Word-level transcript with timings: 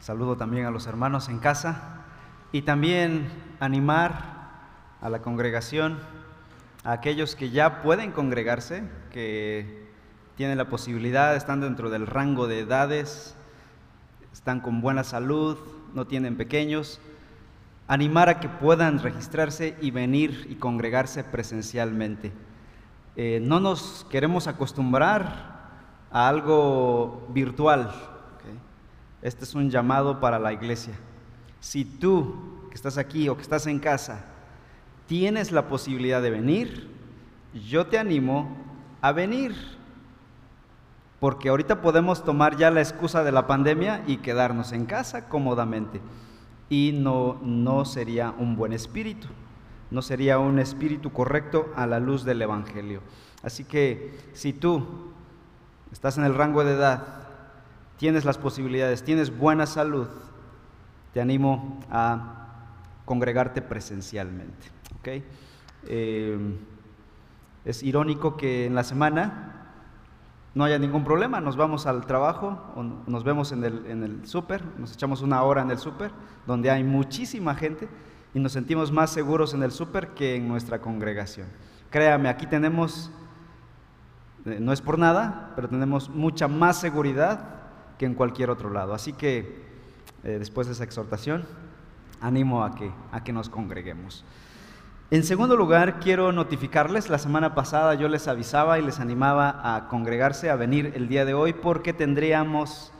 Saludo 0.00 0.36
también 0.36 0.66
a 0.66 0.70
los 0.70 0.86
hermanos 0.86 1.28
en 1.28 1.38
casa 1.38 2.04
y 2.52 2.62
también 2.62 3.28
animar 3.60 4.36
a 5.00 5.10
la 5.10 5.20
congregación, 5.20 5.98
a 6.84 6.92
aquellos 6.92 7.34
que 7.34 7.50
ya 7.50 7.82
pueden 7.82 8.12
congregarse, 8.12 8.84
que 9.10 9.86
tienen 10.36 10.58
la 10.58 10.68
posibilidad, 10.68 11.34
están 11.34 11.60
dentro 11.60 11.90
del 11.90 12.06
rango 12.06 12.46
de 12.46 12.60
edades, 12.60 13.34
están 14.32 14.60
con 14.60 14.80
buena 14.80 15.02
salud, 15.02 15.58
no 15.94 16.06
tienen 16.06 16.36
pequeños, 16.36 17.00
animar 17.88 18.28
a 18.28 18.38
que 18.38 18.48
puedan 18.48 18.98
registrarse 19.00 19.76
y 19.80 19.90
venir 19.90 20.46
y 20.50 20.56
congregarse 20.56 21.24
presencialmente. 21.24 22.32
Eh, 23.16 23.40
no 23.42 23.60
nos 23.60 24.06
queremos 24.10 24.46
acostumbrar 24.46 25.56
a 26.10 26.28
algo 26.28 27.26
virtual. 27.30 27.90
Este 29.22 29.44
es 29.44 29.54
un 29.54 29.70
llamado 29.70 30.20
para 30.20 30.38
la 30.38 30.52
iglesia. 30.52 30.94
Si 31.60 31.84
tú 31.84 32.68
que 32.68 32.74
estás 32.74 32.98
aquí 32.98 33.28
o 33.28 33.36
que 33.36 33.42
estás 33.42 33.66
en 33.66 33.78
casa 33.78 34.24
tienes 35.06 35.52
la 35.52 35.68
posibilidad 35.68 36.20
de 36.20 36.30
venir, 36.30 36.90
yo 37.68 37.86
te 37.86 37.98
animo 37.98 38.56
a 39.00 39.12
venir. 39.12 39.54
Porque 41.20 41.48
ahorita 41.48 41.80
podemos 41.80 42.24
tomar 42.24 42.56
ya 42.56 42.70
la 42.70 42.80
excusa 42.80 43.24
de 43.24 43.32
la 43.32 43.46
pandemia 43.46 44.04
y 44.06 44.18
quedarnos 44.18 44.72
en 44.72 44.84
casa 44.84 45.28
cómodamente. 45.28 46.00
Y 46.68 46.92
no, 46.92 47.38
no 47.42 47.84
sería 47.84 48.34
un 48.36 48.56
buen 48.56 48.72
espíritu. 48.72 49.28
No 49.90 50.02
sería 50.02 50.38
un 50.38 50.58
espíritu 50.58 51.12
correcto 51.12 51.72
a 51.76 51.86
la 51.86 52.00
luz 52.00 52.24
del 52.24 52.42
Evangelio. 52.42 53.00
Así 53.42 53.64
que 53.64 54.18
si 54.34 54.52
tú 54.52 54.86
estás 55.92 56.18
en 56.18 56.24
el 56.24 56.34
rango 56.34 56.64
de 56.64 56.72
edad 56.72 57.25
tienes 57.96 58.24
las 58.24 58.38
posibilidades, 58.38 59.02
tienes 59.02 59.36
buena 59.36 59.66
salud, 59.66 60.08
te 61.12 61.20
animo 61.20 61.80
a 61.90 62.36
congregarte 63.04 63.62
presencialmente. 63.62 64.68
Eh, 65.84 66.38
es 67.64 67.82
irónico 67.82 68.36
que 68.36 68.66
en 68.66 68.74
la 68.74 68.84
semana 68.84 69.52
no 70.54 70.64
haya 70.64 70.78
ningún 70.78 71.04
problema, 71.04 71.40
nos 71.40 71.56
vamos 71.56 71.86
al 71.86 72.06
trabajo, 72.06 72.72
o 72.74 72.82
nos 72.82 73.24
vemos 73.24 73.52
en 73.52 73.64
el, 73.64 73.86
en 73.86 74.02
el 74.02 74.26
súper, 74.26 74.62
nos 74.78 74.92
echamos 74.92 75.22
una 75.22 75.42
hora 75.42 75.62
en 75.62 75.70
el 75.70 75.78
súper, 75.78 76.10
donde 76.46 76.70
hay 76.70 76.82
muchísima 76.82 77.54
gente 77.54 77.88
y 78.34 78.40
nos 78.40 78.52
sentimos 78.52 78.90
más 78.90 79.10
seguros 79.10 79.54
en 79.54 79.62
el 79.62 79.70
súper 79.70 80.08
que 80.08 80.36
en 80.36 80.48
nuestra 80.48 80.80
congregación. 80.80 81.46
Créame, 81.90 82.28
aquí 82.28 82.46
tenemos, 82.46 83.10
eh, 84.44 84.58
no 84.60 84.72
es 84.72 84.80
por 84.80 84.98
nada, 84.98 85.52
pero 85.54 85.68
tenemos 85.68 86.08
mucha 86.08 86.48
más 86.48 86.80
seguridad 86.80 87.55
que 87.98 88.06
en 88.06 88.14
cualquier 88.14 88.50
otro 88.50 88.70
lado. 88.70 88.94
Así 88.94 89.12
que 89.12 89.64
eh, 90.24 90.36
después 90.38 90.66
de 90.66 90.74
esa 90.74 90.84
exhortación, 90.84 91.44
animo 92.20 92.64
a 92.64 92.74
que, 92.74 92.90
a 93.12 93.22
que 93.22 93.32
nos 93.32 93.48
congreguemos. 93.48 94.24
En 95.10 95.22
segundo 95.22 95.56
lugar, 95.56 96.00
quiero 96.00 96.32
notificarles, 96.32 97.08
la 97.08 97.18
semana 97.18 97.54
pasada 97.54 97.94
yo 97.94 98.08
les 98.08 98.26
avisaba 98.26 98.78
y 98.78 98.82
les 98.82 98.98
animaba 98.98 99.76
a 99.76 99.86
congregarse, 99.88 100.50
a 100.50 100.56
venir 100.56 100.92
el 100.96 101.08
día 101.08 101.24
de 101.24 101.32
hoy, 101.32 101.52
porque 101.52 101.92
tendríamos 101.92 102.92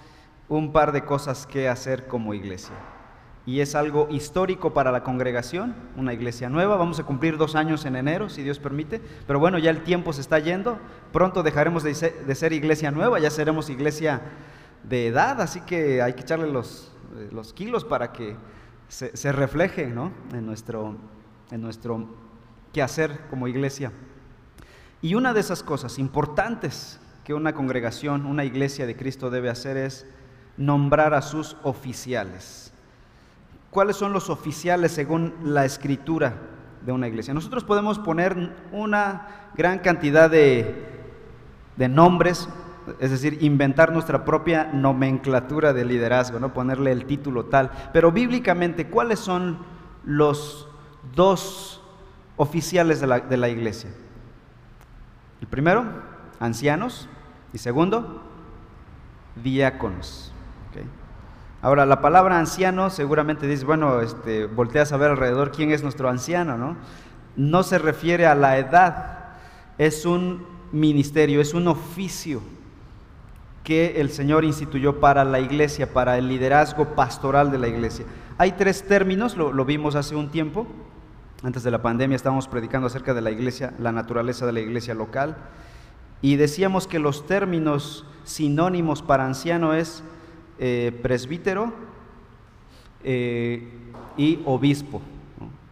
un 0.49 0.73
par 0.73 0.93
de 0.93 1.05
cosas 1.05 1.47
que 1.47 1.69
hacer 1.69 2.07
como 2.07 2.33
iglesia. 2.33 2.77
Y 3.45 3.61
es 3.61 3.77
algo 3.77 4.09
histórico 4.11 4.75
para 4.75 4.91
la 4.91 5.05
congregación, 5.05 5.75
una 5.97 6.13
iglesia 6.13 6.49
nueva. 6.49 6.77
Vamos 6.77 6.99
a 6.99 7.05
cumplir 7.05 7.37
dos 7.37 7.55
años 7.55 7.85
en 7.85 7.95
enero, 7.95 8.29
si 8.29 8.43
Dios 8.43 8.59
permite. 8.59 9.01
Pero 9.27 9.39
bueno, 9.39 9.59
ya 9.59 9.71
el 9.71 9.85
tiempo 9.85 10.13
se 10.13 10.21
está 10.21 10.41
yendo. 10.41 10.79
Pronto 11.13 11.45
dejaremos 11.45 11.85
de 11.85 11.95
ser, 11.95 12.53
iglesia 12.53 12.91
nueva, 12.91 13.21
ya 13.21 13.31
seremos 13.31 13.71
iglesia 13.71 14.21
de 14.89 15.09
edad, 15.09 15.41
así 15.41 15.61
que 15.62 16.03
hay 16.03 16.15
que 16.15 16.23
echarle 16.23 16.51
los, 16.51 16.92
eh, 17.17 17.29
los 17.33 17.53
kilos 17.53 17.84
para 17.84 18.12
que 18.12 18.37
se, 18.89 19.33
refleje 19.33 19.83
en, 19.83 20.47
nuestro, 20.47 20.97
en 21.51 21.61
nuestro 21.61 22.06
quehacer 22.72 23.21
como 23.28 23.49
iglesia. 23.49 23.93
Y 25.03 25.15
una 25.15 25.33
de 25.34 25.41
esas 25.41 25.62
cosas 25.62 25.99
importantes 25.99 27.00
que 27.25 27.34
una 27.34 27.55
congregación, 27.55 28.27
una 28.27 28.44
iglesia 28.44 28.87
de 28.87 28.97
Cristo 28.97 29.31
debe 29.31 29.50
hacer 29.50 29.77
es 29.77 30.06
nombrar 30.56 31.15
a 31.15 31.22
sus 31.22 31.56
oficiales. 31.65 32.72
¿Cuáles 33.71 33.97
son 33.97 34.12
los 34.12 34.31
oficiales 34.31 34.93
según 34.93 35.34
la 35.43 35.65
escritura 35.65 36.34
de 36.84 36.93
una 36.93 37.09
iglesia? 37.09 37.34
Nosotros 37.34 37.65
podemos 37.65 37.99
poner 37.99 38.55
una 38.72 39.50
gran 39.55 39.81
cantidad 39.81 40.31
de, 40.31 40.87
de 41.77 41.88
nombres, 41.88 42.49
es 43.01 43.11
decir, 43.11 43.39
inventar 43.43 43.93
nuestra 43.93 44.25
propia 44.25 44.71
nomenclatura 44.73 45.73
de 45.73 45.85
liderazgo, 45.85 46.39
¿no? 46.39 46.53
ponerle 46.53 46.93
el 46.93 47.07
título 47.07 47.47
tal. 47.47 47.71
Pero 47.93 48.13
bíblicamente, 48.13 48.89
¿cuáles 48.89 49.19
son 49.19 49.59
los 50.05 50.69
dos 51.15 51.83
oficiales 52.37 53.01
de 53.01 53.37
la, 53.37 53.49
iglesia? 53.49 53.91
El 55.41 55.49
primero, 55.49 55.85
ancianos, 56.41 57.09
y 57.53 57.59
segundo, 57.59 58.23
diáconos. 59.43 60.33
Ahora, 61.63 61.87
la 61.87 62.01
palabra 62.01 62.39
anciano 62.39 62.91
seguramente 62.91 63.47
dice, 63.47 63.65
bueno, 63.65 64.01
este, 64.01 64.47
volteas 64.47 64.93
a 64.93 64.99
ver 64.99 65.11
alrededor 65.11 65.51
quién 65.51 65.73
es 65.73 65.83
nuestro 65.83 66.09
anciano, 66.09 66.57
¿no? 66.57 66.77
No 67.35 67.63
se 67.63 67.79
refiere 67.79 68.27
a 68.27 68.35
la 68.35 68.59
edad, 68.59 69.31
es 69.79 70.07
un 70.07 70.47
ministerio, 70.71 71.41
es 71.41 71.55
un 71.55 71.67
oficio 71.67 72.41
que 73.66 74.00
el 74.00 74.10
Señor 74.10 74.44
instituyó 74.44 75.00
para 75.00 75.25
la 75.25 75.41
iglesia, 75.41 75.93
para 75.93 76.16
el 76.19 76.28
liderazgo 76.28 76.94
pastoral 76.94 77.50
de 77.50 77.59
la 77.59 77.66
iglesia. 77.66 78.06
Hay 78.38 78.53
tres 78.53 78.87
términos, 78.87 79.37
lo, 79.37 79.65
vimos 79.65 79.97
hace 79.97 80.15
un 80.15 80.31
tiempo, 80.31 80.69
antes 81.43 81.65
de 81.65 81.72
la 81.72 81.82
pandemia 81.82 82.15
estábamos 82.15 82.47
predicando 82.47 82.87
acerca 82.87 83.12
de 83.12 83.22
la 83.22 83.32
iglesia, 83.32 83.75
la 83.81 83.91
naturaleza 83.91 84.47
de 84.47 84.53
la 84.53 84.60
iglesia 84.60 84.94
local, 84.94 85.37
y 86.22 86.37
decíamos 86.37 86.87
que 86.87 87.00
los 87.00 87.26
términos 87.26 88.06
sinónimos 88.22 89.03
para 89.03 89.26
anciano 89.26 89.75
es 89.75 90.05
eh, 90.60 90.97
presbítero 91.03 91.72
eh, 93.03 93.69
y 94.16 94.43
obispo. 94.44 95.03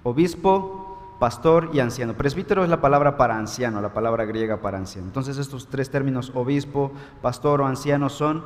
Obispo, 0.02 0.83
pastor 1.18 1.70
y 1.72 1.80
anciano. 1.80 2.14
Presbítero 2.14 2.64
es 2.64 2.70
la 2.70 2.80
palabra 2.80 3.16
para 3.16 3.38
anciano, 3.38 3.80
la 3.80 3.92
palabra 3.92 4.24
griega 4.24 4.60
para 4.60 4.78
anciano. 4.78 5.06
Entonces 5.06 5.38
estos 5.38 5.68
tres 5.68 5.90
términos, 5.90 6.32
obispo, 6.34 6.92
pastor 7.22 7.60
o 7.60 7.66
anciano, 7.66 8.08
son 8.08 8.44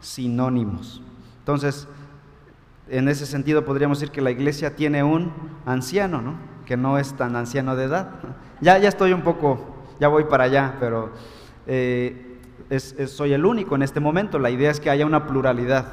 sinónimos. 0.00 1.02
Entonces, 1.38 1.88
en 2.88 3.08
ese 3.08 3.26
sentido 3.26 3.64
podríamos 3.64 4.00
decir 4.00 4.12
que 4.12 4.20
la 4.20 4.30
iglesia 4.30 4.76
tiene 4.76 5.02
un 5.02 5.32
anciano, 5.66 6.20
¿no? 6.20 6.34
que 6.66 6.76
no 6.76 6.98
es 6.98 7.14
tan 7.14 7.34
anciano 7.36 7.74
de 7.76 7.84
edad. 7.84 8.10
Ya, 8.60 8.78
ya 8.78 8.88
estoy 8.88 9.12
un 9.12 9.22
poco, 9.22 9.74
ya 9.98 10.08
voy 10.08 10.24
para 10.24 10.44
allá, 10.44 10.76
pero 10.78 11.10
eh, 11.66 12.38
soy 13.06 13.32
el 13.32 13.44
único 13.44 13.74
en 13.74 13.82
este 13.82 14.00
momento. 14.00 14.38
La 14.38 14.50
idea 14.50 14.70
es 14.70 14.80
que 14.80 14.90
haya 14.90 15.06
una 15.06 15.26
pluralidad. 15.26 15.86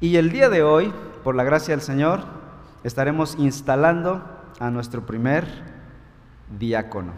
Y 0.00 0.16
el 0.16 0.30
día 0.30 0.48
de 0.48 0.62
hoy, 0.62 0.92
por 1.22 1.34
la 1.34 1.44
gracia 1.44 1.74
del 1.74 1.80
Señor, 1.80 2.20
estaremos 2.84 3.36
instalando 3.38 4.22
a 4.60 4.70
nuestro 4.70 5.06
primer 5.06 5.46
diácono. 6.58 7.12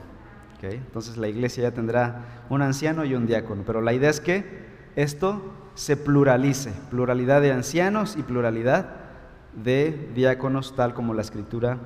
Entonces 0.62 1.16
la 1.16 1.28
iglesia 1.28 1.64
ya 1.64 1.70
tendrá 1.72 2.44
un 2.48 2.62
anciano 2.62 3.04
y 3.04 3.14
un 3.14 3.26
diácono, 3.26 3.62
pero 3.66 3.80
la 3.80 3.92
idea 3.92 4.10
es 4.10 4.20
que 4.20 4.66
esto 4.96 5.42
se 5.74 5.96
pluralice, 5.96 6.72
pluralidad 6.90 7.40
de 7.40 7.52
ancianos 7.52 8.16
y 8.16 8.22
pluralidad 8.22 8.88
de 9.54 10.10
diáconos 10.14 10.74
tal 10.74 10.94
como 10.94 11.14
la 11.14 11.22
escritura 11.22 11.78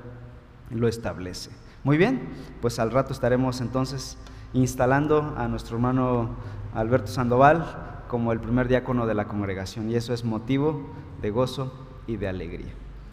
lo 0.70 0.88
establece. 0.88 1.50
Muy 1.82 1.96
bien, 1.96 2.28
pues 2.60 2.78
al 2.78 2.90
rato 2.90 3.12
estaremos 3.12 3.60
entonces 3.60 4.16
instalando 4.52 5.34
a 5.36 5.48
nuestro 5.48 5.76
hermano 5.76 6.30
Alberto 6.74 7.08
Sandoval 7.08 8.04
como 8.08 8.32
el 8.32 8.40
primer 8.40 8.68
diácono 8.68 9.06
de 9.06 9.14
la 9.14 9.26
congregación 9.26 9.90
y 9.90 9.94
eso 9.94 10.12
es 10.12 10.24
motivo 10.24 10.90
de 11.22 11.30
gozo 11.30 11.72
y 12.06 12.16
de 12.16 12.28
alegría. 12.28 12.72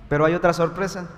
Pero 0.10 0.26
hay 0.26 0.34
otra 0.34 0.54
sorpresa, 0.54 1.10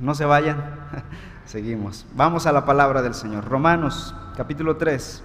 no 0.00 0.14
se 0.14 0.24
vayan, 0.24 0.88
seguimos. 1.44 2.06
Vamos 2.14 2.46
a 2.46 2.52
la 2.52 2.64
palabra 2.64 3.02
del 3.02 3.14
Señor. 3.14 3.44
Romanos 3.44 4.14
capítulo 4.36 4.76
3, 4.76 5.22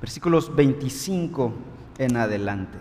versículos 0.00 0.54
25 0.54 1.54
en 1.98 2.16
adelante. 2.16 2.78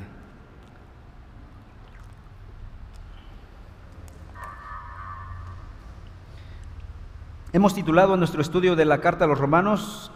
Hemos 7.52 7.74
titulado 7.74 8.16
nuestro 8.16 8.42
estudio 8.42 8.76
de 8.76 8.86
la 8.86 9.02
carta 9.02 9.26
a 9.26 9.28
los 9.28 9.40
romanos 9.40 10.12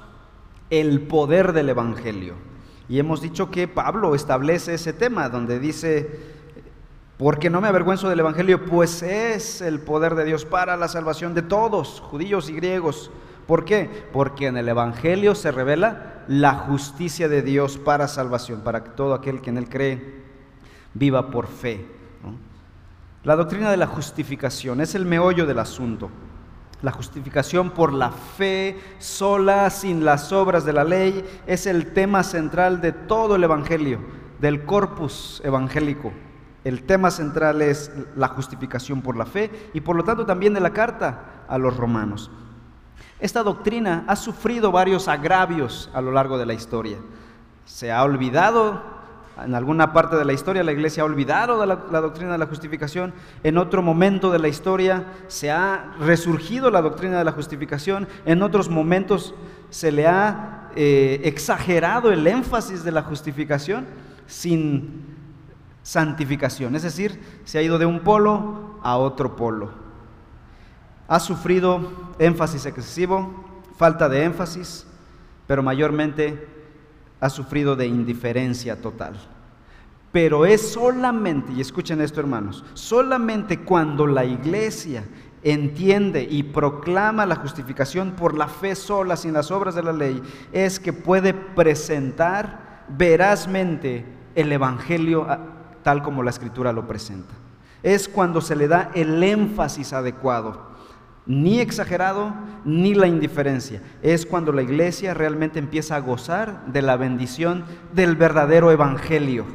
El 0.70 1.02
poder 1.02 1.54
del 1.54 1.70
Evangelio. 1.70 2.36
Y 2.88 3.00
hemos 3.00 3.22
dicho 3.22 3.50
que 3.50 3.68
Pablo 3.68 4.14
establece 4.14 4.76
ese 4.76 4.94
tema 4.94 5.30
donde 5.30 5.60
dice, 5.60 6.33
porque 7.18 7.50
no 7.50 7.62
me 7.62 7.68
avergüenzo 7.68 8.10
del 8.10 8.20
Evangelio, 8.20 8.66
pues 8.66 9.04
es 9.04 9.62
el 9.62 9.80
poder 9.80 10.16
de 10.16 10.26
Dios 10.26 10.46
para 10.46 10.76
la 10.78 10.88
salvación 10.88 11.34
de 11.34 11.44
todos, 11.44 12.00
judíos 12.02 12.50
y 12.50 12.54
griegos. 12.54 13.12
¿Por 13.48 13.66
qué? 13.66 14.08
Porque 14.12 14.48
en 14.48 14.58
el 14.58 14.68
Evangelio 14.68 15.36
se 15.36 15.52
revela 15.52 16.24
la 16.28 16.54
justicia 16.56 17.28
de 17.28 17.42
Dios 17.42 17.78
para 17.78 18.08
salvación, 18.08 18.62
para 18.62 18.84
todo 18.84 19.14
aquel 19.14 19.42
que 19.42 19.50
en 19.52 19.58
él 19.58 19.70
cree. 19.70 20.24
viva 20.96 21.32
por 21.32 21.48
fe. 21.48 21.86
La 23.24 23.36
doctrina 23.36 23.72
de 23.72 23.78
la 23.78 23.88
justificación 23.88 24.82
es 24.82 24.96
el 24.96 25.06
meollo 25.06 25.46
del 25.46 25.60
asunto. 25.60 26.10
La 26.82 26.92
justificación 26.92 27.72
por 27.72 27.94
la 27.94 28.12
fe 28.12 28.78
sola, 29.00 29.70
sin 29.70 30.04
las 30.04 30.32
obras 30.34 30.66
de 30.66 30.74
la 30.74 30.84
ley, 30.84 31.24
es 31.48 31.66
el 31.66 31.94
tema 31.94 32.24
central 32.24 32.82
de 32.82 32.92
todo 32.92 33.38
el 33.38 33.44
Evangelio, 33.44 34.00
del 34.42 34.66
corpus 34.66 35.42
evangélico. 35.46 36.12
El 36.64 36.84
tema 36.84 37.12
central 37.12 37.62
es 37.62 37.92
la 38.16 38.30
justificación 38.30 39.02
por 39.02 39.18
la 39.18 39.26
fe 39.26 39.70
y 39.74 39.82
por 39.82 39.96
lo 39.96 40.04
tanto 40.04 40.26
también 40.26 40.54
de 40.54 40.62
la 40.62 40.72
carta 40.72 41.44
a 41.48 41.58
los 41.58 41.76
romanos. 41.76 42.32
Esta 43.20 43.44
doctrina 43.44 44.06
ha 44.08 44.16
sufrido 44.16 44.72
varios 44.72 45.08
agravios 45.08 45.90
a 45.94 46.02
lo 46.02 46.12
largo 46.12 46.38
de 46.38 46.46
la 46.46 46.54
historia. 46.54 46.98
Se 47.66 47.92
ha 47.92 48.04
olvidado, 48.04 48.82
en 49.44 49.56
alguna 49.56 49.94
parte 49.94 50.16
de 50.16 50.26
la 50.26 50.34
historia 50.34 50.64
la 50.64 50.72
iglesia 50.72 51.04
ha 51.04 51.06
olvidado 51.06 51.66
la, 51.66 51.76
doctrina 52.02 52.34
de 52.34 52.38
la 52.38 52.48
justificación, 52.48 53.14
en 53.44 53.58
otro 53.58 53.82
momento 53.82 54.32
de 54.32 54.40
la 54.40 54.48
historia 54.48 55.06
se 55.28 55.52
ha 55.52 55.94
resurgido 56.00 56.72
la 56.72 56.82
doctrina 56.82 57.18
de 57.18 57.24
la 57.26 57.32
justificación, 57.34 58.08
en 58.26 58.42
otros 58.42 58.70
momentos 58.70 59.36
se 59.70 59.92
le 59.92 60.08
ha 60.08 60.70
eh, 60.76 61.22
exagerado 61.24 62.12
el 62.12 62.26
énfasis 62.26 62.84
de 62.84 62.92
la 62.92 63.04
justificación 63.04 63.86
sin 64.28 65.13
santificación, 65.84 66.76
es 66.76 66.84
decir, 66.84 67.22
se 67.44 67.60
ha 67.60 67.62
ido 67.62 67.78
de 67.78 67.86
un 67.86 68.00
polo 68.00 68.80
a 68.82 68.98
otro 68.98 69.36
polo. 69.36 69.72
Ha 71.08 71.20
sufrido 71.20 72.14
énfasis 72.18 72.66
excesivo, 72.66 73.62
falta 73.78 74.10
de 74.10 74.24
énfasis, 74.24 74.88
pero 75.46 75.62
mayormente 75.62 76.48
ha 77.20 77.30
sufrido 77.30 77.76
de 77.76 77.86
indiferencia 77.86 78.82
total. 78.82 79.14
Pero 80.12 80.46
es 80.46 80.72
solamente, 80.72 81.54
y 81.54 81.62
escuchen 81.62 82.00
esto 82.02 82.20
hermanos, 82.20 82.64
solamente 82.74 83.60
cuando 83.60 84.08
la 84.08 84.24
iglesia 84.24 85.04
entiende 85.44 86.26
y 86.30 86.44
proclama 86.44 87.26
la 87.26 87.36
justificación 87.36 88.12
por 88.12 88.38
la 88.38 88.48
fe 88.48 88.76
sola, 88.76 89.18
sin 89.18 89.34
las 89.34 89.52
obras 89.52 89.76
de 89.76 89.84
la 89.84 89.92
ley, 89.92 90.22
es 90.52 90.80
que 90.80 90.94
puede 90.94 91.34
presentar 91.34 92.86
verazmente 92.90 94.06
el 94.36 94.52
Evangelio 94.52 95.28
tal 95.84 96.02
como 96.02 96.24
la 96.24 96.30
escritura 96.30 96.74
lo 96.74 96.88
presenta. 96.88 97.34
Es 97.84 98.08
cuando 98.08 98.42
se 98.42 98.56
le 98.56 98.68
da 98.68 98.92
el 98.96 99.22
énfasis 99.22 99.94
adecuado, 99.94 100.74
ni 101.26 101.60
exagerado, 101.60 102.34
ni 102.66 102.96
la 102.96 103.08
indiferencia. 103.08 103.82
Es 104.02 104.26
cuando 104.26 104.52
la 104.52 104.62
iglesia 104.62 105.14
realmente 105.14 105.60
empieza 105.60 105.96
a 105.96 106.00
gozar 106.00 106.66
de 106.68 106.82
la 106.82 106.98
bendición 106.98 107.66
del 107.94 108.16
verdadero 108.16 108.72
Evangelio. 108.72 109.46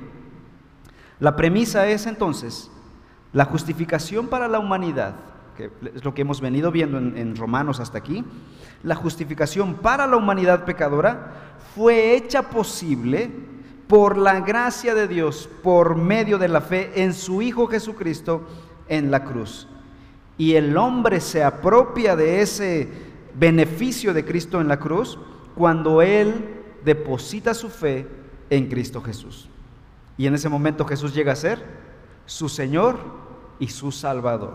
La 1.20 1.36
premisa 1.36 1.86
es 1.88 2.06
entonces 2.06 2.70
la 3.32 3.44
justificación 3.44 4.28
para 4.28 4.48
la 4.48 4.58
humanidad, 4.58 5.14
que 5.56 5.70
es 5.94 6.04
lo 6.04 6.14
que 6.14 6.22
hemos 6.22 6.40
venido 6.40 6.70
viendo 6.70 6.98
en, 6.98 7.36
Romanos 7.36 7.80
hasta 7.80 7.98
aquí, 7.98 8.24
la 8.82 8.94
justificación 8.94 9.74
para 9.74 10.06
la 10.06 10.16
humanidad 10.16 10.64
pecadora 10.64 11.56
fue 11.74 12.14
hecha 12.14 12.50
posible 12.50 13.30
por 13.88 14.18
la 14.18 14.40
gracia 14.40 14.94
de 14.94 15.08
Dios, 15.08 15.48
por 15.62 15.96
medio 15.96 16.38
de 16.38 16.48
la 16.48 16.60
fe 16.60 17.02
en 17.02 17.14
su 17.14 17.42
Hijo 17.42 17.66
Jesucristo 17.66 18.46
en 18.88 19.10
la 19.10 19.24
cruz. 19.24 19.66
Y 20.36 20.54
el 20.54 20.76
hombre 20.76 21.20
se 21.20 21.42
apropia 21.42 22.14
de 22.14 22.42
ese 22.42 22.88
beneficio 23.34 24.12
de 24.12 24.24
Cristo 24.24 24.60
en 24.60 24.68
la 24.68 24.78
cruz 24.78 25.18
cuando 25.54 26.02
él 26.02 26.56
deposita 26.84 27.54
su 27.54 27.70
fe 27.70 28.06
en 28.50 28.68
Cristo 28.68 29.00
Jesús. 29.00 29.48
Y 30.16 30.26
en 30.26 30.34
ese 30.34 30.48
momento 30.48 30.84
Jesús 30.84 31.14
llega 31.14 31.32
a 31.32 31.36
ser 31.36 31.64
su 32.26 32.48
Señor 32.48 32.98
y 33.58 33.68
su 33.68 33.90
Salvador. 33.90 34.54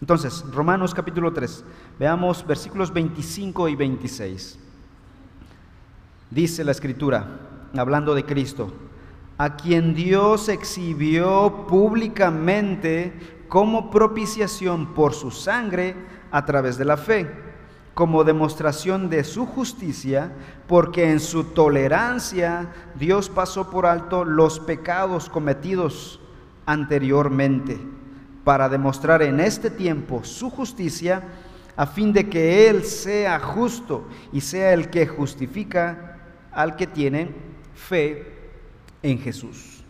Entonces, 0.00 0.44
Romanos 0.52 0.94
capítulo 0.94 1.32
3, 1.32 1.64
veamos 1.98 2.46
versículos 2.46 2.92
25 2.92 3.68
y 3.68 3.76
26. 3.76 4.58
Dice 6.30 6.64
la 6.64 6.72
escritura, 6.72 7.26
hablando 7.78 8.14
de 8.14 8.24
Cristo, 8.24 8.72
a 9.38 9.56
quien 9.56 9.94
Dios 9.94 10.48
exhibió 10.48 11.66
públicamente 11.68 13.12
como 13.48 13.90
propiciación 13.90 14.94
por 14.94 15.14
su 15.14 15.30
sangre 15.30 15.94
a 16.30 16.44
través 16.44 16.78
de 16.78 16.84
la 16.84 16.96
fe, 16.96 17.30
como 17.94 18.24
demostración 18.24 19.08
de 19.08 19.24
su 19.24 19.46
justicia, 19.46 20.32
porque 20.66 21.10
en 21.10 21.20
su 21.20 21.44
tolerancia 21.44 22.72
Dios 22.98 23.30
pasó 23.30 23.70
por 23.70 23.86
alto 23.86 24.24
los 24.24 24.60
pecados 24.60 25.28
cometidos 25.28 26.20
anteriormente, 26.66 27.78
para 28.44 28.68
demostrar 28.68 29.22
en 29.22 29.40
este 29.40 29.70
tiempo 29.70 30.24
su 30.24 30.50
justicia, 30.50 31.22
a 31.76 31.86
fin 31.86 32.12
de 32.12 32.28
que 32.28 32.68
Él 32.68 32.84
sea 32.84 33.38
justo 33.38 34.06
y 34.32 34.40
sea 34.40 34.72
el 34.72 34.88
que 34.88 35.06
justifica 35.06 36.18
al 36.52 36.74
que 36.76 36.86
tiene 36.86 37.34
fe 37.76 38.50
en 39.02 39.18
Jesús. 39.20 39.84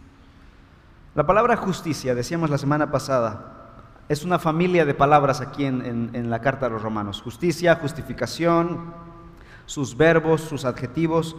La 1.14 1.26
palabra 1.26 1.56
justicia, 1.56 2.14
decíamos 2.14 2.50
la 2.50 2.58
semana 2.58 2.90
pasada, 2.90 3.52
es 4.08 4.22
una 4.22 4.38
familia 4.38 4.84
de 4.84 4.94
palabras 4.94 5.40
aquí 5.40 5.64
en, 5.64 6.30
la 6.30 6.40
carta 6.40 6.66
a 6.66 6.68
los 6.68 6.82
romanos. 6.82 7.22
Justicia, 7.22 7.76
justificación, 7.76 8.92
sus 9.64 9.96
verbos, 9.96 10.42
sus 10.42 10.64
adjetivos, 10.64 11.34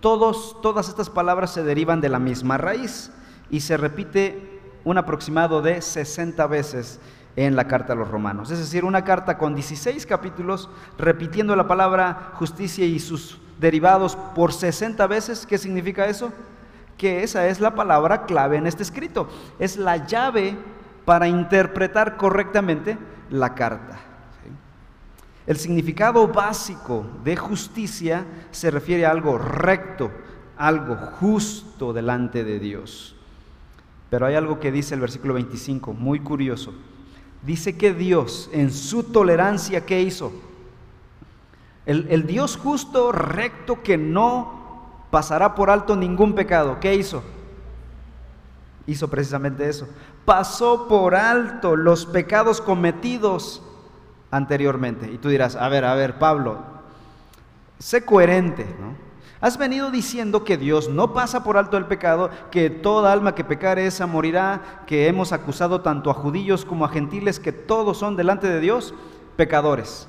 todos, 0.00 0.60
todas 0.60 0.88
estas 0.88 1.08
palabras 1.08 1.52
se 1.52 1.64
derivan 1.64 2.00
de 2.00 2.10
la 2.10 2.18
misma 2.18 2.58
raíz 2.58 3.10
y 3.50 3.60
se 3.60 3.76
repite 3.76 4.60
un 4.84 4.98
aproximado 4.98 5.62
de 5.62 5.80
60 5.80 6.46
veces 6.46 7.00
en 7.36 7.56
la 7.56 7.66
carta 7.66 7.94
a 7.94 7.96
los 7.96 8.08
romanos. 8.08 8.50
Es 8.50 8.58
decir, 8.58 8.84
una 8.84 9.04
carta 9.04 9.38
con 9.38 9.54
16 9.54 10.06
capítulos 10.06 10.68
repitiendo 10.98 11.56
la 11.56 11.66
palabra 11.66 12.32
justicia 12.34 12.84
y 12.84 13.00
sus 13.00 13.40
derivados 13.58 14.16
por 14.34 14.52
60 14.52 15.06
veces. 15.06 15.46
¿Qué 15.46 15.58
significa 15.58 16.06
eso? 16.06 16.32
Que 16.96 17.22
esa 17.22 17.46
es 17.48 17.60
la 17.60 17.74
palabra 17.74 18.24
clave 18.24 18.56
en 18.56 18.66
este 18.66 18.82
escrito. 18.82 19.28
Es 19.58 19.76
la 19.76 20.06
llave 20.06 20.56
para 21.04 21.28
interpretar 21.28 22.16
correctamente 22.16 22.96
la 23.30 23.54
carta. 23.54 24.00
El 25.46 25.58
significado 25.58 26.26
básico 26.26 27.04
de 27.22 27.36
justicia 27.36 28.24
se 28.50 28.70
refiere 28.70 29.04
a 29.04 29.10
algo 29.10 29.36
recto, 29.36 30.10
algo 30.56 30.96
justo 30.96 31.92
delante 31.92 32.44
de 32.44 32.58
Dios. 32.58 33.14
Pero 34.08 34.26
hay 34.26 34.36
algo 34.36 34.58
que 34.58 34.72
dice 34.72 34.94
el 34.94 35.00
versículo 35.00 35.34
25, 35.34 35.92
muy 35.92 36.20
curioso. 36.20 36.72
Dice 37.42 37.76
que 37.76 37.92
Dios 37.92 38.48
en 38.52 38.72
su 38.72 39.02
tolerancia, 39.02 39.84
¿qué 39.84 40.00
hizo? 40.00 40.32
El, 41.86 42.26
Dios 42.26 42.56
justo, 42.56 43.12
recto, 43.12 43.82
que 43.82 43.98
no 43.98 44.88
pasará 45.10 45.54
por 45.54 45.70
alto 45.70 45.96
ningún 45.96 46.34
pecado, 46.34 46.78
¿qué 46.80 46.94
hizo? 46.94 47.22
Hizo 48.86 49.08
precisamente 49.08 49.68
eso. 49.68 49.88
Pasó 50.24 50.88
por 50.88 51.14
alto 51.14 51.76
los 51.76 52.06
pecados 52.06 52.60
cometidos 52.60 53.62
anteriormente. 54.30 55.10
Y 55.10 55.18
tú 55.18 55.28
dirás, 55.28 55.56
a 55.56 55.68
ver, 55.68 55.84
a 55.84 55.94
ver, 55.94 56.18
Pablo, 56.18 56.58
sé 57.78 58.04
coherente, 58.04 58.64
¿no? 58.80 59.04
Has 59.44 59.58
venido 59.58 59.90
diciendo 59.90 60.42
que 60.42 60.56
Dios 60.56 60.88
no 60.88 61.12
pasa 61.12 61.44
por 61.44 61.58
alto 61.58 61.76
el 61.76 61.84
pecado, 61.84 62.30
que 62.50 62.70
toda 62.70 63.12
alma 63.12 63.34
que 63.34 63.44
pecare 63.44 63.86
esa 63.86 64.06
morirá, 64.06 64.82
que 64.86 65.06
hemos 65.06 65.32
acusado 65.32 65.82
tanto 65.82 66.10
a 66.10 66.14
judíos 66.14 66.64
como 66.64 66.86
a 66.86 66.88
gentiles, 66.88 67.38
que 67.38 67.52
todos 67.52 67.98
son 67.98 68.16
delante 68.16 68.48
de 68.48 68.58
Dios 68.60 68.94
pecadores. 69.36 70.08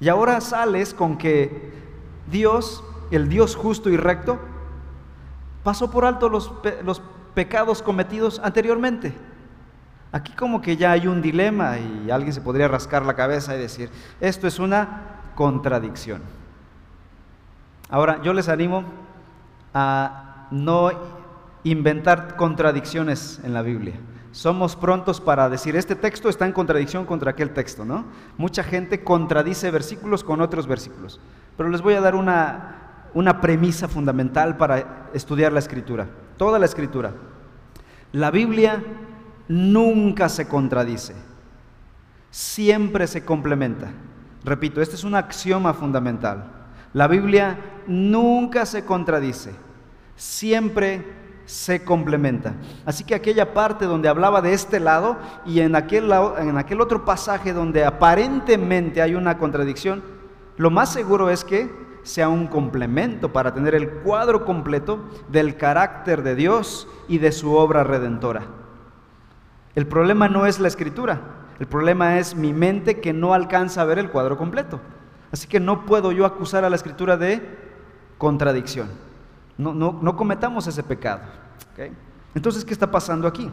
Y 0.00 0.08
ahora 0.08 0.40
sales 0.40 0.94
con 0.94 1.18
que 1.18 1.72
Dios, 2.30 2.82
el 3.10 3.28
Dios 3.28 3.54
justo 3.54 3.90
y 3.90 3.96
recto, 3.96 4.38
pasó 5.62 5.90
por 5.90 6.06
alto 6.06 6.28
los, 6.28 6.50
los 6.82 7.02
pecados 7.34 7.82
cometidos 7.82 8.40
anteriormente. 8.42 9.14
Aquí 10.12 10.32
como 10.32 10.60
que 10.60 10.76
ya 10.76 10.92
hay 10.92 11.06
un 11.06 11.22
dilema 11.22 11.78
y 11.78 12.10
alguien 12.10 12.32
se 12.32 12.40
podría 12.40 12.66
rascar 12.66 13.04
la 13.04 13.14
cabeza 13.14 13.54
y 13.54 13.58
decir, 13.58 13.90
esto 14.20 14.46
es 14.46 14.58
una 14.58 15.20
contradicción. 15.34 16.22
Ahora, 17.90 18.20
yo 18.22 18.32
les 18.32 18.48
animo 18.48 18.84
a 19.74 20.48
no 20.50 20.90
inventar 21.62 22.36
contradicciones 22.36 23.40
en 23.44 23.52
la 23.52 23.62
Biblia 23.62 23.94
somos 24.32 24.76
prontos 24.76 25.20
para 25.20 25.48
decir, 25.48 25.76
este 25.76 25.96
texto 25.96 26.28
está 26.28 26.46
en 26.46 26.52
contradicción 26.52 27.04
contra 27.04 27.32
aquel 27.32 27.50
texto, 27.50 27.84
¿no? 27.84 28.04
Mucha 28.36 28.62
gente 28.62 29.02
contradice 29.02 29.70
versículos 29.70 30.22
con 30.22 30.40
otros 30.40 30.66
versículos, 30.66 31.20
pero 31.56 31.68
les 31.68 31.82
voy 31.82 31.94
a 31.94 32.00
dar 32.00 32.14
una, 32.14 33.08
una 33.14 33.40
premisa 33.40 33.88
fundamental 33.88 34.56
para 34.56 35.08
estudiar 35.14 35.52
la 35.52 35.58
escritura, 35.58 36.08
toda 36.36 36.58
la 36.58 36.66
escritura. 36.66 37.12
La 38.12 38.30
Biblia 38.30 38.82
nunca 39.48 40.28
se 40.28 40.46
contradice, 40.46 41.14
siempre 42.30 43.06
se 43.06 43.24
complementa. 43.24 43.90
Repito, 44.44 44.80
este 44.80 44.94
es 44.94 45.04
un 45.04 45.16
axioma 45.16 45.74
fundamental. 45.74 46.44
La 46.92 47.08
Biblia 47.08 47.58
nunca 47.86 48.64
se 48.64 48.84
contradice, 48.84 49.52
siempre 50.16 51.19
se 51.50 51.82
complementa. 51.82 52.54
Así 52.86 53.02
que 53.02 53.14
aquella 53.14 53.52
parte 53.52 53.84
donde 53.84 54.08
hablaba 54.08 54.40
de 54.40 54.52
este 54.52 54.78
lado 54.78 55.16
y 55.44 55.60
en 55.60 55.74
aquel, 55.74 56.10
en 56.38 56.56
aquel 56.56 56.80
otro 56.80 57.04
pasaje 57.04 57.52
donde 57.52 57.84
aparentemente 57.84 59.02
hay 59.02 59.16
una 59.16 59.36
contradicción, 59.36 60.00
lo 60.56 60.70
más 60.70 60.92
seguro 60.92 61.28
es 61.28 61.44
que 61.44 61.68
sea 62.04 62.28
un 62.28 62.46
complemento 62.46 63.32
para 63.32 63.52
tener 63.52 63.74
el 63.74 63.90
cuadro 63.90 64.44
completo 64.44 65.00
del 65.28 65.56
carácter 65.56 66.22
de 66.22 66.36
Dios 66.36 66.86
y 67.08 67.18
de 67.18 67.32
su 67.32 67.52
obra 67.54 67.82
redentora. 67.82 68.42
El 69.74 69.88
problema 69.88 70.28
no 70.28 70.46
es 70.46 70.60
la 70.60 70.68
escritura, 70.68 71.20
el 71.58 71.66
problema 71.66 72.18
es 72.18 72.36
mi 72.36 72.52
mente 72.52 73.00
que 73.00 73.12
no 73.12 73.34
alcanza 73.34 73.82
a 73.82 73.86
ver 73.86 73.98
el 73.98 74.10
cuadro 74.10 74.38
completo. 74.38 74.80
Así 75.32 75.48
que 75.48 75.58
no 75.58 75.84
puedo 75.84 76.12
yo 76.12 76.26
acusar 76.26 76.64
a 76.64 76.70
la 76.70 76.76
escritura 76.76 77.16
de 77.16 77.42
contradicción. 78.18 78.88
No, 79.60 79.74
no, 79.74 80.16
cometamos 80.16 80.66
ese 80.66 80.82
pecado. 80.82 81.20
Entonces, 82.34 82.64
¿qué 82.64 82.72
está 82.72 82.90
pasando 82.90 83.26
aquí? 83.26 83.50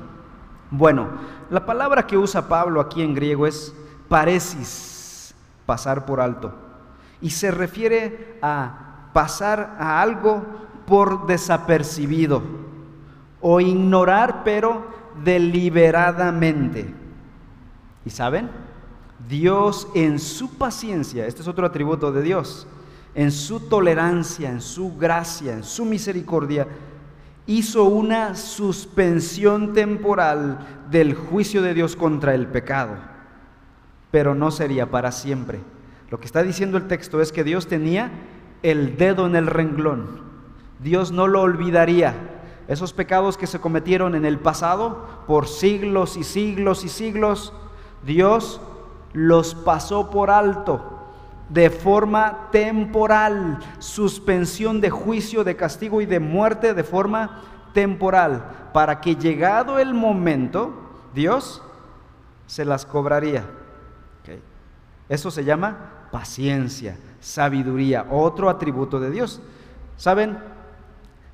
Bueno, 0.69 1.07
la 1.49 1.65
palabra 1.65 2.05
que 2.05 2.17
usa 2.17 2.47
Pablo 2.47 2.81
aquí 2.81 3.01
en 3.01 3.13
griego 3.13 3.47
es 3.47 3.73
paresis, 4.07 5.33
pasar 5.65 6.05
por 6.05 6.19
alto. 6.19 6.53
Y 7.21 7.29
se 7.29 7.51
refiere 7.51 8.37
a 8.41 9.09
pasar 9.13 9.77
a 9.79 10.01
algo 10.01 10.43
por 10.85 11.25
desapercibido 11.25 12.41
o 13.41 13.59
ignorar 13.59 14.41
pero 14.43 14.85
deliberadamente. 15.23 16.93
¿Y 18.05 18.09
saben? 18.09 18.49
Dios 19.27 19.87
en 19.95 20.19
su 20.19 20.57
paciencia, 20.57 21.25
este 21.25 21.41
es 21.41 21.47
otro 21.47 21.65
atributo 21.65 22.11
de 22.11 22.21
Dios, 22.21 22.67
en 23.15 23.31
su 23.31 23.61
tolerancia, 23.61 24.49
en 24.49 24.61
su 24.61 24.95
gracia, 24.95 25.53
en 25.53 25.63
su 25.63 25.85
misericordia, 25.85 26.67
hizo 27.47 27.85
una 27.85 28.35
suspensión 28.35 29.73
temporal 29.73 30.59
del 30.91 31.15
juicio 31.15 31.61
de 31.61 31.73
Dios 31.73 31.95
contra 31.95 32.35
el 32.35 32.47
pecado, 32.47 32.95
pero 34.11 34.35
no 34.35 34.51
sería 34.51 34.91
para 34.91 35.11
siempre. 35.11 35.61
Lo 36.09 36.19
que 36.19 36.25
está 36.25 36.43
diciendo 36.43 36.77
el 36.77 36.87
texto 36.87 37.21
es 37.21 37.31
que 37.31 37.43
Dios 37.43 37.67
tenía 37.67 38.11
el 38.63 38.97
dedo 38.97 39.25
en 39.25 39.35
el 39.35 39.47
renglón. 39.47 40.21
Dios 40.79 41.11
no 41.11 41.27
lo 41.27 41.41
olvidaría. 41.41 42.13
Esos 42.67 42.91
pecados 42.91 43.37
que 43.37 43.47
se 43.47 43.59
cometieron 43.59 44.13
en 44.13 44.25
el 44.25 44.39
pasado 44.39 45.23
por 45.25 45.47
siglos 45.47 46.17
y 46.17 46.23
siglos 46.23 46.83
y 46.83 46.89
siglos, 46.89 47.53
Dios 48.05 48.59
los 49.13 49.55
pasó 49.55 50.09
por 50.09 50.29
alto 50.29 50.96
de 51.49 51.69
forma 51.69 52.49
temporal, 52.51 53.59
suspensión 53.79 54.81
de 54.81 54.89
juicio, 54.89 55.43
de 55.43 55.55
castigo 55.55 56.01
y 56.01 56.05
de 56.05 56.19
muerte 56.19 56.73
de 56.73 56.83
forma 56.83 57.41
temporal, 57.73 58.69
para 58.73 58.99
que 59.01 59.15
llegado 59.15 59.79
el 59.79 59.93
momento, 59.93 60.73
Dios 61.13 61.61
se 62.45 62.65
las 62.65 62.85
cobraría. 62.85 63.45
Eso 65.09 65.31
se 65.31 65.45
llama 65.45 65.77
paciencia, 66.11 66.97
sabiduría, 67.19 68.07
otro 68.09 68.49
atributo 68.49 68.99
de 68.99 69.09
Dios. 69.09 69.41
¿Saben? 69.95 70.37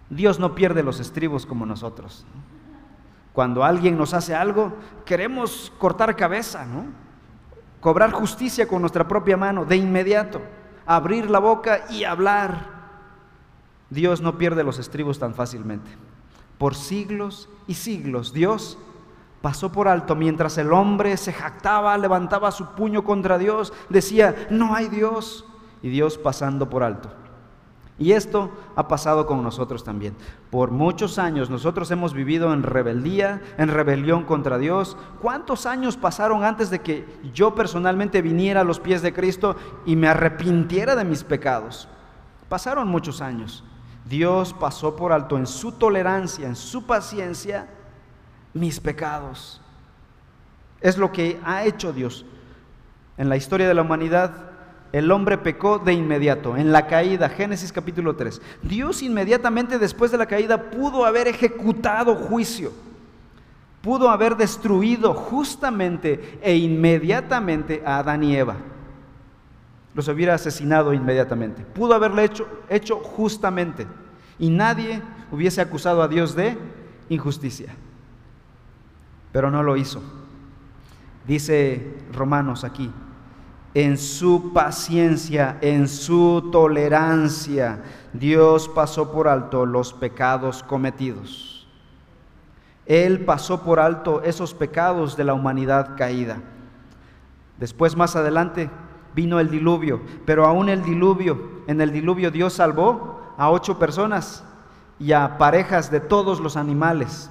Dios 0.10 0.40
no 0.40 0.54
pierde 0.54 0.84
los 0.84 1.00
estribos 1.00 1.46
como 1.46 1.66
nosotros. 1.66 2.26
Cuando 3.34 3.64
alguien 3.64 3.98
nos 3.98 4.14
hace 4.14 4.36
algo, 4.36 4.74
queremos 5.06 5.74
cortar 5.80 6.16
cabeza, 6.16 6.66
¿no? 6.66 6.86
Cobrar 7.84 8.12
justicia 8.12 8.68
con 8.68 8.82
nuestra 8.82 9.08
propia 9.08 9.36
mano, 9.36 9.66
de 9.66 9.76
inmediato, 9.76 10.42
abrir 10.86 11.30
la 11.30 11.40
boca 11.40 11.86
y 11.90 12.06
hablar. 12.06 12.72
Dios 13.90 14.22
no 14.22 14.38
pierde 14.38 14.64
los 14.64 14.80
estribos 14.80 15.20
tan 15.20 15.36
fácilmente. 15.36 15.92
Por 16.58 16.76
siglos 16.76 17.50
y 17.68 17.74
siglos, 17.74 18.32
Dios 18.32 18.78
pasó 19.42 19.74
por 19.74 19.90
alto 19.90 20.16
mientras 20.16 20.58
el 20.58 20.72
hombre 20.72 21.18
se 21.18 21.34
jactaba, 21.34 21.98
levantaba 21.98 22.52
su 22.52 22.68
puño 22.68 23.04
contra 23.04 23.38
Dios, 23.38 23.74
decía, 23.90 24.48
no 24.50 24.74
hay 24.74 24.88
Dios, 24.88 25.46
y 25.82 25.90
Dios 25.90 26.18
pasando 26.18 26.70
por 26.70 26.82
alto. 26.82 27.12
Y 28.00 28.14
esto 28.14 28.50
ha 28.76 28.88
pasado 28.88 29.28
con 29.28 29.44
nosotros 29.44 29.84
también. 29.84 30.16
Por 30.50 30.72
muchos 30.72 31.20
años 31.20 31.50
nosotros 31.50 31.92
hemos 31.92 32.14
vivido 32.14 32.52
en 32.52 32.64
rebeldía, 32.64 33.42
en 33.58 33.70
rebelión 33.70 34.24
contra 34.24 34.58
Dios. 34.58 34.98
¿Cuántos 35.22 35.66
años 35.66 35.96
pasaron 35.96 36.44
antes 36.44 36.70
de 36.70 36.80
que 36.80 37.06
yo 37.34 37.54
personalmente 37.54 38.22
viniera 38.22 38.62
a 38.62 38.64
los 38.64 38.80
pies 38.80 39.02
de 39.04 39.14
Cristo 39.14 39.56
y 39.86 39.96
me 39.96 40.08
arrepintiera 40.08 40.96
de 40.96 41.06
mis 41.06 41.24
pecados? 41.24 41.88
Pasaron 42.50 42.88
muchos 42.88 43.22
años. 43.22 43.64
Dios 44.06 44.54
pasó 44.54 44.96
por 44.96 45.12
alto 45.14 45.38
en 45.38 45.46
su 45.46 45.74
tolerancia, 45.74 46.48
en 46.48 46.56
su 46.56 46.86
paciencia, 46.86 47.68
mis 48.54 48.80
pecados. 48.80 49.62
Es 50.82 50.98
lo 50.98 51.12
que 51.12 51.40
ha 51.46 51.64
hecho 51.64 51.94
Dios. 51.94 52.26
En 53.18 53.30
la 53.30 53.38
historia 53.38 53.68
de 53.68 53.74
la 53.76 53.84
humanidad, 53.84 54.53
el 54.94 55.12
hombre 55.12 55.38
pecó 55.38 55.78
de 55.80 55.92
inmediato, 55.92 56.56
en 56.56 56.72
la 56.72 56.88
caída, 56.88 57.28
Génesis 57.28 57.74
capítulo 57.74 58.16
3. 58.16 58.42
Dios 58.62 59.04
inmediatamente 59.04 59.78
después 59.78 60.12
de 60.12 60.18
la 60.18 60.26
caída 60.26 60.70
pudo 60.72 61.06
haber 61.06 61.28
ejecutado 61.28 62.16
juicio, 62.16 62.72
pudo 63.82 64.10
haber 64.10 64.38
destruido 64.38 65.14
justamente 65.14 66.40
e 66.42 66.56
inmediatamente 66.56 67.84
a 67.86 67.98
Adán 67.98 68.24
y 68.24 68.38
Eva. 68.38 68.56
Los 69.94 70.08
hubiera 70.08 70.36
asesinado 70.36 70.94
inmediatamente. 70.94 71.64
Pudo 71.64 71.94
haberle 71.94 72.24
hecho, 72.24 72.48
hecho 72.70 72.96
justamente. 72.96 73.86
Y 74.40 74.50
nadie 74.50 75.02
hubiese 75.30 75.60
acusado 75.60 76.02
a 76.02 76.08
Dios 76.08 76.34
de 76.36 76.58
injusticia 77.10 77.76
pero 79.34 79.52
no 79.52 79.64
lo 79.64 79.76
hizo. 79.76 80.02
Dice 81.28 81.98
Romanos 82.14 82.64
aquí, 82.64 82.90
en 83.74 83.98
su 83.98 84.52
paciencia, 84.54 85.58
en 85.62 85.88
su 85.88 86.50
tolerancia, 86.52 87.82
Dios 88.14 88.70
pasó 88.70 89.12
por 89.12 89.28
alto 89.28 89.66
los 89.66 89.94
pecados 89.94 90.62
cometidos. 90.62 91.68
Él 92.86 93.26
pasó 93.26 93.64
por 93.64 93.80
alto 93.80 94.22
esos 94.24 94.54
pecados 94.54 95.18
de 95.18 95.24
la 95.24 95.34
humanidad 95.34 95.96
caída. 95.98 96.38
Después, 97.58 97.96
más 97.96 98.16
adelante, 98.16 98.70
vino 99.16 99.40
el 99.40 99.50
diluvio, 99.50 100.02
pero 100.26 100.46
aún 100.46 100.70
el 100.70 100.84
diluvio, 100.84 101.64
en 101.68 101.82
el 101.82 101.92
diluvio 101.92 102.30
Dios 102.30 102.54
salvó 102.54 103.34
a 103.38 103.50
ocho 103.50 103.80
personas 103.80 104.44
y 105.00 105.14
a 105.14 105.38
parejas 105.38 105.90
de 105.90 106.00
todos 106.00 106.40
los 106.40 106.58
animales. 106.58 107.30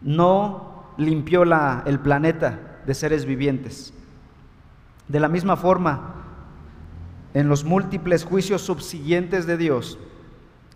No 0.00 0.84
limpió 0.96 1.42
el 1.42 1.98
planeta 2.00 2.80
de 2.86 2.94
seres 2.94 3.24
vivientes. 3.26 3.92
De 5.08 5.20
la 5.20 5.28
misma 5.28 5.56
forma, 5.56 6.14
en 7.34 7.48
los 7.48 7.64
múltiples 7.64 8.24
juicios 8.24 8.62
subsiguientes 8.62 9.46
de 9.46 9.56
Dios 9.56 9.98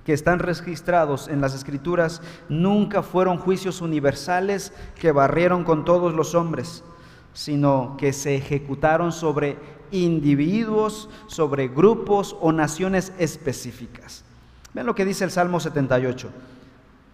que 0.04 0.12
están 0.12 0.38
registrados 0.38 1.28
en 1.28 1.40
las 1.40 1.54
escrituras, 1.54 2.22
nunca 2.48 3.02
fueron 3.02 3.38
juicios 3.38 3.80
universales 3.80 4.72
que 4.98 5.12
barrieron 5.12 5.64
con 5.64 5.84
todos 5.84 6.14
los 6.14 6.34
hombres, 6.34 6.82
sino 7.34 7.96
que 7.98 8.12
se 8.12 8.34
ejecutaron 8.36 9.12
sobre 9.12 9.58
individuos, 9.92 11.08
sobre 11.26 11.68
grupos 11.68 12.36
o 12.40 12.52
naciones 12.52 13.12
específicas. 13.18 14.24
Vean 14.74 14.86
lo 14.86 14.94
que 14.94 15.04
dice 15.04 15.24
el 15.24 15.30
Salmo 15.30 15.60
78. 15.60 16.30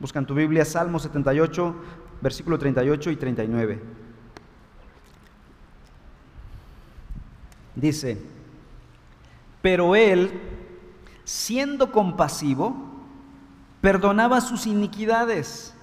Buscan 0.00 0.26
tu 0.26 0.34
Biblia, 0.34 0.64
Salmo 0.64 0.98
78, 0.98 1.74
versículo 2.22 2.58
38 2.58 3.10
y 3.10 3.16
39. 3.16 4.07
Dice, 7.78 8.20
pero 9.62 9.94
él, 9.94 10.32
siendo 11.22 11.92
compasivo, 11.92 12.74
perdonaba 13.80 14.40
sus 14.40 14.66
iniquidades 14.66 15.74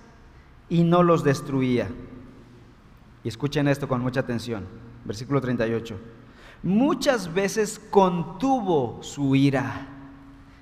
y 0.68 0.84
no 0.84 1.04
los 1.04 1.24
destruía. 1.24 1.88
Y 3.24 3.30
escuchen 3.30 3.70
esto 3.70 3.88
con 3.88 4.02
mucha 4.02 4.20
atención. 4.20 4.66
Versículo 5.06 5.40
38. 5.40 5.98
Muchas 6.64 7.34
veces 7.34 7.80
contuvo 7.90 9.02
su 9.02 9.34
ira 9.34 9.88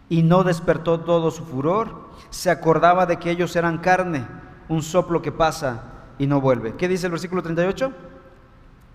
y 0.09 0.21
no 0.21 0.43
despertó 0.43 0.99
todo 0.99 1.31
su 1.31 1.45
furor. 1.45 2.09
Se 2.29 2.51
acordaba 2.51 3.07
de 3.07 3.17
que 3.17 3.31
ellos 3.31 3.55
eran 3.55 3.79
carne 3.79 4.27
un 4.69 4.83
soplo 4.83 5.23
que 5.23 5.31
pasa 5.31 5.93
y 6.19 6.27
no 6.27 6.39
vuelve. 6.41 6.75
¿Qué 6.75 6.87
dice 6.87 7.07
el 7.07 7.11
versículo 7.13 7.41
38? 7.41 7.91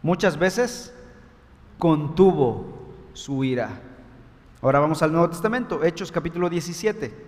Muchas 0.02 0.38
veces 0.38 0.94
contuvo 1.78 2.66
su 3.12 3.44
ira. 3.44 3.80
Ahora 4.60 4.80
vamos 4.80 5.02
al 5.02 5.12
Nuevo 5.12 5.30
Testamento, 5.30 5.82
Hechos 5.84 6.10
capítulo 6.10 6.48
17. 6.48 7.26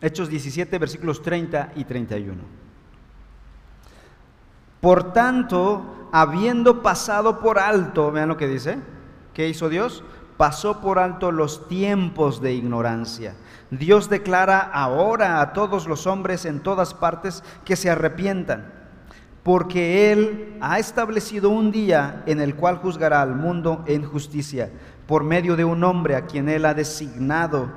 Hechos 0.00 0.28
17, 0.28 0.78
versículos 0.78 1.22
30 1.22 1.72
y 1.76 1.84
31. 1.84 2.42
Por 4.80 5.12
tanto, 5.12 6.08
habiendo 6.10 6.82
pasado 6.82 7.38
por 7.38 7.58
alto, 7.58 8.10
vean 8.10 8.28
lo 8.28 8.36
que 8.36 8.48
dice, 8.48 8.78
¿qué 9.32 9.48
hizo 9.48 9.68
Dios? 9.68 10.02
pasó 10.42 10.80
por 10.80 10.98
alto 10.98 11.30
los 11.30 11.68
tiempos 11.68 12.40
de 12.40 12.52
ignorancia. 12.52 13.36
Dios 13.70 14.08
declara 14.08 14.58
ahora 14.58 15.40
a 15.40 15.52
todos 15.52 15.86
los 15.86 16.08
hombres 16.08 16.46
en 16.46 16.58
todas 16.58 16.94
partes 16.94 17.44
que 17.64 17.76
se 17.76 17.90
arrepientan, 17.90 18.72
porque 19.42 20.12
Él 20.12 20.56
ha 20.60 20.78
establecido 20.78 21.50
un 21.50 21.72
día 21.72 22.22
en 22.26 22.40
el 22.40 22.54
cual 22.54 22.76
juzgará 22.76 23.22
al 23.22 23.34
mundo 23.34 23.84
en 23.86 24.04
justicia, 24.04 24.70
por 25.06 25.24
medio 25.24 25.56
de 25.56 25.64
un 25.64 25.82
hombre 25.84 26.14
a 26.14 26.26
quien 26.26 26.48
Él 26.48 26.64
ha 26.64 26.74
designado, 26.74 27.70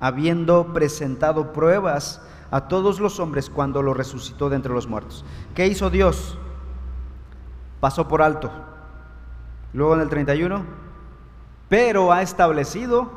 habiendo 0.00 0.72
presentado 0.72 1.52
pruebas 1.52 2.20
a 2.50 2.68
todos 2.68 3.00
los 3.00 3.20
hombres 3.20 3.50
cuando 3.50 3.82
lo 3.82 3.94
resucitó 3.94 4.48
de 4.48 4.56
entre 4.56 4.72
los 4.72 4.86
muertos. 4.86 5.24
¿Qué 5.54 5.66
hizo 5.66 5.90
Dios? 5.90 6.36
Pasó 7.80 8.08
por 8.08 8.22
alto. 8.22 8.50
Luego 9.72 9.94
en 9.94 10.00
el 10.00 10.08
31 10.08 10.82
pero 11.72 12.12
ha 12.12 12.20
establecido 12.20 13.10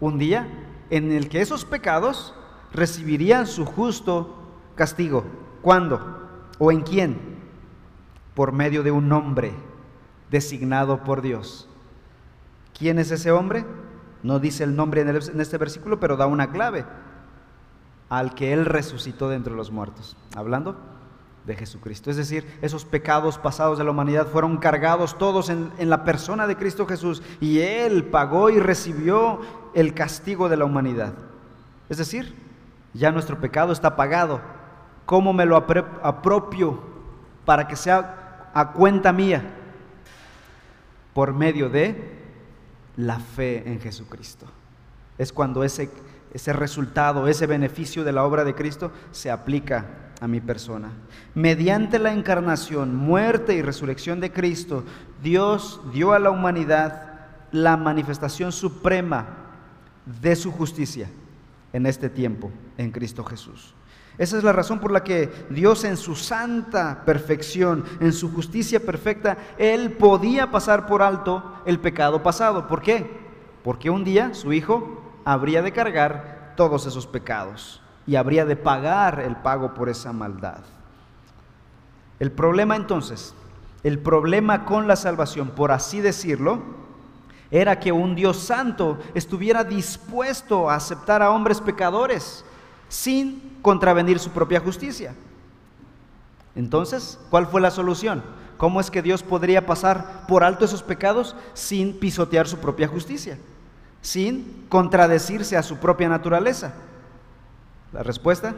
un 0.00 0.18
día 0.18 0.46
en 0.90 1.12
el 1.12 1.30
que 1.30 1.40
esos 1.40 1.64
pecados 1.64 2.34
recibirían 2.74 3.46
su 3.46 3.64
justo 3.64 4.36
castigo. 4.74 5.24
¿Cuándo? 5.62 6.19
¿O 6.60 6.70
en 6.70 6.82
quién? 6.82 7.18
Por 8.34 8.52
medio 8.52 8.82
de 8.82 8.90
un 8.90 9.10
hombre 9.12 9.52
designado 10.30 11.02
por 11.02 11.22
Dios. 11.22 11.68
¿Quién 12.78 12.98
es 12.98 13.10
ese 13.10 13.32
hombre? 13.32 13.64
No 14.22 14.38
dice 14.38 14.62
el 14.64 14.76
nombre 14.76 15.00
en, 15.00 15.40
este 15.40 15.56
versículo, 15.56 15.98
pero 15.98 16.18
da 16.18 16.26
una 16.26 16.52
clave. 16.52 16.84
Al 18.10 18.34
que 18.34 18.52
Él 18.52 18.66
resucitó 18.66 19.30
de 19.30 19.36
entre 19.36 19.54
los 19.54 19.70
muertos. 19.70 20.18
Hablando 20.36 20.76
de 21.46 21.56
Jesucristo. 21.56 22.10
Es 22.10 22.18
decir, 22.18 22.46
esos 22.60 22.84
pecados 22.84 23.38
pasados 23.38 23.78
de 23.78 23.84
la 23.84 23.92
humanidad 23.92 24.26
fueron 24.26 24.58
cargados 24.58 25.16
todos 25.16 25.48
en, 25.48 25.72
la 25.78 26.04
persona 26.04 26.46
de 26.46 26.56
Cristo 26.56 26.86
Jesús 26.86 27.22
y 27.40 27.60
Él 27.60 28.04
pagó 28.04 28.50
y 28.50 28.60
recibió 28.60 29.40
el 29.72 29.94
castigo 29.94 30.50
de 30.50 30.58
la 30.58 30.66
humanidad. 30.66 31.14
Es 31.88 31.96
decir, 31.96 32.34
ya 32.92 33.10
nuestro 33.12 33.40
pecado 33.40 33.72
está 33.72 33.96
pagado. 33.96 34.59
¿Cómo 35.10 35.32
me 35.32 35.44
lo 35.44 35.56
apropio 35.56 36.78
para 37.44 37.66
que 37.66 37.74
sea 37.74 38.48
a 38.54 38.70
cuenta 38.70 39.12
mía? 39.12 39.42
Por 41.12 41.34
medio 41.34 41.68
de 41.68 42.16
la 42.96 43.18
fe 43.18 43.68
en 43.68 43.80
Jesucristo. 43.80 44.46
Es 45.18 45.32
cuando 45.32 45.64
ese, 45.64 45.90
ese 46.32 46.52
resultado, 46.52 47.26
ese 47.26 47.48
beneficio 47.48 48.04
de 48.04 48.12
la 48.12 48.22
obra 48.22 48.44
de 48.44 48.54
Cristo 48.54 48.92
se 49.10 49.32
aplica 49.32 50.12
a 50.20 50.28
mi 50.28 50.40
persona. 50.40 50.92
Mediante 51.34 51.98
la 51.98 52.12
encarnación, 52.12 52.94
muerte 52.94 53.54
y 53.54 53.62
resurrección 53.62 54.20
de 54.20 54.30
Cristo, 54.30 54.84
Dios 55.20 55.80
dio 55.92 56.12
a 56.12 56.20
la 56.20 56.30
humanidad 56.30 57.18
la 57.50 57.76
manifestación 57.76 58.52
suprema 58.52 59.26
de 60.22 60.36
su 60.36 60.52
justicia 60.52 61.10
en 61.72 61.86
este 61.86 62.08
tiempo, 62.08 62.52
en 62.78 62.92
Cristo 62.92 63.24
Jesús. 63.24 63.74
Esa 64.20 64.36
es 64.36 64.44
la 64.44 64.52
razón 64.52 64.80
por 64.80 64.92
la 64.92 65.02
que 65.02 65.32
Dios 65.48 65.82
en 65.84 65.96
su 65.96 66.14
santa 66.14 67.06
perfección, 67.06 67.86
en 68.00 68.12
su 68.12 68.30
justicia 68.30 68.78
perfecta, 68.78 69.38
Él 69.56 69.92
podía 69.92 70.50
pasar 70.50 70.86
por 70.86 71.00
alto 71.00 71.42
el 71.64 71.80
pecado 71.80 72.22
pasado. 72.22 72.68
¿Por 72.68 72.82
qué? 72.82 73.18
Porque 73.64 73.88
un 73.88 74.04
día 74.04 74.34
su 74.34 74.52
Hijo 74.52 75.00
habría 75.24 75.62
de 75.62 75.72
cargar 75.72 76.52
todos 76.54 76.84
esos 76.84 77.06
pecados 77.06 77.80
y 78.06 78.16
habría 78.16 78.44
de 78.44 78.56
pagar 78.56 79.20
el 79.20 79.36
pago 79.36 79.72
por 79.72 79.88
esa 79.88 80.12
maldad. 80.12 80.64
El 82.18 82.30
problema 82.30 82.76
entonces, 82.76 83.34
el 83.82 84.00
problema 84.00 84.66
con 84.66 84.86
la 84.86 84.96
salvación, 84.96 85.48
por 85.48 85.72
así 85.72 86.02
decirlo, 86.02 86.60
era 87.50 87.80
que 87.80 87.90
un 87.90 88.14
Dios 88.14 88.36
santo 88.36 88.98
estuviera 89.14 89.64
dispuesto 89.64 90.68
a 90.68 90.74
aceptar 90.74 91.22
a 91.22 91.30
hombres 91.30 91.62
pecadores 91.62 92.44
sin 92.90 93.56
contravenir 93.62 94.18
su 94.18 94.30
propia 94.30 94.60
justicia. 94.60 95.14
Entonces, 96.56 97.18
¿cuál 97.30 97.46
fue 97.46 97.60
la 97.60 97.70
solución? 97.70 98.22
¿Cómo 98.58 98.80
es 98.80 98.90
que 98.90 99.00
Dios 99.00 99.22
podría 99.22 99.64
pasar 99.64 100.26
por 100.26 100.42
alto 100.42 100.64
esos 100.64 100.82
pecados 100.82 101.36
sin 101.54 101.98
pisotear 101.98 102.48
su 102.48 102.58
propia 102.58 102.88
justicia? 102.88 103.38
Sin 104.02 104.66
contradecirse 104.68 105.56
a 105.56 105.62
su 105.62 105.78
propia 105.78 106.08
naturaleza. 106.08 106.74
La 107.92 108.02
respuesta, 108.02 108.56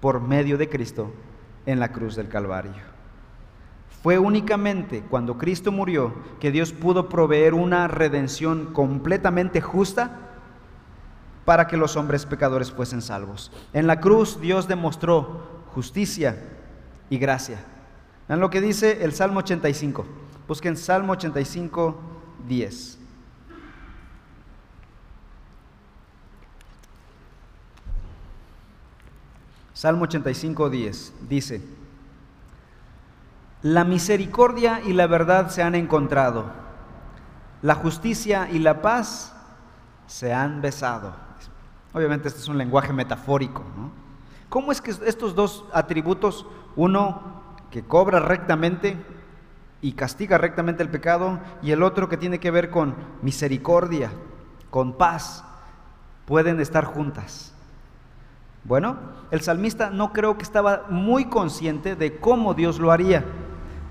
por 0.00 0.20
medio 0.20 0.56
de 0.56 0.68
Cristo 0.68 1.12
en 1.66 1.80
la 1.80 1.90
cruz 1.90 2.14
del 2.14 2.28
Calvario. 2.28 2.72
Fue 4.02 4.18
únicamente 4.18 5.02
cuando 5.10 5.38
Cristo 5.38 5.72
murió 5.72 6.14
que 6.38 6.52
Dios 6.52 6.72
pudo 6.72 7.08
proveer 7.08 7.52
una 7.52 7.88
redención 7.88 8.72
completamente 8.72 9.60
justa 9.60 10.29
para 11.44 11.66
que 11.66 11.76
los 11.76 11.96
hombres 11.96 12.26
pecadores 12.26 12.70
fuesen 12.70 13.02
salvos. 13.02 13.50
En 13.72 13.86
la 13.86 14.00
cruz 14.00 14.40
Dios 14.40 14.68
demostró 14.68 15.62
justicia 15.74 16.36
y 17.08 17.18
gracia. 17.18 17.58
Vean 18.28 18.40
lo 18.40 18.50
que 18.50 18.60
dice 18.60 19.04
el 19.04 19.12
Salmo 19.12 19.40
85. 19.40 20.06
Busquen 20.46 20.76
Salmo 20.76 21.12
85, 21.12 22.00
10. 22.46 23.00
Salmo 29.80 30.02
85, 30.02 30.68
10 30.68 31.12
dice, 31.26 31.62
la 33.62 33.82
misericordia 33.84 34.82
y 34.84 34.92
la 34.92 35.06
verdad 35.06 35.48
se 35.48 35.62
han 35.62 35.74
encontrado, 35.74 36.44
la 37.62 37.76
justicia 37.76 38.50
y 38.52 38.58
la 38.58 38.82
paz 38.82 39.32
se 40.06 40.34
han 40.34 40.60
besado. 40.60 41.14
Obviamente 41.92 42.28
este 42.28 42.40
es 42.40 42.48
un 42.48 42.58
lenguaje 42.58 42.92
metafórico. 42.92 43.64
¿no? 43.76 43.90
¿Cómo 44.48 44.72
es 44.72 44.80
que 44.80 44.90
estos 44.90 45.34
dos 45.34 45.64
atributos, 45.72 46.46
uno 46.76 47.42
que 47.70 47.82
cobra 47.82 48.20
rectamente 48.20 48.96
y 49.80 49.92
castiga 49.92 50.38
rectamente 50.38 50.82
el 50.82 50.90
pecado, 50.90 51.40
y 51.62 51.70
el 51.70 51.82
otro 51.82 52.08
que 52.08 52.16
tiene 52.16 52.38
que 52.38 52.50
ver 52.50 52.70
con 52.70 52.94
misericordia, 53.22 54.10
con 54.70 54.92
paz, 54.94 55.44
pueden 56.26 56.60
estar 56.60 56.84
juntas? 56.84 57.54
Bueno, 58.64 58.98
el 59.30 59.40
salmista 59.40 59.90
no 59.90 60.12
creo 60.12 60.36
que 60.36 60.42
estaba 60.42 60.84
muy 60.90 61.26
consciente 61.26 61.96
de 61.96 62.18
cómo 62.18 62.52
Dios 62.54 62.78
lo 62.78 62.92
haría, 62.92 63.24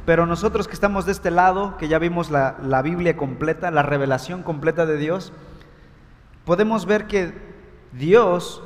pero 0.05 0.25
nosotros 0.25 0.67
que 0.67 0.73
estamos 0.73 1.05
de 1.05 1.11
este 1.11 1.31
lado, 1.31 1.77
que 1.77 1.87
ya 1.87 1.99
vimos 1.99 2.29
la, 2.29 2.81
Biblia 2.83 3.17
completa, 3.17 3.71
la 3.71 3.81
revelación 3.81 4.43
completa 4.43 4.85
de 4.85 4.97
Dios, 4.97 5.33
podemos 6.45 6.85
ver 6.85 7.07
que 7.07 7.33
Dios 7.91 8.61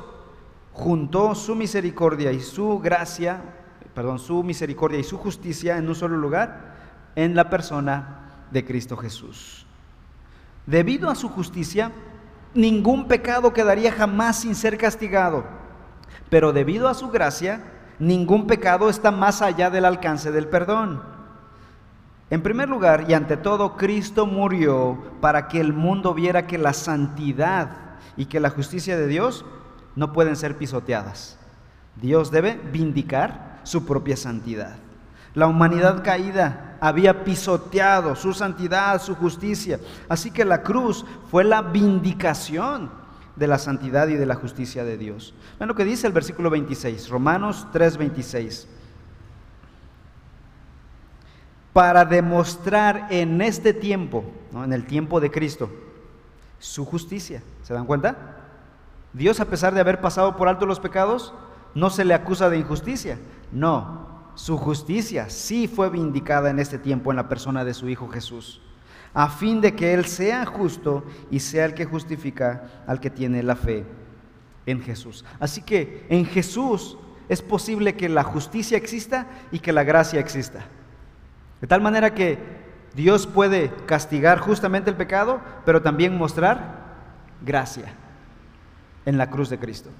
juntó 0.72 1.34
su 1.34 1.54
misericordia 1.54 2.32
y 2.32 2.40
su 2.40 2.78
gracia, 2.78 3.42
perdón, 3.94 4.18
su 4.18 4.42
misericordia 4.42 4.98
y 4.98 5.04
su 5.04 5.18
justicia 5.18 5.76
en 5.78 5.88
un 5.88 5.94
solo 5.94 6.16
lugar, 6.16 6.74
en 7.16 7.34
la 7.34 7.48
persona 7.48 8.46
de 8.50 8.64
Cristo 8.64 8.96
Jesús. 8.96 9.66
Debido 10.66 11.10
a 11.10 11.14
su 11.14 11.28
justicia, 11.28 11.92
ningún 12.54 13.06
pecado 13.06 13.52
quedaría 13.52 13.92
jamás 13.92 14.40
sin 14.40 14.54
ser 14.54 14.78
castigado 14.78 15.44
pero 16.34 16.52
debido 16.52 16.88
a 16.88 16.94
su 16.94 17.10
gracia, 17.10 17.62
ningún 17.98 18.46
pecado 18.46 18.88
está 18.88 19.10
más 19.10 19.42
allá 19.42 19.70
del 19.70 19.84
alcance 19.84 20.32
del 20.32 20.48
perdón. 20.48 21.02
En 22.30 22.42
primer 22.42 22.68
lugar 22.68 23.04
y 23.08 23.14
ante 23.14 23.36
todo, 23.36 23.76
Cristo 23.76 24.26
murió 24.26 24.98
para 25.20 25.46
que 25.46 25.60
el 25.60 25.72
mundo 25.72 26.14
viera 26.14 26.46
que 26.46 26.58
la 26.58 26.72
santidad 26.72 27.68
y 28.16 28.26
que 28.26 28.40
la 28.40 28.50
justicia 28.50 28.96
de 28.96 29.06
Dios 29.06 29.44
no 29.96 30.12
pueden 30.12 30.36
ser 30.36 30.56
pisoteadas. 30.56 31.38
Dios 32.00 32.30
debe 32.30 32.60
vindicar 32.72 33.60
su 33.64 33.84
propia 33.86 34.16
santidad. 34.16 34.76
La 35.34 35.46
humanidad 35.46 36.04
caída 36.04 36.76
había 36.80 37.24
pisoteado 37.24 38.14
su 38.14 38.32
santidad, 38.32 39.00
su 39.00 39.14
justicia. 39.16 39.80
Así 40.08 40.30
que 40.30 40.44
la 40.44 40.62
cruz 40.62 41.04
fue 41.30 41.44
la 41.44 41.62
vindicación 41.62 42.90
de 43.36 43.48
la 43.48 43.58
santidad 43.58 44.06
y 44.08 44.14
de 44.14 44.26
la 44.26 44.36
justicia 44.36 44.84
de 44.84 44.96
Dios. 44.96 45.34
Vean 45.58 45.68
lo 45.68 45.74
que 45.74 45.84
dice 45.84 46.06
el 46.06 46.12
versículo 46.12 46.50
26, 46.50 47.08
Romanos 47.08 47.66
3:26. 47.72 48.68
Para 51.72 52.04
demostrar 52.04 53.08
en 53.10 53.42
este 53.42 53.74
tiempo, 53.74 54.24
en 54.54 54.72
el 54.72 54.86
tiempo 54.86 55.18
de 55.20 55.32
Cristo, 55.32 55.68
su 56.64 56.84
justicia. 56.84 57.42
¿Se 57.62 57.74
dan 57.74 57.86
cuenta? 57.86 58.16
Dios, 59.12 59.40
a 59.40 59.44
pesar 59.44 59.74
de 59.74 59.80
haber 59.80 60.00
pasado 60.00 60.36
por 60.36 60.48
alto 60.48 60.66
los 60.66 60.80
pecados, 60.80 61.34
no 61.74 61.90
se 61.90 62.04
le 62.04 62.14
acusa 62.14 62.50
de 62.50 62.58
injusticia. 62.58 63.18
No, 63.52 64.30
su 64.34 64.56
justicia 64.56 65.30
sí 65.30 65.68
fue 65.68 65.90
vindicada 65.90 66.50
en 66.50 66.58
este 66.58 66.78
tiempo 66.78 67.10
en 67.10 67.16
la 67.16 67.28
persona 67.28 67.64
de 67.64 67.74
su 67.74 67.88
Hijo 67.88 68.08
Jesús 68.08 68.60
a 69.14 69.28
fin 69.28 69.60
de 69.60 69.74
que 69.74 69.94
Él 69.94 70.04
sea 70.04 70.44
justo 70.44 71.04
y 71.30 71.38
sea 71.38 71.64
el 71.66 71.74
que 71.74 71.84
justifica 71.84 72.82
al 72.86 72.98
que 72.98 73.10
tiene 73.10 73.44
la 73.44 73.54
fe 73.54 73.86
en 74.66 74.82
Jesús. 74.82 75.24
Así 75.38 75.62
que 75.62 76.04
en 76.08 76.26
Jesús 76.26 76.98
es 77.28 77.40
posible 77.40 77.94
que 77.94 78.08
la 78.08 78.24
justicia 78.24 78.76
exista 78.76 79.28
y 79.52 79.60
que 79.60 79.72
la 79.72 79.84
gracia 79.84 80.18
exista. 80.18 80.66
De 81.60 81.68
tal 81.68 81.80
manera 81.80 82.12
que 82.12 82.63
Dios 82.94 83.26
puede 83.26 83.72
castigar 83.86 84.38
justamente 84.38 84.90
el 84.90 84.96
pecado, 84.96 85.40
pero 85.64 85.82
también 85.82 86.16
mostrar 86.16 86.84
gracia 87.44 87.92
en 89.04 89.18
la 89.18 89.30
cruz 89.30 89.50
de 89.50 89.58
Cristo. 89.58 89.90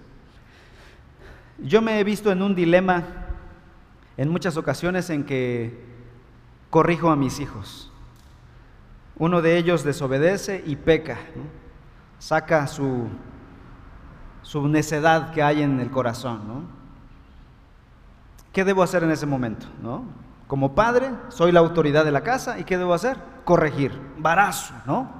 Yo 1.59 1.83
me 1.83 1.99
he 1.99 2.05
visto 2.05 2.31
en 2.31 2.43
un 2.43 2.55
dilema 2.55 3.03
en 4.17 4.29
muchas 4.29 4.57
ocasiones 4.57 5.11
en 5.11 5.25
que 5.25 5.85
corrijo 6.71 7.11
a 7.11 7.17
mis 7.17 7.41
hijos. 7.41 7.91
Uno 9.17 9.43
de 9.43 9.57
ellos 9.59 9.85
desobedece 9.85 10.63
y 10.67 10.77
peca, 10.77 11.19
saca 12.19 12.67
su, 12.67 13.09
su 14.43 14.67
necedad 14.69 15.33
que 15.33 15.43
hay 15.43 15.63
en 15.63 15.81
el 15.81 15.91
corazón. 15.91 16.67
¿Qué 18.53 18.65
debo 18.65 18.83
hacer 18.83 19.03
en 19.03 19.11
ese 19.11 19.27
momento? 19.27 19.67
Como 20.55 20.73
padre, 20.77 21.11
soy 21.31 21.51
la 21.51 21.59
autoridad 21.59 22.05
de 22.05 22.13
la 22.13 22.21
casa 22.23 22.61
y 22.61 22.63
¿qué 22.63 22.79
debo 22.79 22.95
hacer? 22.95 23.19
Corregir, 23.45 23.91
barazo, 24.19 24.73
¿no? 24.87 25.11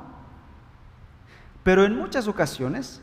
Pero 1.65 1.85
en 1.85 1.97
muchas 1.97 2.29
ocasiones 2.29 3.03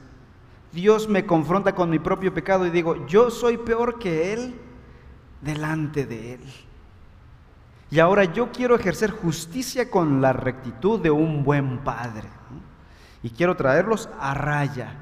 Dios 0.71 1.09
me 1.09 1.25
confronta 1.25 1.75
con 1.75 1.89
mi 1.89 1.99
propio 1.99 2.33
pecado 2.33 2.65
y 2.65 2.69
digo, 2.69 3.05
yo 3.05 3.31
soy 3.31 3.57
peor 3.57 3.99
que 3.99 4.31
Él 4.31 4.55
delante 5.41 6.05
de 6.05 6.35
Él. 6.35 6.43
Y 7.89 7.99
ahora 7.99 8.23
yo 8.23 8.53
quiero 8.53 8.75
ejercer 8.75 9.11
justicia 9.11 9.91
con 9.91 10.21
la 10.21 10.31
rectitud 10.31 11.01
de 11.01 11.11
un 11.11 11.43
buen 11.43 11.79
padre. 11.79 12.29
Y 13.23 13.31
quiero 13.31 13.57
traerlos 13.57 14.07
a 14.21 14.33
raya. 14.35 14.93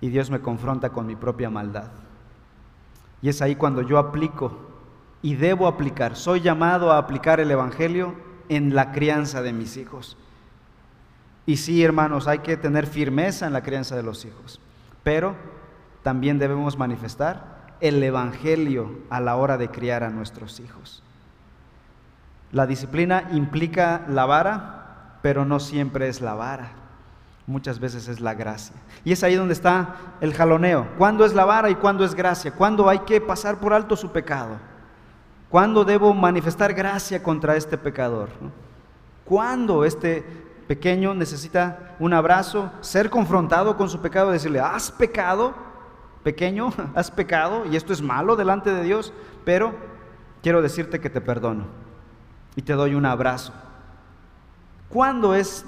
Y 0.00 0.08
Dios 0.08 0.28
me 0.28 0.40
confronta 0.40 0.90
con 0.90 1.06
mi 1.06 1.14
propia 1.14 1.50
maldad. 1.50 1.92
Y 3.22 3.28
es 3.28 3.40
ahí 3.40 3.54
cuando 3.54 3.82
yo 3.82 3.98
aplico 3.98 4.67
y 5.22 5.34
debo 5.34 5.66
aplicar, 5.66 6.16
soy 6.16 6.40
llamado 6.40 6.92
a 6.92 6.98
aplicar 6.98 7.40
el 7.40 7.50
Evangelio 7.50 8.14
en 8.48 8.74
la 8.74 8.92
crianza 8.92 9.42
de 9.42 9.52
mis 9.52 9.76
hijos. 9.76 10.16
Y 11.46 11.56
sí, 11.56 11.82
hermanos, 11.82 12.28
hay 12.28 12.40
que 12.40 12.56
tener 12.56 12.86
firmeza 12.86 13.46
en 13.46 13.52
la 13.52 13.62
crianza 13.62 13.96
de 13.96 14.02
los 14.02 14.24
hijos, 14.24 14.60
pero 15.02 15.34
también 16.02 16.38
debemos 16.38 16.78
manifestar 16.78 17.58
el 17.80 18.02
Evangelio 18.02 18.90
a 19.10 19.20
la 19.20 19.36
hora 19.36 19.56
de 19.56 19.68
criar 19.68 20.02
a 20.02 20.10
nuestros 20.10 20.60
hijos. 20.60 21.02
La 22.52 22.66
disciplina 22.66 23.28
implica 23.32 24.04
la 24.08 24.24
vara, 24.24 25.18
pero 25.22 25.44
no 25.44 25.60
siempre 25.60 26.08
es 26.08 26.20
la 26.20 26.34
vara. 26.34 26.72
Muchas 27.46 27.80
veces 27.80 28.08
es 28.08 28.20
la 28.20 28.34
gracia. 28.34 28.76
Y 29.04 29.12
es 29.12 29.22
ahí 29.22 29.34
donde 29.34 29.54
está 29.54 29.96
el 30.20 30.34
jaloneo. 30.34 30.86
¿Cuándo 30.98 31.24
es 31.24 31.34
la 31.34 31.44
vara 31.44 31.70
y 31.70 31.76
cuándo 31.76 32.04
es 32.04 32.14
gracia? 32.14 32.52
¿Cuándo 32.52 32.88
hay 32.88 33.00
que 33.00 33.20
pasar 33.20 33.58
por 33.58 33.72
alto 33.72 33.96
su 33.96 34.12
pecado? 34.12 34.58
¿Cuándo 35.50 35.84
debo 35.84 36.12
manifestar 36.12 36.74
gracia 36.74 37.22
contra 37.22 37.56
este 37.56 37.78
pecador? 37.78 38.28
¿Cuándo 39.24 39.84
este 39.84 40.24
pequeño 40.68 41.14
necesita 41.14 41.96
un 41.98 42.12
abrazo, 42.12 42.70
ser 42.82 43.08
confrontado 43.08 43.76
con 43.76 43.88
su 43.88 44.00
pecado, 44.00 44.30
decirle, 44.30 44.60
has 44.60 44.90
pecado, 44.90 45.54
pequeño, 46.22 46.72
has 46.94 47.10
pecado 47.10 47.64
y 47.64 47.76
esto 47.76 47.92
es 47.92 48.02
malo 48.02 48.36
delante 48.36 48.70
de 48.70 48.84
Dios, 48.84 49.12
pero 49.44 49.74
quiero 50.42 50.60
decirte 50.60 51.00
que 51.00 51.10
te 51.10 51.22
perdono 51.22 51.64
y 52.54 52.62
te 52.62 52.74
doy 52.74 52.94
un 52.94 53.06
abrazo. 53.06 53.54
¿Cuándo 54.90 55.34
es 55.34 55.64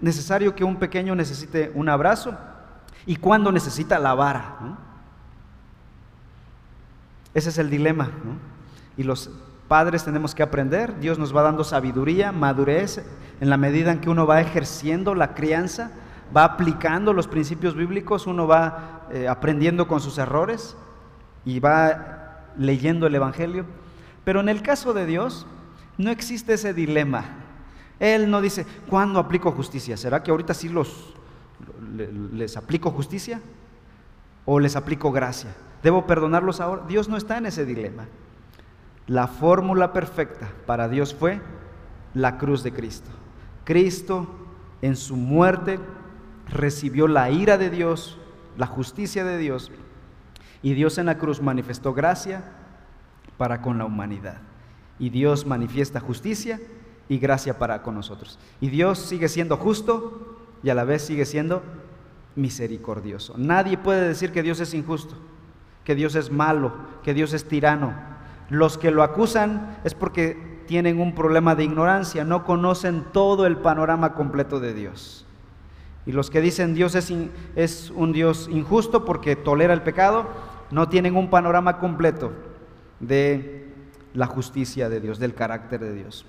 necesario 0.00 0.54
que 0.54 0.64
un 0.64 0.76
pequeño 0.76 1.14
necesite 1.14 1.70
un 1.74 1.88
abrazo? 1.88 2.36
¿Y 3.06 3.16
cuándo 3.16 3.52
necesita 3.52 3.98
la 3.98 4.14
vara? 4.14 4.56
Ese 7.34 7.50
es 7.50 7.58
el 7.58 7.70
dilema. 7.70 8.10
Y 9.00 9.02
los 9.02 9.30
padres 9.66 10.04
tenemos 10.04 10.34
que 10.34 10.42
aprender. 10.42 11.00
Dios 11.00 11.18
nos 11.18 11.34
va 11.34 11.40
dando 11.40 11.64
sabiduría, 11.64 12.32
madurez, 12.32 13.02
en 13.40 13.48
la 13.48 13.56
medida 13.56 13.92
en 13.92 14.02
que 14.02 14.10
uno 14.10 14.26
va 14.26 14.42
ejerciendo 14.42 15.14
la 15.14 15.32
crianza, 15.32 15.90
va 16.36 16.44
aplicando 16.44 17.14
los 17.14 17.26
principios 17.26 17.74
bíblicos, 17.74 18.26
uno 18.26 18.46
va 18.46 19.08
eh, 19.10 19.26
aprendiendo 19.26 19.88
con 19.88 20.02
sus 20.02 20.18
errores 20.18 20.76
y 21.46 21.60
va 21.60 22.42
leyendo 22.58 23.06
el 23.06 23.14
Evangelio. 23.14 23.64
Pero 24.22 24.40
en 24.40 24.50
el 24.50 24.60
caso 24.60 24.92
de 24.92 25.06
Dios, 25.06 25.46
no 25.96 26.10
existe 26.10 26.52
ese 26.52 26.74
dilema. 26.74 27.24
Él 28.00 28.30
no 28.30 28.42
dice, 28.42 28.66
¿cuándo 28.86 29.18
aplico 29.18 29.50
justicia? 29.50 29.96
¿Será 29.96 30.22
que 30.22 30.30
ahorita 30.30 30.52
sí 30.52 30.68
los, 30.68 31.14
les 32.34 32.54
aplico 32.54 32.90
justicia? 32.90 33.40
¿O 34.44 34.60
les 34.60 34.76
aplico 34.76 35.10
gracia? 35.10 35.56
¿Debo 35.82 36.06
perdonarlos 36.06 36.60
ahora? 36.60 36.82
Dios 36.86 37.08
no 37.08 37.16
está 37.16 37.38
en 37.38 37.46
ese 37.46 37.64
dilema. 37.64 38.04
La 39.06 39.26
fórmula 39.26 39.92
perfecta 39.92 40.50
para 40.66 40.88
Dios 40.88 41.14
fue 41.14 41.40
la 42.14 42.38
cruz 42.38 42.62
de 42.62 42.72
Cristo. 42.72 43.10
Cristo 43.64 44.28
en 44.82 44.96
su 44.96 45.16
muerte 45.16 45.78
recibió 46.48 47.08
la 47.08 47.30
ira 47.30 47.58
de 47.58 47.70
Dios, 47.70 48.18
la 48.56 48.66
justicia 48.66 49.24
de 49.24 49.38
Dios, 49.38 49.70
y 50.62 50.74
Dios 50.74 50.98
en 50.98 51.06
la 51.06 51.18
cruz 51.18 51.40
manifestó 51.40 51.94
gracia 51.94 52.44
para 53.36 53.62
con 53.62 53.78
la 53.78 53.84
humanidad 53.84 54.42
y 55.00 55.08
Dios 55.08 55.46
manifiesta 55.46 55.98
justicia 55.98 56.60
y 57.08 57.18
gracia 57.18 57.58
para 57.58 57.82
con 57.82 57.96
nosotros. 57.96 58.38
Y 58.60 58.68
Dios 58.68 59.00
sigue 59.00 59.28
siendo 59.28 59.56
justo 59.56 60.38
y 60.62 60.68
a 60.68 60.74
la 60.74 60.84
vez 60.84 61.02
sigue 61.02 61.24
siendo 61.24 61.62
misericordioso. 62.36 63.34
Nadie 63.36 63.78
puede 63.78 64.06
decir 64.06 64.30
que 64.30 64.42
Dios 64.42 64.60
es 64.60 64.74
injusto, 64.74 65.16
que 65.84 65.94
Dios 65.96 66.14
es 66.14 66.30
malo, 66.30 66.74
que 67.02 67.14
Dios 67.14 67.32
es 67.32 67.48
tirano. 67.48 67.94
Los 68.50 68.76
que 68.76 68.90
lo 68.90 69.02
acusan 69.02 69.78
es 69.84 69.94
porque 69.94 70.60
tienen 70.66 71.00
un 71.00 71.14
problema 71.14 71.54
de 71.54 71.64
ignorancia, 71.64 72.24
no 72.24 72.44
conocen 72.44 73.04
todo 73.12 73.46
el 73.46 73.56
panorama 73.56 74.14
completo 74.14 74.60
de 74.60 74.74
Dios. 74.74 75.26
Y 76.06 76.12
los 76.12 76.30
que 76.30 76.40
dicen 76.40 76.74
Dios 76.74 76.94
es, 76.94 77.12
es 77.56 77.90
un 77.94 78.12
Dios 78.12 78.48
injusto 78.50 79.04
porque 79.04 79.36
tolera 79.36 79.72
el 79.72 79.82
pecado, 79.82 80.28
no 80.70 80.88
tienen 80.88 81.16
un 81.16 81.30
panorama 81.30 81.78
completo 81.78 82.32
de 82.98 83.68
la 84.14 84.26
justicia 84.26 84.88
de 84.88 85.00
Dios, 85.00 85.18
del 85.18 85.34
carácter 85.34 85.80
de 85.80 85.94
Dios. 85.94 86.26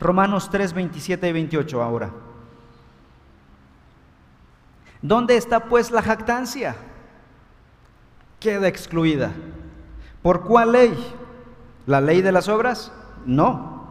Romanos 0.00 0.50
3, 0.50 0.72
27 0.72 1.28
y 1.28 1.32
28 1.32 1.82
ahora. 1.82 2.10
¿Dónde 5.02 5.36
está 5.36 5.64
pues 5.64 5.90
la 5.90 6.02
jactancia? 6.02 6.76
Queda 8.40 8.68
excluida. 8.68 9.32
¿Por 10.26 10.40
cuál 10.40 10.72
ley? 10.72 11.14
¿La 11.86 12.00
ley 12.00 12.20
de 12.20 12.32
las 12.32 12.48
obras? 12.48 12.90
No, 13.26 13.86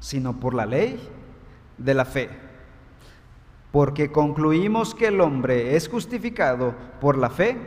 sino 0.00 0.40
por 0.40 0.54
la 0.54 0.64
ley 0.64 1.06
de 1.76 1.92
la 1.92 2.06
fe. 2.06 2.30
Porque 3.72 4.10
concluimos 4.10 4.94
que 4.94 5.08
el 5.08 5.20
hombre 5.20 5.76
es 5.76 5.86
justificado 5.86 6.74
por 6.98 7.18
la 7.18 7.28
fe, 7.28 7.58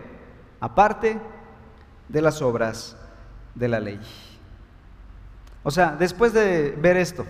aparte 0.59 1.19
de 2.07 2.21
las 2.23 2.41
obras 2.41 2.97
de 3.53 3.67
la 3.67 3.79
ley. 3.79 3.99
O 5.61 5.69
sea, 5.69 5.95
después 5.95 6.33
de 6.33 6.75
ver 6.81 6.97
esto, 6.97 7.27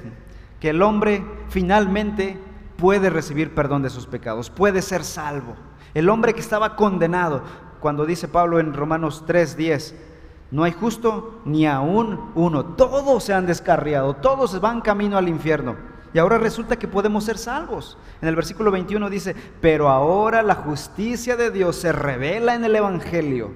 que 0.61 0.69
el 0.69 0.81
hombre 0.81 1.25
finalmente 1.49 2.39
puede 2.77 3.09
recibir 3.09 3.53
perdón 3.53 3.81
de 3.81 3.89
sus 3.89 4.07
pecados, 4.07 4.49
puede 4.49 4.81
ser 4.81 5.03
salvo. 5.03 5.57
El 5.93 6.07
hombre 6.07 6.33
que 6.33 6.39
estaba 6.39 6.77
condenado, 6.77 7.43
cuando 7.81 8.05
dice 8.05 8.29
Pablo 8.29 8.61
en 8.61 8.73
Romanos 8.73 9.25
3:10, 9.27 10.07
no 10.51 10.63
hay 10.63 10.71
justo 10.71 11.41
ni 11.45 11.67
aún 11.67 12.31
uno, 12.35 12.65
todos 12.65 13.23
se 13.23 13.33
han 13.33 13.45
descarriado, 13.45 14.15
todos 14.15 14.59
van 14.59 14.81
camino 14.81 15.17
al 15.17 15.27
infierno. 15.27 15.75
Y 16.11 16.17
ahora 16.17 16.39
resulta 16.39 16.79
que 16.79 16.87
podemos 16.87 17.23
ser 17.23 17.37
salvos. 17.37 17.97
En 18.21 18.27
el 18.27 18.35
versículo 18.35 18.71
21 18.71 19.09
dice, 19.11 19.35
pero 19.61 19.89
ahora 19.89 20.41
la 20.41 20.55
justicia 20.55 21.37
de 21.37 21.51
Dios 21.51 21.75
se 21.75 21.91
revela 21.91 22.55
en 22.55 22.63
el 22.63 22.75
Evangelio 22.75 23.51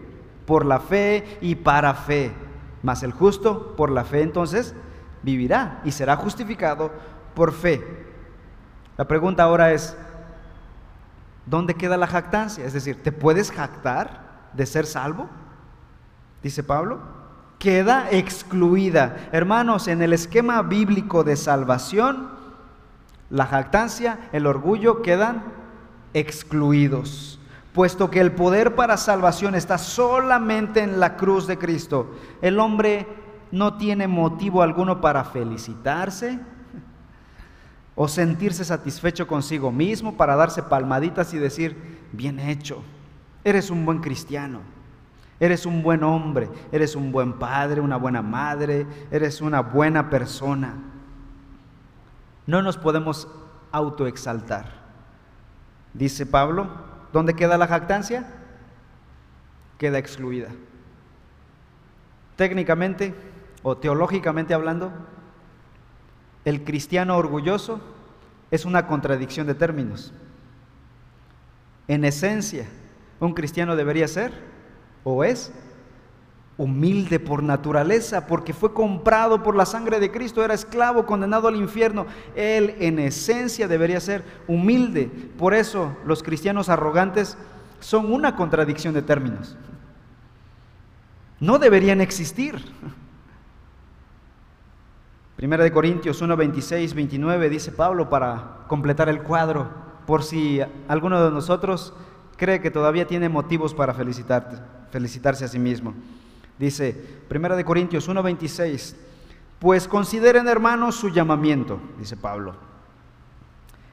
por 0.45 0.65
la 0.65 0.79
fe 0.79 1.39
y 1.41 1.56
para 1.56 1.95
fe 1.95 2.32
mas 2.84 3.01
el 3.01 3.13
justo 3.13 3.75
por 3.75 3.89
la 3.89 4.03
fe 4.03 4.21
entonces 4.21 4.75
vivirá 5.23 5.82
y 5.86 5.91
será 5.91 6.17
justificado 6.17 6.91
por 7.34 7.53
fe. 7.53 7.82
La 8.97 9.08
pregunta 9.08 9.43
ahora 9.43 9.71
es, 9.71 9.97
¿dónde 11.45 11.73
queda 11.73 11.97
la 11.97 12.08
jactancia? 12.08 12.65
Es 12.65 12.73
decir, 12.73 13.01
¿te 13.01 13.12
puedes 13.12 13.51
jactar 13.51 14.49
de 14.53 14.65
ser 14.65 14.86
salvo? 14.86 15.29
Dice 16.43 16.63
Pablo. 16.63 16.99
Queda 17.58 18.10
excluida. 18.12 19.29
Hermanos, 19.32 19.88
en 19.88 20.01
el 20.01 20.13
esquema 20.13 20.62
bíblico 20.62 21.23
de 21.23 21.38
salvación, 21.38 22.29
la 23.29 23.45
jactancia, 23.45 24.29
el 24.34 24.45
orgullo 24.45 25.01
quedan 25.01 25.43
excluidos 26.13 27.39
puesto 27.73 28.12
que 28.12 28.21
el 28.21 28.32
poder 28.32 28.75
para 28.75 28.97
salvación 28.97 29.56
está 29.56 29.77
solamente 29.77 30.82
en 30.82 30.99
la 30.99 31.17
cruz 31.17 31.47
de 31.47 31.58
Cristo. 31.58 32.15
El 32.41 32.60
hombre 32.60 33.08
no 33.51 33.77
tiene 33.77 34.08
motivo 34.08 34.62
alguno 34.62 35.01
para 35.01 35.23
felicitarse 35.23 36.39
o 37.95 38.08
sentirse 38.08 38.63
satisfecho 38.63 39.27
consigo 39.27 39.71
mismo, 39.71 40.15
para 40.17 40.36
darse 40.36 40.63
palmaditas 40.63 41.34
y 41.34 41.38
decir, 41.38 41.99
bien 42.12 42.39
hecho, 42.39 42.84
eres 43.43 43.69
un 43.69 43.86
buen 43.86 43.99
cristiano, 43.99 44.62
eres 45.43 45.65
un 45.65 45.84
buen 45.84 46.03
hombre, 46.03 46.47
eres 46.71 46.95
un 46.95 47.12
buen 47.12 47.34
padre, 47.34 47.82
una 47.82 47.97
buena 47.97 48.21
madre, 48.21 48.88
eres 49.12 49.41
una 49.41 49.60
buena 49.60 50.10
persona. 50.10 50.73
No 52.47 52.62
nos 52.62 52.77
podemos 52.77 53.27
autoexaltar. 53.73 54.71
Dice 55.93 56.25
Pablo, 56.25 56.69
¿dónde 57.12 57.34
queda 57.34 57.58
la 57.58 57.67
jactancia? 57.67 58.25
Queda 59.77 59.97
excluida. 59.97 60.47
Técnicamente 62.38 63.13
o 63.63 63.75
teológicamente 63.75 64.53
hablando, 64.53 64.93
el 66.45 66.63
cristiano 66.63 67.17
orgulloso 67.17 67.82
es 68.49 68.63
una 68.63 68.88
contradicción 68.88 69.45
de 69.45 69.56
términos. 69.56 70.13
En 71.89 72.06
esencia, 72.06 72.65
un 73.19 73.34
cristiano 73.34 73.75
debería 73.75 74.08
ser 74.08 74.53
o 75.04 75.24
es 75.24 75.52
humilde 76.58 77.20
por 77.20 77.42
naturaleza, 77.42 78.28
porque 78.28 78.54
fue 78.54 78.74
comprado 78.74 79.42
por 79.42 79.56
la 79.56 79.66
sangre 79.66 80.00
de 80.00 80.12
Cristo, 80.12 80.44
era 80.44 80.54
esclavo, 80.54 81.06
condenado 81.06 81.48
al 81.48 81.56
infierno. 81.56 82.06
Él 82.36 82.76
en 82.80 83.00
esencia 83.00 83.68
debería 83.68 84.00
ser 84.00 84.24
humilde. 84.48 85.06
Por 85.38 85.54
eso 85.54 85.96
los 86.06 86.22
cristianos 86.22 86.70
arrogantes 86.70 87.38
son 87.80 88.12
una 88.12 88.36
contradicción 88.36 88.94
de 88.94 89.02
términos. 89.02 89.58
No 91.39 91.60
deberían 91.60 92.02
existir. 92.02 92.63
Primera 95.36 95.63
de 95.63 95.72
Corintios 95.72 96.22
1, 96.22 96.38
26, 96.38 96.94
29 96.94 97.50
dice 97.50 97.72
Pablo 97.72 98.10
para 98.10 98.60
completar 98.68 99.10
el 99.10 99.24
cuadro, 99.24 99.68
por 100.06 100.24
si 100.24 100.62
alguno 100.88 101.22
de 101.24 101.32
nosotros 101.32 101.94
cree 102.38 102.62
que 102.62 102.72
todavía 102.72 103.08
tiene 103.08 103.28
motivos 103.28 103.74
para 103.74 103.94
felicitarse 104.93 105.43
a 105.43 105.47
sí 105.47 105.58
mismo. 105.58 105.95
Dice, 106.60 106.93
Primera 107.27 107.56
de 107.56 107.65
Corintios 107.65 108.08
1:26, 108.08 108.95
pues 109.58 109.88
consideren 109.88 110.47
hermanos 110.47 110.93
su 110.95 111.10
llamamiento, 111.10 111.79
dice 111.97 112.15
Pablo. 112.15 112.53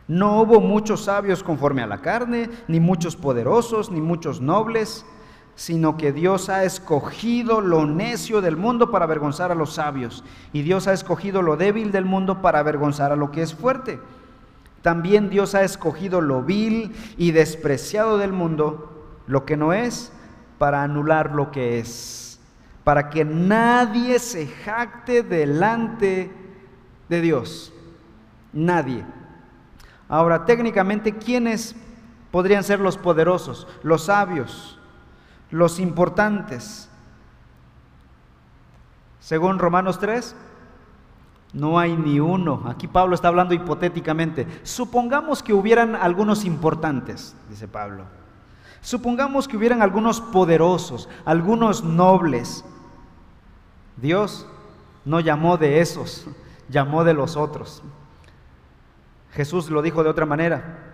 No 0.06 0.42
hubo 0.42 0.60
muchos 0.60 1.04
sabios 1.04 1.42
conforme 1.42 1.80
a 1.80 1.86
la 1.86 2.02
carne, 2.02 2.50
ni 2.68 2.80
muchos 2.80 3.16
poderosos, 3.16 3.90
ni 3.90 4.02
muchos 4.02 4.42
nobles, 4.42 5.06
sino 5.54 5.96
que 5.96 6.12
Dios 6.12 6.50
ha 6.50 6.64
escogido 6.64 7.62
lo 7.62 7.86
necio 7.86 8.42
del 8.42 8.58
mundo 8.58 8.90
para 8.90 9.06
avergonzar 9.06 9.50
a 9.50 9.54
los 9.54 9.72
sabios, 9.72 10.22
y 10.52 10.60
Dios 10.60 10.86
ha 10.86 10.92
escogido 10.92 11.40
lo 11.40 11.56
débil 11.56 11.92
del 11.92 12.04
mundo 12.04 12.42
para 12.42 12.58
avergonzar 12.58 13.10
a 13.10 13.16
lo 13.16 13.30
que 13.30 13.40
es 13.40 13.54
fuerte. 13.54 13.98
También 14.82 15.30
Dios 15.30 15.54
ha 15.54 15.62
escogido 15.62 16.20
lo 16.20 16.42
vil 16.42 16.94
y 17.16 17.30
despreciado 17.30 18.18
del 18.18 18.32
mundo, 18.32 18.90
lo 19.26 19.46
que 19.46 19.56
no 19.56 19.72
es, 19.72 20.12
para 20.60 20.82
anular 20.82 21.32
lo 21.32 21.50
que 21.50 21.78
es 21.78 22.30
para 22.84 23.08
que 23.08 23.24
nadie 23.24 24.18
se 24.18 24.46
jacte 24.46 25.22
delante 25.22 26.30
de 27.08 27.20
Dios. 27.20 27.72
Nadie. 28.52 29.06
Ahora, 30.06 30.44
técnicamente, 30.44 31.16
¿quiénes 31.16 31.74
podrían 32.30 32.62
ser 32.62 32.80
los 32.80 32.98
poderosos, 32.98 33.66
los 33.82 34.04
sabios, 34.04 34.78
los 35.50 35.78
importantes? 35.78 36.90
Según 39.20 39.58
Romanos 39.58 39.98
3, 39.98 40.34
no 41.52 41.78
hay 41.78 41.96
ni 41.96 42.18
uno. 42.18 42.64
Aquí 42.66 42.86
Pablo 42.86 43.14
está 43.14 43.28
hablando 43.28 43.54
hipotéticamente. 43.54 44.46
Supongamos 44.62 45.42
que 45.42 45.54
hubieran 45.54 45.94
algunos 45.94 46.44
importantes, 46.44 47.36
dice 47.48 47.66
Pablo. 47.66 48.19
Supongamos 48.80 49.46
que 49.46 49.56
hubieran 49.56 49.82
algunos 49.82 50.20
poderosos, 50.20 51.08
algunos 51.24 51.84
nobles. 51.84 52.64
Dios 53.96 54.46
no 55.04 55.20
llamó 55.20 55.58
de 55.58 55.80
esos, 55.80 56.26
llamó 56.68 57.04
de 57.04 57.14
los 57.14 57.36
otros. 57.36 57.82
Jesús 59.32 59.70
lo 59.70 59.82
dijo 59.82 60.02
de 60.02 60.10
otra 60.10 60.26
manera. 60.26 60.92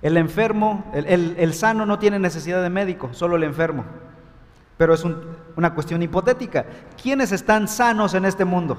El 0.00 0.16
enfermo, 0.16 0.84
el, 0.94 1.54
sano 1.54 1.84
no 1.84 1.98
tiene 1.98 2.20
necesidad 2.20 2.62
de 2.62 2.70
médico, 2.70 3.10
solo 3.12 3.36
el 3.36 3.42
enfermo. 3.42 3.84
Pero 4.76 4.94
es 4.94 5.04
una 5.56 5.74
cuestión 5.74 6.00
hipotética. 6.02 6.66
¿Quiénes 7.02 7.32
están 7.32 7.66
sanos 7.66 8.14
en 8.14 8.24
este 8.24 8.44
mundo? 8.44 8.78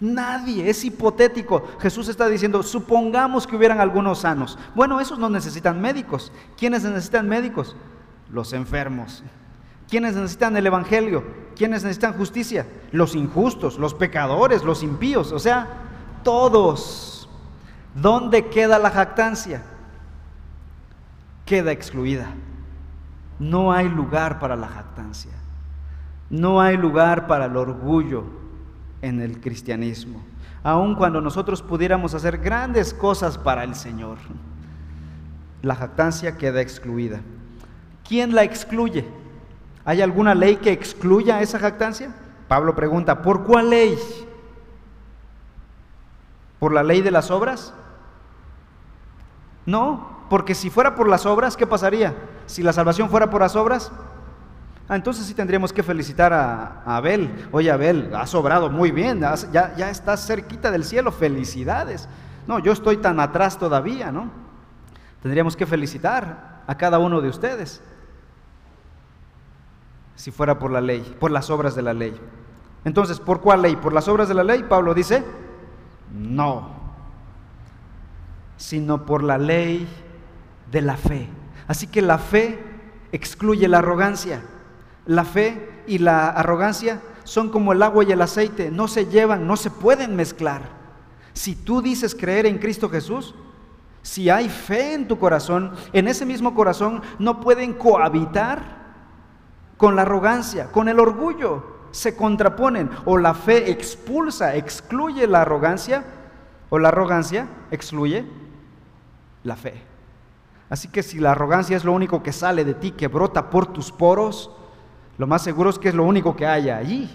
Nadie, 0.00 0.70
es 0.70 0.84
hipotético. 0.84 1.66
Jesús 1.80 2.08
está 2.08 2.28
diciendo, 2.28 2.62
supongamos 2.62 3.46
que 3.46 3.56
hubieran 3.56 3.80
algunos 3.80 4.20
sanos. 4.20 4.58
Bueno, 4.74 5.00
esos 5.00 5.18
no 5.18 5.28
necesitan 5.28 5.80
médicos. 5.80 6.30
¿Quiénes 6.56 6.84
necesitan 6.84 7.28
médicos? 7.28 7.74
Los 8.30 8.52
enfermos. 8.52 9.24
¿Quiénes 9.88 10.14
necesitan 10.14 10.56
el 10.56 10.66
Evangelio? 10.66 11.24
¿Quiénes 11.56 11.82
necesitan 11.82 12.12
justicia? 12.12 12.66
Los 12.92 13.16
injustos, 13.16 13.78
los 13.78 13.94
pecadores, 13.94 14.62
los 14.62 14.82
impíos, 14.82 15.32
o 15.32 15.38
sea, 15.40 15.66
todos. 16.22 17.28
¿Dónde 17.94 18.46
queda 18.46 18.78
la 18.78 18.90
jactancia? 18.90 19.62
Queda 21.44 21.72
excluida. 21.72 22.28
No 23.40 23.72
hay 23.72 23.88
lugar 23.88 24.38
para 24.38 24.54
la 24.54 24.68
jactancia. 24.68 25.32
No 26.30 26.60
hay 26.60 26.76
lugar 26.76 27.26
para 27.26 27.46
el 27.46 27.56
orgullo 27.56 28.37
en 29.02 29.20
el 29.20 29.40
cristianismo, 29.40 30.22
aun 30.62 30.94
cuando 30.94 31.20
nosotros 31.20 31.62
pudiéramos 31.62 32.14
hacer 32.14 32.38
grandes 32.38 32.92
cosas 32.92 33.38
para 33.38 33.64
el 33.64 33.74
Señor. 33.74 34.18
La 35.62 35.74
jactancia 35.74 36.36
queda 36.36 36.60
excluida. 36.60 37.20
¿Quién 38.06 38.34
la 38.34 38.44
excluye? 38.44 39.04
¿Hay 39.84 40.02
alguna 40.02 40.34
ley 40.34 40.56
que 40.56 40.72
excluya 40.72 41.40
esa 41.40 41.58
jactancia? 41.58 42.14
Pablo 42.48 42.74
pregunta, 42.74 43.22
¿por 43.22 43.44
cuál 43.44 43.70
ley? 43.70 43.98
¿Por 46.58 46.72
la 46.72 46.82
ley 46.82 47.02
de 47.02 47.10
las 47.10 47.30
obras? 47.30 47.72
No, 49.66 50.18
porque 50.30 50.54
si 50.54 50.70
fuera 50.70 50.94
por 50.94 51.08
las 51.08 51.26
obras, 51.26 51.56
¿qué 51.56 51.66
pasaría? 51.66 52.14
Si 52.46 52.62
la 52.62 52.72
salvación 52.72 53.10
fuera 53.10 53.30
por 53.30 53.42
las 53.42 53.54
obras, 53.54 53.92
Ah, 54.88 54.96
entonces 54.96 55.26
sí 55.26 55.34
tendríamos 55.34 55.72
que 55.72 55.82
felicitar 55.82 56.32
a, 56.32 56.82
Abel. 56.84 57.48
Oye, 57.52 57.70
Abel, 57.70 58.10
has 58.14 58.34
obrado 58.34 58.70
muy 58.70 58.90
bien, 58.90 59.20
ya, 59.52 59.74
ya 59.76 59.90
estás 59.90 60.26
cerquita 60.26 60.70
del 60.70 60.84
cielo, 60.84 61.12
felicidades. 61.12 62.08
No, 62.46 62.58
yo 62.58 62.72
estoy 62.72 62.96
tan 62.96 63.20
atrás 63.20 63.58
todavía, 63.58 64.10
¿no? 64.10 64.30
Tendríamos 65.22 65.56
que 65.56 65.66
felicitar 65.66 66.62
a 66.66 66.74
cada 66.76 66.98
uno 66.98 67.20
de 67.20 67.28
ustedes 67.28 67.82
si 70.18 70.32
fuera 70.32 70.58
por 70.58 70.72
la 70.72 70.80
ley, 70.80 71.16
por 71.20 71.30
las 71.30 71.48
obras 71.48 71.76
de 71.76 71.82
la 71.82 71.94
ley. 71.94 72.18
Entonces, 72.84 73.20
¿por 73.20 73.40
cuál 73.40 73.62
ley? 73.62 73.76
¿Por 73.76 73.92
las 73.92 74.08
obras 74.08 74.28
de 74.28 74.34
la 74.34 74.42
ley? 74.42 74.64
Pablo 74.68 74.92
dice, 74.92 75.24
no, 76.12 76.70
sino 78.56 79.06
por 79.06 79.22
la 79.22 79.38
ley 79.38 79.86
de 80.72 80.82
la 80.82 80.96
fe. 80.96 81.28
Así 81.68 81.86
que 81.86 82.02
la 82.02 82.18
fe 82.18 82.58
excluye 83.12 83.68
la 83.68 83.78
arrogancia. 83.78 84.42
La 85.08 85.24
fe 85.24 85.82
y 85.86 85.96
la 85.96 86.28
arrogancia 86.28 87.00
son 87.24 87.48
como 87.48 87.72
el 87.72 87.82
agua 87.82 88.04
y 88.04 88.12
el 88.12 88.20
aceite, 88.20 88.70
no 88.70 88.88
se 88.88 89.06
llevan, 89.06 89.46
no 89.46 89.56
se 89.56 89.70
pueden 89.70 90.14
mezclar. 90.14 90.62
Si 91.32 91.56
tú 91.56 91.80
dices 91.80 92.14
creer 92.14 92.44
en 92.44 92.58
Cristo 92.58 92.90
Jesús, 92.90 93.34
si 94.02 94.28
hay 94.28 94.50
fe 94.50 94.92
en 94.92 95.08
tu 95.08 95.18
corazón, 95.18 95.72
en 95.94 96.08
ese 96.08 96.26
mismo 96.26 96.54
corazón 96.54 97.00
no 97.18 97.40
pueden 97.40 97.72
cohabitar 97.72 98.78
con 99.78 99.96
la 99.96 100.02
arrogancia, 100.02 100.70
con 100.72 100.90
el 100.90 101.00
orgullo. 101.00 101.78
Se 101.90 102.14
contraponen. 102.14 102.90
O 103.06 103.16
la 103.16 103.32
fe 103.32 103.70
expulsa, 103.70 104.56
excluye 104.56 105.26
la 105.26 105.40
arrogancia, 105.40 106.04
o 106.68 106.78
la 106.78 106.88
arrogancia 106.88 107.48
excluye 107.70 108.26
la 109.42 109.56
fe. 109.56 109.82
Así 110.68 110.88
que 110.88 111.02
si 111.02 111.18
la 111.18 111.30
arrogancia 111.30 111.78
es 111.78 111.84
lo 111.84 111.92
único 111.92 112.22
que 112.22 112.34
sale 112.34 112.62
de 112.66 112.74
ti, 112.74 112.90
que 112.90 113.08
brota 113.08 113.48
por 113.48 113.72
tus 113.72 113.90
poros, 113.90 114.50
lo 115.18 115.26
más 115.26 115.42
seguro 115.42 115.70
es 115.70 115.78
que 115.78 115.88
es 115.88 115.94
lo 115.94 116.04
único 116.04 116.34
que 116.34 116.46
haya 116.46 116.78
allí 116.78 117.10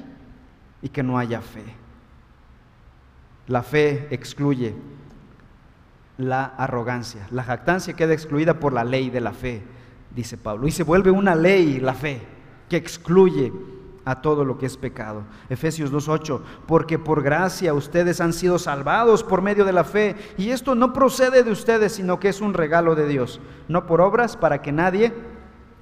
y 0.81 0.89
que 0.89 1.01
no 1.01 1.17
haya 1.17 1.41
fe. 1.41 1.63
La 3.47 3.63
fe 3.63 4.07
excluye 4.11 4.75
la 6.17 6.45
arrogancia. 6.45 7.27
La 7.31 7.43
jactancia 7.43 7.93
queda 7.93 8.13
excluida 8.13 8.59
por 8.59 8.73
la 8.73 8.83
ley 8.83 9.09
de 9.09 9.21
la 9.21 9.31
fe, 9.31 9.63
dice 10.13 10.37
Pablo. 10.37 10.67
Y 10.67 10.71
se 10.71 10.83
vuelve 10.83 11.11
una 11.11 11.35
ley 11.35 11.79
la 11.79 11.93
fe 11.93 12.21
que 12.69 12.77
excluye 12.77 13.51
a 14.05 14.21
todo 14.21 14.43
lo 14.43 14.57
que 14.57 14.65
es 14.65 14.77
pecado. 14.77 15.23
Efesios 15.49 15.91
2.8, 15.91 16.41
porque 16.67 16.99
por 16.99 17.23
gracia 17.23 17.73
ustedes 17.73 18.19
han 18.19 18.33
sido 18.33 18.59
salvados 18.59 19.23
por 19.23 19.41
medio 19.41 19.65
de 19.65 19.73
la 19.73 19.83
fe, 19.83 20.15
y 20.37 20.49
esto 20.49 20.75
no 20.75 20.91
procede 20.91 21.43
de 21.43 21.51
ustedes, 21.51 21.93
sino 21.93 22.19
que 22.19 22.29
es 22.29 22.41
un 22.41 22.53
regalo 22.53 22.95
de 22.95 23.07
Dios, 23.07 23.39
no 23.67 23.85
por 23.85 24.01
obras 24.01 24.35
para 24.35 24.61
que 24.61 24.71
nadie, 24.71 25.13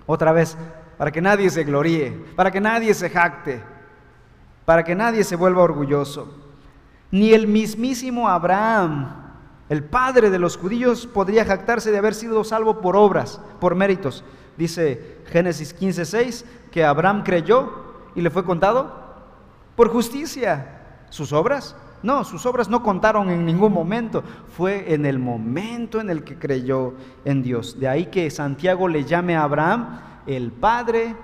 otra 0.05 0.31
vez, 0.31 0.57
para 1.01 1.09
que 1.09 1.19
nadie 1.19 1.49
se 1.49 1.63
gloríe, 1.63 2.11
para 2.35 2.51
que 2.51 2.61
nadie 2.61 2.93
se 2.93 3.09
jacte, 3.09 3.59
para 4.65 4.83
que 4.83 4.93
nadie 4.93 5.23
se 5.23 5.35
vuelva 5.35 5.63
orgulloso. 5.63 6.31
Ni 7.09 7.33
el 7.33 7.47
mismísimo 7.47 8.29
Abraham, 8.29 9.11
el 9.67 9.83
padre 9.83 10.29
de 10.29 10.37
los 10.37 10.57
judíos, 10.57 11.07
podría 11.07 11.43
jactarse 11.43 11.89
de 11.89 11.97
haber 11.97 12.13
sido 12.13 12.43
salvo 12.43 12.81
por 12.81 12.95
obras, 12.95 13.41
por 13.59 13.73
méritos. 13.73 14.23
Dice 14.57 15.23
Génesis 15.25 15.73
15:6 15.73 16.45
que 16.69 16.85
Abraham 16.85 17.23
creyó 17.23 17.73
y 18.13 18.21
le 18.21 18.29
fue 18.29 18.45
contado 18.45 18.93
por 19.75 19.89
justicia. 19.89 20.81
Sus 21.09 21.33
obras 21.33 21.75
No, 22.03 22.23
sus 22.23 22.45
obras 22.45 22.69
no 22.69 22.83
contaron 22.83 23.31
en 23.31 23.43
ningún 23.43 23.73
momento. 23.73 24.23
Fue 24.55 24.93
en 24.93 25.07
el 25.07 25.17
momento 25.17 25.99
en 25.99 26.11
el 26.11 26.23
que 26.23 26.37
creyó 26.37 26.93
en 27.25 27.41
Dios. 27.41 27.79
De 27.79 27.87
ahí 27.87 28.05
que 28.07 28.29
Santiago 28.29 28.87
le 28.87 29.03
llame 29.03 29.35
a 29.35 29.43
Abraham 29.43 30.10
el 30.27 30.51
padre 30.51 31.15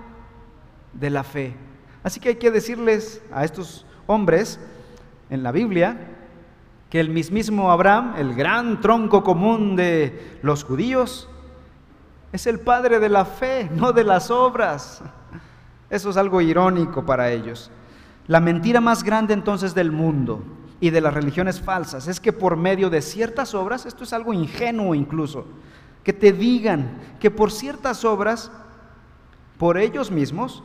de 0.94 1.10
la 1.10 1.24
fe. 1.24 1.56
Así 2.04 2.20
que 2.20 2.30
hay 2.30 2.36
que 2.36 2.52
decirles 2.52 3.22
a 3.32 3.44
estos 3.44 3.86
hombres 4.08 4.60
en 5.30 5.44
la 5.44 5.52
Biblia 5.52 5.98
que 6.90 7.00
el 7.00 7.10
mismísimo 7.10 7.72
Abraham, 7.72 8.14
el 8.18 8.34
gran 8.34 8.80
tronco 8.80 9.24
común 9.24 9.76
de 9.76 10.40
los 10.42 10.64
judíos, 10.64 11.30
es 12.32 12.48
el 12.48 12.60
padre 12.60 13.00
de 13.00 13.10
la 13.10 13.26
fe, 13.26 13.70
no 13.74 13.92
de 13.92 14.04
las 14.04 14.32
obras. 14.32 15.02
Eso 15.90 16.10
es 16.10 16.18
algo 16.18 16.42
irónico 16.42 17.06
para 17.06 17.30
ellos. 17.30 17.72
La 18.28 18.40
mentira 18.40 18.82
más 18.82 19.04
grande 19.04 19.34
entonces 19.34 19.74
del 19.74 19.92
mundo 19.92 20.44
y 20.80 20.90
de 20.90 21.02
las 21.02 21.14
religiones 21.14 21.62
falsas 21.62 22.08
es 22.08 22.20
que 22.20 22.34
por 22.34 22.58
medio 22.58 22.90
de 22.90 23.02
ciertas 23.02 23.54
obras, 23.56 23.86
esto 23.86 24.04
es 24.04 24.14
algo 24.14 24.34
ingenuo 24.34 24.94
incluso, 24.94 25.46
que 26.04 26.14
te 26.14 26.32
digan 26.32 27.00
que 27.20 27.32
por 27.32 27.52
ciertas 27.52 28.06
obras, 28.06 28.52
por 29.58 29.78
ellos 29.78 30.12
mismos, 30.12 30.64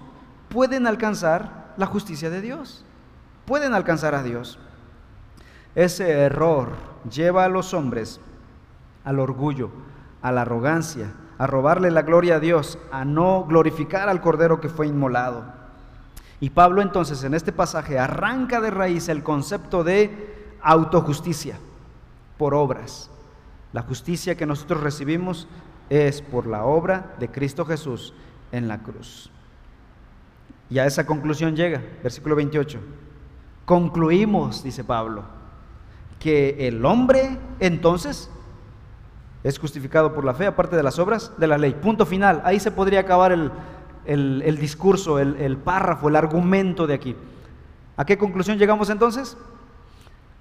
pueden 0.48 0.86
alcanzar 0.86 1.74
la 1.76 1.86
justicia 1.86 2.30
de 2.30 2.40
Dios, 2.40 2.84
pueden 3.46 3.74
alcanzar 3.74 4.14
a 4.14 4.22
Dios. 4.22 4.58
Ese 5.74 6.10
error 6.10 6.70
lleva 7.10 7.44
a 7.44 7.48
los 7.48 7.72
hombres 7.72 8.20
al 9.04 9.18
orgullo, 9.18 9.70
a 10.20 10.30
la 10.30 10.42
arrogancia, 10.42 11.12
a 11.38 11.46
robarle 11.46 11.90
la 11.90 12.02
gloria 12.02 12.36
a 12.36 12.40
Dios, 12.40 12.78
a 12.92 13.04
no 13.04 13.44
glorificar 13.44 14.08
al 14.08 14.20
Cordero 14.20 14.60
que 14.60 14.68
fue 14.68 14.86
inmolado. 14.86 15.44
Y 16.40 16.50
Pablo 16.50 16.82
entonces 16.82 17.24
en 17.24 17.34
este 17.34 17.52
pasaje 17.52 17.98
arranca 17.98 18.60
de 18.60 18.70
raíz 18.70 19.08
el 19.08 19.22
concepto 19.22 19.84
de 19.84 20.56
autojusticia 20.60 21.56
por 22.36 22.54
obras. 22.54 23.10
La 23.72 23.82
justicia 23.82 24.36
que 24.36 24.46
nosotros 24.46 24.82
recibimos 24.82 25.48
es 25.88 26.20
por 26.20 26.46
la 26.46 26.64
obra 26.64 27.14
de 27.18 27.30
Cristo 27.30 27.64
Jesús 27.64 28.12
en 28.52 28.68
la 28.68 28.78
cruz. 28.78 29.30
Y 30.70 30.78
a 30.78 30.86
esa 30.86 31.04
conclusión 31.04 31.56
llega, 31.56 31.82
versículo 32.02 32.36
28. 32.36 32.78
Concluimos, 33.64 34.62
dice 34.62 34.84
Pablo, 34.84 35.24
que 36.18 36.68
el 36.68 36.84
hombre 36.84 37.38
entonces 37.60 38.30
es 39.44 39.58
justificado 39.58 40.14
por 40.14 40.24
la 40.24 40.34
fe, 40.34 40.46
aparte 40.46 40.76
de 40.76 40.82
las 40.82 40.98
obras 40.98 41.32
de 41.36 41.46
la 41.46 41.58
ley. 41.58 41.74
Punto 41.74 42.06
final. 42.06 42.42
Ahí 42.44 42.60
se 42.60 42.70
podría 42.70 43.00
acabar 43.00 43.32
el, 43.32 44.56
discurso, 44.58 45.18
el, 45.18 45.36
el 45.36 45.56
párrafo, 45.56 46.08
el 46.08 46.16
argumento 46.16 46.86
de 46.86 46.94
aquí. 46.94 47.16
¿A 47.96 48.04
qué 48.04 48.16
conclusión 48.16 48.56
llegamos 48.56 48.88
entonces? 48.88 49.36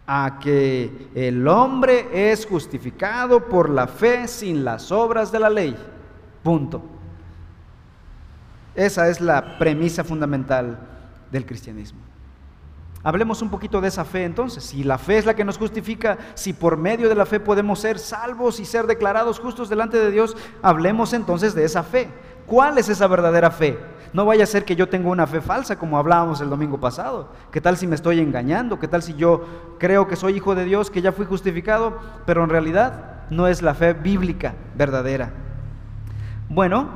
A 0.07 0.39
que 0.41 1.09
el 1.13 1.47
hombre 1.47 2.31
es 2.31 2.45
justificado 2.45 3.45
por 3.49 3.69
la 3.69 3.87
fe 3.87 4.27
sin 4.27 4.63
las 4.63 4.91
obras 4.91 5.31
de 5.31 5.39
la 5.39 5.49
ley. 5.49 5.75
Punto. 6.43 6.81
Esa 8.75 9.09
es 9.09 9.19
la 9.19 9.57
premisa 9.57 10.03
fundamental 10.03 10.79
del 11.31 11.45
cristianismo. 11.45 11.99
Hablemos 13.03 13.41
un 13.41 13.49
poquito 13.49 13.81
de 13.81 13.87
esa 13.87 14.05
fe 14.05 14.25
entonces. 14.25 14.63
Si 14.63 14.83
la 14.83 14.97
fe 14.97 15.17
es 15.17 15.25
la 15.25 15.33
que 15.33 15.43
nos 15.43 15.57
justifica, 15.57 16.17
si 16.35 16.53
por 16.53 16.77
medio 16.77 17.09
de 17.09 17.15
la 17.15 17.25
fe 17.25 17.39
podemos 17.39 17.79
ser 17.79 17.97
salvos 17.97 18.59
y 18.59 18.65
ser 18.65 18.85
declarados 18.85 19.39
justos 19.39 19.69
delante 19.69 19.97
de 19.97 20.11
Dios, 20.11 20.37
hablemos 20.61 21.13
entonces 21.13 21.55
de 21.55 21.65
esa 21.65 21.81
fe. 21.83 22.09
¿Cuál 22.45 22.77
es 22.77 22.89
esa 22.89 23.07
verdadera 23.07 23.49
fe? 23.49 23.79
No 24.13 24.25
vaya 24.25 24.43
a 24.43 24.47
ser 24.47 24.65
que 24.65 24.75
yo 24.75 24.87
tenga 24.87 25.09
una 25.09 25.25
fe 25.25 25.41
falsa 25.41 25.79
como 25.79 25.97
hablábamos 25.97 26.41
el 26.41 26.49
domingo 26.49 26.79
pasado. 26.79 27.29
¿Qué 27.51 27.59
tal 27.59 27.77
si 27.77 27.87
me 27.87 27.95
estoy 27.95 28.19
engañando? 28.19 28.77
¿Qué 28.77 28.87
tal 28.87 29.01
si 29.01 29.13
yo 29.15 29.45
creo 29.79 30.07
que 30.07 30.15
soy 30.15 30.35
hijo 30.35 30.53
de 30.53 30.65
Dios, 30.65 30.91
que 30.91 31.01
ya 31.01 31.11
fui 31.11 31.25
justificado, 31.25 31.97
pero 32.25 32.43
en 32.43 32.49
realidad 32.49 33.23
no 33.29 33.47
es 33.47 33.61
la 33.61 33.73
fe 33.73 33.93
bíblica 33.93 34.53
verdadera? 34.75 35.31
Bueno, 36.49 36.89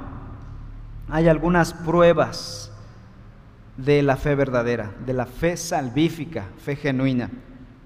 hay 1.09 1.27
algunas 1.27 1.73
pruebas 1.73 2.71
de 3.77 4.01
la 4.01 4.15
fe 4.15 4.35
verdadera, 4.35 4.91
de 5.05 5.13
la 5.13 5.25
fe 5.25 5.57
salvífica, 5.57 6.45
fe 6.57 6.75
genuina. 6.75 7.29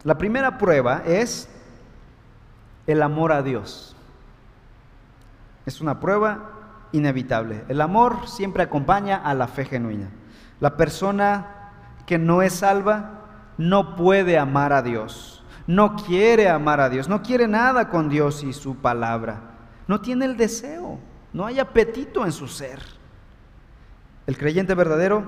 La 0.04 0.18
primera 0.18 0.58
prueba 0.58 1.04
es 1.06 1.50
el 2.88 3.02
amor 3.02 3.32
a 3.32 3.42
Dios. 3.42 3.96
Es 5.66 5.82
una 5.82 6.00
prueba 6.00 6.52
inevitable. 6.92 7.64
El 7.68 7.82
amor 7.82 8.28
siempre 8.28 8.64
acompaña 8.64 9.18
a 9.18 9.34
la 9.34 9.48
fe 9.48 9.66
genuina. 9.66 10.10
La 10.60 10.78
persona 10.78 11.72
que 12.06 12.18
no 12.18 12.42
es 12.42 12.54
salva 12.54 13.20
no 13.58 13.96
puede 13.96 14.38
amar 14.38 14.74
a 14.74 14.82
Dios, 14.82 15.44
no 15.68 15.96
quiere 15.96 16.50
amar 16.50 16.80
a 16.80 16.90
Dios, 16.90 17.10
no 17.10 17.22
quiere 17.22 17.48
nada 17.48 17.90
con 17.90 18.10
Dios 18.10 18.44
y 18.44 18.54
su 18.54 18.78
palabra, 18.78 19.42
no 19.88 20.02
tiene 20.02 20.26
el 20.26 20.38
deseo, 20.38 20.98
no 21.34 21.46
hay 21.46 21.60
apetito 21.60 22.26
en 22.26 22.32
su 22.32 22.48
ser. 22.48 22.99
El 24.30 24.38
creyente 24.38 24.76
verdadero 24.76 25.24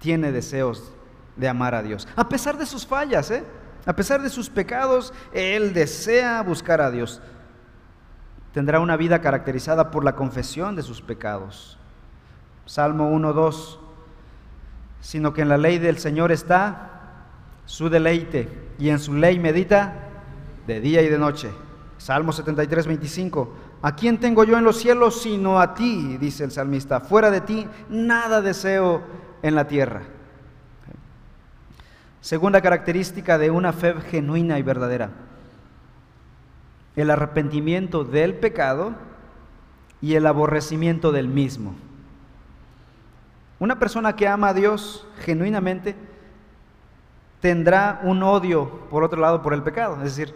tiene 0.00 0.32
deseos 0.32 0.92
de 1.34 1.48
amar 1.48 1.74
a 1.74 1.82
Dios. 1.82 2.06
A 2.14 2.28
pesar 2.28 2.58
de 2.58 2.66
sus 2.66 2.86
fallas, 2.86 3.30
¿eh? 3.30 3.42
a 3.86 3.96
pesar 3.96 4.20
de 4.20 4.28
sus 4.28 4.50
pecados, 4.50 5.14
Él 5.32 5.72
desea 5.72 6.42
buscar 6.42 6.82
a 6.82 6.90
Dios. 6.90 7.22
Tendrá 8.52 8.80
una 8.80 8.98
vida 8.98 9.22
caracterizada 9.22 9.90
por 9.90 10.04
la 10.04 10.14
confesión 10.14 10.76
de 10.76 10.82
sus 10.82 11.00
pecados. 11.00 11.78
Salmo 12.66 13.10
1.2, 13.18 13.78
sino 15.00 15.32
que 15.32 15.40
en 15.40 15.48
la 15.48 15.56
ley 15.56 15.78
del 15.78 15.96
Señor 15.96 16.32
está 16.32 16.90
su 17.64 17.88
deleite 17.88 18.46
y 18.78 18.90
en 18.90 18.98
su 18.98 19.14
ley 19.14 19.38
medita 19.38 19.94
de 20.66 20.82
día 20.82 21.00
y 21.00 21.08
de 21.08 21.18
noche. 21.18 21.50
Salmo 21.96 22.30
73.25, 22.30 23.48
¿a 23.82 23.94
quién 23.94 24.18
tengo 24.18 24.44
yo 24.44 24.58
en 24.58 24.64
los 24.64 24.78
cielos 24.78 25.22
sino 25.22 25.60
a 25.60 25.74
ti? 25.74 26.16
dice 26.18 26.44
el 26.44 26.50
salmista, 26.50 27.00
fuera 27.00 27.30
de 27.30 27.40
ti 27.40 27.66
nada 27.88 28.40
deseo 28.42 29.02
en 29.42 29.54
la 29.54 29.66
tierra. 29.66 30.02
Segunda 32.20 32.60
característica 32.60 33.38
de 33.38 33.50
una 33.50 33.72
fe 33.72 33.94
genuina 34.10 34.58
y 34.58 34.62
verdadera, 34.62 35.10
el 36.96 37.10
arrepentimiento 37.10 38.04
del 38.04 38.34
pecado 38.34 38.94
y 40.00 40.14
el 40.14 40.26
aborrecimiento 40.26 41.12
del 41.12 41.28
mismo. 41.28 41.74
Una 43.60 43.78
persona 43.78 44.14
que 44.14 44.28
ama 44.28 44.48
a 44.48 44.54
Dios 44.54 45.06
genuinamente 45.20 45.96
tendrá 47.40 48.00
un 48.02 48.22
odio, 48.22 48.68
por 48.90 49.02
otro 49.04 49.20
lado, 49.20 49.42
por 49.42 49.54
el 49.54 49.62
pecado. 49.62 49.96
Es 49.96 50.16
decir, 50.16 50.34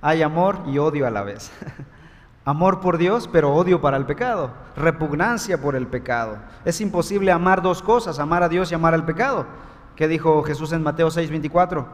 hay 0.00 0.22
amor 0.22 0.60
y 0.66 0.78
odio 0.78 1.06
a 1.06 1.10
la 1.10 1.22
vez. 1.22 1.50
Amor 2.48 2.80
por 2.80 2.96
Dios, 2.96 3.28
pero 3.30 3.52
odio 3.52 3.82
para 3.82 3.98
el 3.98 4.06
pecado. 4.06 4.50
Repugnancia 4.74 5.60
por 5.60 5.76
el 5.76 5.86
pecado. 5.86 6.38
Es 6.64 6.80
imposible 6.80 7.30
amar 7.30 7.60
dos 7.60 7.82
cosas, 7.82 8.18
amar 8.18 8.42
a 8.42 8.48
Dios 8.48 8.72
y 8.72 8.74
amar 8.74 8.94
al 8.94 9.04
pecado. 9.04 9.44
¿Qué 9.96 10.08
dijo 10.08 10.42
Jesús 10.42 10.72
en 10.72 10.82
Mateo 10.82 11.10
6:24? 11.10 11.84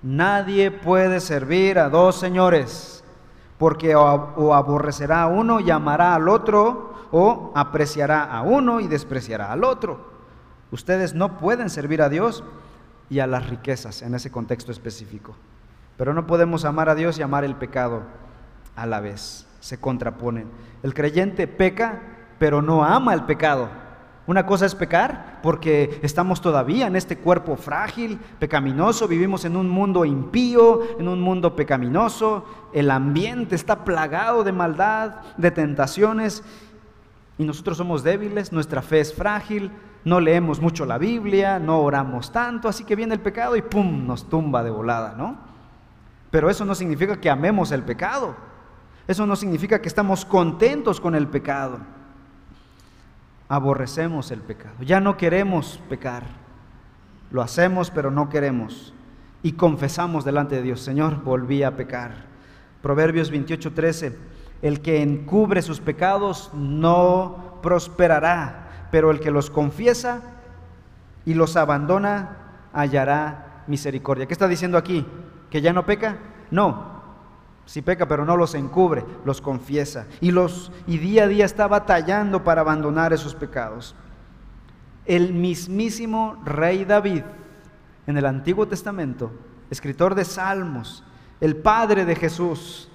Nadie 0.00 0.70
puede 0.70 1.18
servir 1.18 1.80
a 1.80 1.88
dos 1.88 2.14
señores, 2.14 3.02
porque 3.58 3.96
o, 3.96 4.54
aborrecerá 4.54 5.22
a 5.22 5.26
uno 5.26 5.58
y 5.58 5.72
amará 5.72 6.14
al 6.14 6.28
otro, 6.28 6.94
o 7.10 7.50
apreciará 7.56 8.22
a 8.22 8.42
uno 8.42 8.78
y 8.78 8.86
despreciará 8.86 9.50
al 9.50 9.64
otro. 9.64 10.06
Ustedes 10.70 11.14
no 11.14 11.36
pueden 11.36 11.68
servir 11.68 12.00
a 12.00 12.08
Dios 12.08 12.44
y 13.08 13.18
a 13.18 13.26
las 13.26 13.50
riquezas 13.50 14.02
en 14.02 14.14
ese 14.14 14.30
contexto 14.30 14.70
específico. 14.70 15.34
Pero 15.96 16.14
no 16.14 16.28
podemos 16.28 16.64
amar 16.64 16.88
a 16.88 16.94
Dios 16.94 17.18
y 17.18 17.22
amar 17.22 17.42
el 17.42 17.56
pecado 17.56 18.02
a 18.76 18.86
la 18.86 19.00
vez 19.00 19.49
se 19.60 19.78
contraponen. 19.78 20.48
El 20.82 20.94
creyente 20.94 21.46
peca, 21.46 22.00
pero 22.38 22.60
no 22.62 22.84
ama 22.84 23.14
el 23.14 23.24
pecado. 23.24 23.68
Una 24.26 24.46
cosa 24.46 24.66
es 24.66 24.74
pecar 24.74 25.40
porque 25.42 25.98
estamos 26.02 26.40
todavía 26.40 26.86
en 26.86 26.96
este 26.96 27.18
cuerpo 27.18 27.56
frágil, 27.56 28.18
pecaminoso, 28.38 29.08
vivimos 29.08 29.44
en 29.44 29.56
un 29.56 29.68
mundo 29.68 30.04
impío, 30.04 30.98
en 30.98 31.08
un 31.08 31.20
mundo 31.20 31.56
pecaminoso, 31.56 32.44
el 32.72 32.90
ambiente 32.90 33.54
está 33.54 33.84
plagado 33.84 34.44
de 34.44 34.52
maldad, 34.52 35.16
de 35.36 35.50
tentaciones, 35.50 36.44
y 37.38 37.44
nosotros 37.44 37.78
somos 37.78 38.02
débiles, 38.02 38.52
nuestra 38.52 38.82
fe 38.82 39.00
es 39.00 39.14
frágil, 39.14 39.72
no 40.04 40.20
leemos 40.20 40.60
mucho 40.60 40.86
la 40.86 40.98
Biblia, 40.98 41.58
no 41.58 41.80
oramos 41.80 42.30
tanto, 42.30 42.68
así 42.68 42.84
que 42.84 42.96
viene 42.96 43.14
el 43.14 43.20
pecado 43.20 43.56
y 43.56 43.62
¡pum! 43.62 44.06
nos 44.06 44.28
tumba 44.28 44.62
de 44.62 44.70
volada, 44.70 45.14
¿no? 45.16 45.38
Pero 46.30 46.48
eso 46.48 46.64
no 46.64 46.74
significa 46.74 47.20
que 47.20 47.30
amemos 47.30 47.72
el 47.72 47.82
pecado. 47.82 48.36
Eso 49.10 49.26
no 49.26 49.34
significa 49.34 49.82
que 49.82 49.88
estamos 49.88 50.24
contentos 50.24 51.00
con 51.00 51.16
el 51.16 51.26
pecado. 51.26 51.80
Aborrecemos 53.48 54.30
el 54.30 54.40
pecado. 54.40 54.76
Ya 54.82 55.00
no 55.00 55.16
queremos 55.16 55.80
pecar. 55.88 56.22
Lo 57.32 57.42
hacemos, 57.42 57.90
pero 57.90 58.12
no 58.12 58.28
queremos. 58.28 58.94
Y 59.42 59.54
confesamos 59.54 60.24
delante 60.24 60.54
de 60.54 60.62
Dios, 60.62 60.80
Señor, 60.80 61.24
volví 61.24 61.64
a 61.64 61.74
pecar. 61.74 62.26
Proverbios 62.82 63.32
28, 63.32 63.72
13. 63.72 64.16
El 64.62 64.80
que 64.80 65.02
encubre 65.02 65.60
sus 65.60 65.80
pecados 65.80 66.52
no 66.54 67.58
prosperará, 67.64 68.86
pero 68.92 69.10
el 69.10 69.18
que 69.18 69.32
los 69.32 69.50
confiesa 69.50 70.22
y 71.26 71.34
los 71.34 71.56
abandona 71.56 72.36
hallará 72.72 73.64
misericordia. 73.66 74.26
¿Qué 74.26 74.34
está 74.34 74.46
diciendo 74.46 74.78
aquí? 74.78 75.04
¿Que 75.50 75.60
ya 75.60 75.72
no 75.72 75.84
peca? 75.84 76.16
No. 76.52 76.99
Sí 77.70 77.82
peca, 77.82 78.08
pero 78.08 78.24
no 78.24 78.36
los 78.36 78.56
encubre, 78.56 79.04
los 79.24 79.40
confiesa. 79.40 80.08
Y, 80.20 80.32
los, 80.32 80.72
y 80.88 80.98
día 80.98 81.22
a 81.22 81.28
día 81.28 81.44
está 81.44 81.68
batallando 81.68 82.42
para 82.42 82.62
abandonar 82.62 83.12
esos 83.12 83.36
pecados. 83.36 83.94
El 85.06 85.32
mismísimo 85.32 86.42
rey 86.44 86.84
David 86.84 87.22
en 88.08 88.16
el 88.16 88.26
Antiguo 88.26 88.66
Testamento, 88.66 89.30
escritor 89.70 90.16
de 90.16 90.24
Salmos, 90.24 91.04
el 91.40 91.54
padre 91.54 92.04
de 92.04 92.16
Jesús, 92.16 92.90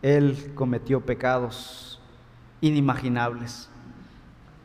él 0.00 0.52
cometió 0.54 1.00
pecados 1.00 2.00
inimaginables. 2.60 3.68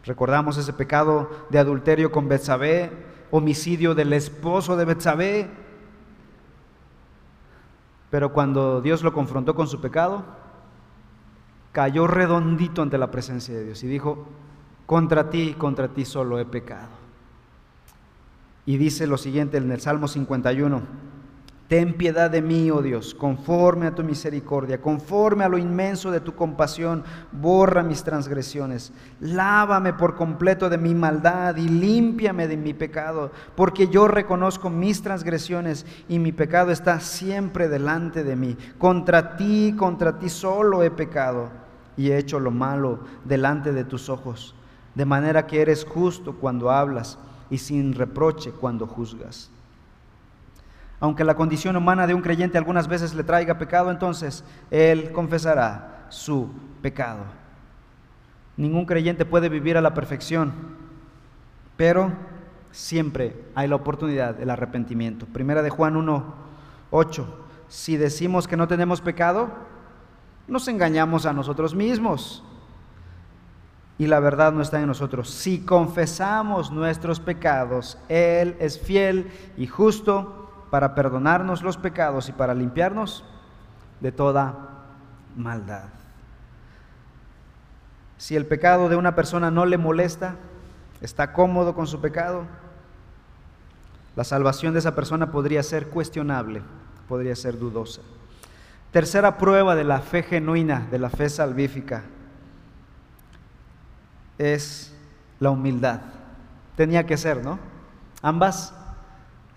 Recordamos 0.05 0.59
ese 0.59 0.73
pecado 0.73 1.47
de 1.49 1.57
adulterio 1.57 2.11
con 2.11 2.29
Betsabé, 2.29 2.91
homicidio 3.31 3.95
del 3.95 4.13
esposo 4.13 4.77
de 4.77 4.85
Betsabé. 4.85 5.68
Pero 8.09 8.33
cuando 8.33 8.81
Dios 8.81 9.03
lo 9.03 9.13
confrontó 9.13 9.55
con 9.55 9.67
su 9.67 9.81
pecado, 9.81 10.23
cayó 11.71 12.07
redondito 12.07 12.81
ante 12.81 12.97
la 12.97 13.11
presencia 13.11 13.53
de 13.55 13.65
Dios 13.65 13.83
y 13.83 13.87
dijo, 13.87 14.27
contra 14.85 15.29
ti, 15.29 15.53
contra 15.57 15.89
ti 15.89 16.05
solo 16.05 16.39
he 16.39 16.45
pecado. 16.45 16.89
Y 18.65 18.77
dice 18.77 19.07
lo 19.07 19.17
siguiente 19.17 19.57
en 19.57 19.71
el 19.71 19.79
Salmo 19.79 20.07
51, 20.07 20.81
Ten 21.69 21.93
piedad 21.93 22.31
de 22.31 22.41
mí, 22.41 22.71
oh 22.71 22.81
Dios, 22.81 23.13
conforme 23.13 23.85
a 23.85 23.93
tu 23.93 24.03
misericordia, 24.03 24.81
conforme 24.81 25.43
a 25.43 25.49
lo 25.49 25.59
inmenso 25.59 26.09
de 26.09 26.19
tu 26.19 26.33
compasión, 26.33 27.03
borra 27.31 27.83
mis 27.83 28.03
transgresiones, 28.03 28.91
lávame 29.19 29.93
por 29.93 30.15
completo 30.15 30.67
de 30.67 30.79
mi 30.79 30.95
maldad 30.95 31.57
y 31.57 31.69
límpiame 31.69 32.47
de 32.47 32.57
mi 32.57 32.73
pecado, 32.73 33.31
porque 33.55 33.87
yo 33.87 34.07
reconozco 34.07 34.71
mis 34.71 35.03
transgresiones 35.03 35.85
y 36.07 36.17
mi 36.17 36.31
pecado 36.31 36.71
está 36.71 36.99
siempre 36.99 37.67
delante 37.67 38.23
de 38.23 38.35
mí. 38.35 38.57
Contra 38.79 39.37
ti, 39.37 39.75
contra 39.77 40.17
ti 40.17 40.27
solo 40.27 40.81
he 40.81 40.89
pecado 40.89 41.51
y 41.95 42.09
he 42.09 42.17
hecho 42.17 42.39
lo 42.39 42.49
malo 42.49 43.01
delante 43.25 43.73
de 43.73 43.83
tus 43.83 44.09
ojos, 44.09 44.55
de 44.95 45.05
manera 45.05 45.45
que 45.45 45.61
eres 45.61 45.85
justo 45.85 46.33
cuando 46.33 46.71
hablas 46.71 47.19
y 47.51 47.59
sin 47.59 47.93
reproche 47.93 48.49
cuando 48.49 48.87
juzgas. 48.87 49.51
Aunque 50.99 51.23
la 51.23 51.35
condición 51.35 51.75
humana 51.75 52.07
de 52.07 52.13
un 52.13 52.21
creyente 52.21 52.57
algunas 52.57 52.87
veces 52.87 53.13
le 53.13 53.23
traiga 53.23 53.57
pecado, 53.57 53.89
entonces 53.89 54.43
él 54.69 55.11
confesará 55.11 56.07
su 56.09 56.49
pecado. 56.81 57.23
Ningún 58.57 58.85
creyente 58.85 59.23
puede 59.23 59.47
vivir 59.47 59.77
a 59.77 59.81
la 59.81 59.93
perfección, 59.93 60.51
pero 61.77 62.11
siempre 62.71 63.35
hay 63.55 63.69
la 63.69 63.75
oportunidad 63.75 64.35
del 64.35 64.49
arrepentimiento. 64.49 65.25
Primera 65.25 65.61
de 65.61 65.69
Juan 65.69 65.95
1, 65.95 66.33
8. 66.91 67.45
Si 67.69 67.95
decimos 67.95 68.47
que 68.47 68.57
no 68.57 68.67
tenemos 68.67 68.99
pecado, 68.99 69.49
nos 70.47 70.67
engañamos 70.67 71.25
a 71.25 71.31
nosotros 71.31 71.73
mismos 71.75 72.43
y 73.97 74.07
la 74.07 74.19
verdad 74.19 74.51
no 74.51 74.61
está 74.61 74.79
en 74.79 74.87
nosotros. 74.87 75.29
Si 75.29 75.59
confesamos 75.59 76.71
nuestros 76.71 77.19
pecados, 77.19 77.97
Él 78.09 78.57
es 78.59 78.79
fiel 78.79 79.31
y 79.55 79.67
justo 79.67 80.48
para 80.69 80.95
perdonarnos 80.95 81.61
los 81.63 81.77
pecados 81.77 82.29
y 82.29 82.31
para 82.31 82.53
limpiarnos 82.53 83.23
de 83.99 84.11
toda 84.11 84.69
maldad. 85.35 85.89
Si 88.17 88.35
el 88.35 88.45
pecado 88.45 88.89
de 88.89 88.95
una 88.95 89.15
persona 89.15 89.49
no 89.49 89.65
le 89.65 89.77
molesta, 89.77 90.35
está 91.01 91.33
cómodo 91.33 91.73
con 91.73 91.87
su 91.87 92.01
pecado, 92.01 92.45
la 94.15 94.23
salvación 94.23 94.73
de 94.73 94.79
esa 94.79 94.95
persona 94.95 95.31
podría 95.31 95.63
ser 95.63 95.87
cuestionable, 95.87 96.61
podría 97.07 97.35
ser 97.35 97.57
dudosa. 97.57 98.01
Tercera 98.91 99.37
prueba 99.37 99.75
de 99.75 99.83
la 99.83 100.01
fe 100.01 100.23
genuina, 100.23 100.87
de 100.91 100.99
la 100.99 101.09
fe 101.09 101.29
salvífica, 101.29 102.03
es 104.37 104.95
la 105.39 105.51
humildad. 105.51 106.01
Tenía 106.75 107.05
que 107.05 107.17
ser, 107.17 107.43
¿no? 107.43 107.59
Ambas 108.21 108.73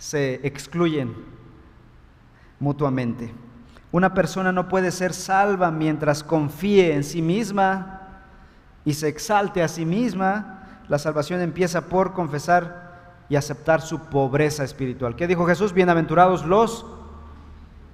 se 0.02 0.40
excluyen 0.42 1.14
mutuamente. 2.58 3.32
Una 3.92 4.12
persona 4.12 4.50
no 4.50 4.66
puede 4.66 4.90
ser 4.90 5.14
salva 5.14 5.70
mientras 5.70 6.24
confíe 6.24 6.92
en 6.92 7.04
sí 7.04 7.22
misma 7.22 8.00
y 8.84 8.94
se 8.94 9.06
exalte 9.06 9.62
a 9.62 9.68
sí 9.68 9.86
misma. 9.86 10.80
La 10.88 10.98
salvación 10.98 11.40
empieza 11.40 11.82
por 11.82 12.14
confesar 12.14 13.22
y 13.28 13.36
aceptar 13.36 13.80
su 13.80 14.00
pobreza 14.00 14.64
espiritual. 14.64 15.14
¿Qué 15.14 15.28
dijo 15.28 15.46
Jesús? 15.46 15.72
Bienaventurados 15.72 16.44
los 16.44 16.84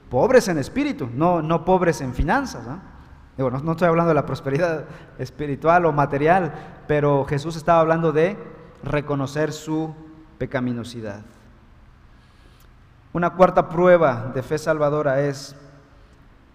pobres 0.09 0.48
en 0.48 0.56
espíritu, 0.56 1.11
no, 1.12 1.42
no 1.42 1.66
pobres 1.66 2.00
en 2.00 2.14
finanzas. 2.14 2.62
no, 3.36 3.50
no 3.50 3.72
estoy 3.72 3.86
hablando 3.86 4.09
de 4.09 4.14
la 4.14 4.24
prosperidad 4.24 4.86
espiritual 5.18 5.84
o 5.84 5.92
material, 5.92 6.54
pero 6.86 7.26
Jesús 7.26 7.54
estaba 7.54 7.80
hablando 7.80 8.12
de 8.12 8.38
reconocer 8.82 9.52
su 9.52 9.94
pecaminosidad. 10.38 11.22
Una 13.12 13.30
cuarta 13.30 13.68
prueba 13.68 14.32
de 14.34 14.42
fe 14.42 14.59
salvadora 14.59 15.22
es 15.22 15.56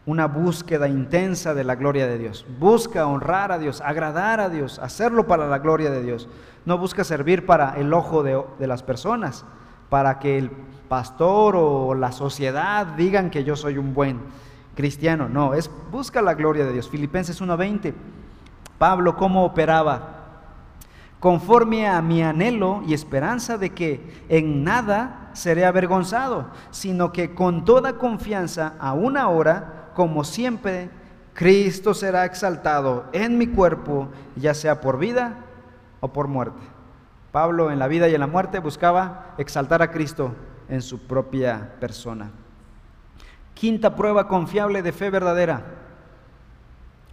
una 0.05 0.27
búsqueda 0.27 0.87
intensa 0.87 1.53
de 1.53 1.63
la 1.63 1.75
gloria 1.75 2.07
de 2.07 2.17
Dios. 2.17 2.45
Busca 2.59 3.07
honrar 3.07 3.51
a 3.51 3.57
Dios, 3.57 3.81
agradar 3.81 4.39
a 4.39 4.49
Dios, 4.49 4.79
hacerlo 4.79 5.25
para 5.25 5.47
la 5.47 5.59
gloria 5.59 5.89
de 5.89 6.03
Dios. 6.03 6.27
No 6.65 6.77
busca 6.77 7.03
servir 7.03 7.45
para 7.45 7.77
el 7.77 7.93
ojo 7.93 8.23
de, 8.23 8.67
las 8.67 8.83
personas, 8.83 9.45
para 9.89 10.19
que 10.19 10.37
el 10.37 10.51
pastor 10.89 11.55
o 11.55 11.95
la 11.95 12.11
sociedad 12.11 12.85
digan 12.85 13.29
que 13.29 13.43
yo 13.43 13.55
soy 13.55 13.77
un 13.77 13.93
buen 13.93 14.19
cristiano. 14.75 15.29
No, 15.29 15.53
es 15.53 15.71
busca 15.91 16.21
la 16.21 16.33
gloria 16.33 16.65
de 16.65 16.73
Dios. 16.73 16.89
Filipenses 16.89 17.41
1:20. 17.41 17.93
Pablo, 18.77 19.15
¿cómo 19.15 19.45
operaba? 19.45 20.13
conforme 21.23 21.87
a 21.87 22.01
mi 22.01 22.21
anhelo 22.21 22.83
y 22.85 22.93
esperanza 22.93 23.57
de 23.57 23.69
que 23.69 24.25
en 24.27 24.65
nada 24.65 25.22
seré 25.33 25.65
avergonzado, 25.65 26.47
sino 26.71 27.11
que 27.11 27.35
con 27.35 27.65
toda 27.65 27.97
confianza, 27.97 28.73
aún 28.79 29.17
ahora, 29.17 29.91
como 29.95 30.23
siempre, 30.23 30.89
Cristo 31.33 31.93
será 31.93 32.25
exaltado 32.25 33.05
en 33.11 33.37
mi 33.37 33.47
cuerpo, 33.47 34.09
ya 34.35 34.53
sea 34.53 34.81
por 34.81 34.97
vida 34.99 35.37
o 35.99 36.13
por 36.13 36.27
muerte. 36.27 36.61
Pablo 37.31 37.71
en 37.71 37.79
la 37.79 37.87
vida 37.87 38.07
y 38.07 38.13
en 38.13 38.19
la 38.19 38.27
muerte 38.27 38.59
buscaba 38.59 39.33
exaltar 39.37 39.81
a 39.81 39.91
Cristo 39.91 40.35
en 40.69 40.81
su 40.81 41.07
propia 41.07 41.75
persona. 41.79 42.31
Quinta 43.53 43.95
prueba 43.95 44.27
confiable 44.27 44.81
de 44.81 44.91
fe 44.91 45.09
verdadera, 45.09 45.63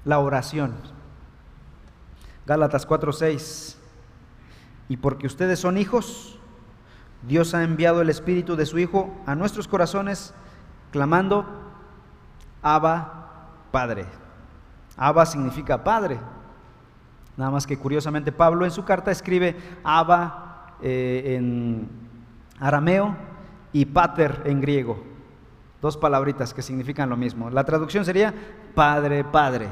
la 0.04 0.18
oración. 0.18 0.74
Gálatas 2.46 2.86
4:6. 2.86 3.76
Y 4.88 4.96
porque 4.96 5.28
ustedes 5.28 5.60
son 5.60 5.78
hijos, 5.78 6.39
Dios 7.22 7.54
ha 7.54 7.62
enviado 7.62 8.00
el 8.00 8.10
Espíritu 8.10 8.56
de 8.56 8.66
su 8.66 8.78
Hijo 8.78 9.10
a 9.26 9.34
nuestros 9.34 9.68
corazones, 9.68 10.32
clamando, 10.90 11.44
Abba, 12.62 13.50
Padre. 13.70 14.06
Abba 14.96 15.26
significa 15.26 15.82
Padre. 15.84 16.18
Nada 17.36 17.50
más 17.50 17.66
que 17.66 17.78
curiosamente 17.78 18.32
Pablo 18.32 18.64
en 18.64 18.70
su 18.70 18.84
carta 18.84 19.10
escribe 19.10 19.56
Abba 19.82 20.76
eh, 20.82 21.36
en 21.36 21.88
arameo 22.58 23.16
y 23.72 23.86
Pater 23.86 24.42
en 24.44 24.60
griego. 24.60 25.02
Dos 25.80 25.96
palabritas 25.96 26.52
que 26.52 26.62
significan 26.62 27.08
lo 27.08 27.16
mismo. 27.16 27.48
La 27.48 27.64
traducción 27.64 28.04
sería 28.04 28.34
Padre, 28.74 29.24
Padre. 29.24 29.68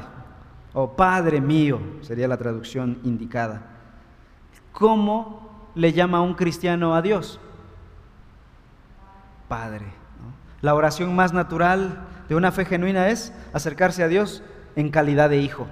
O 0.73 0.95
Padre 0.95 1.41
mío 1.41 1.79
sería 2.01 2.27
la 2.27 2.37
traducción 2.37 2.99
indicada. 3.03 3.61
¿Cómo 4.71 5.48
le 5.75 5.93
llama 5.93 6.21
un 6.21 6.33
cristiano 6.33 6.95
a 6.95 7.01
Dios? 7.01 7.39
Padre. 9.47 9.85
La 10.61 10.75
oración 10.75 11.15
más 11.15 11.33
natural 11.33 12.05
de 12.27 12.35
una 12.35 12.51
fe 12.51 12.65
genuina 12.65 13.09
es 13.09 13.33
acercarse 13.53 14.03
a 14.03 14.07
Dios 14.07 14.43
en 14.75 14.89
calidad 14.89 15.29
de 15.29 15.37
hijo. 15.37 15.67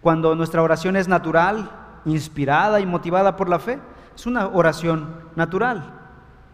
Cuando 0.00 0.34
nuestra 0.34 0.62
oración 0.62 0.96
es 0.96 1.08
natural, 1.08 1.70
inspirada 2.04 2.80
y 2.80 2.86
motivada 2.86 3.36
por 3.36 3.48
la 3.48 3.58
fe, 3.58 3.78
es 4.14 4.26
una 4.26 4.46
oración 4.46 5.14
natural. 5.34 5.94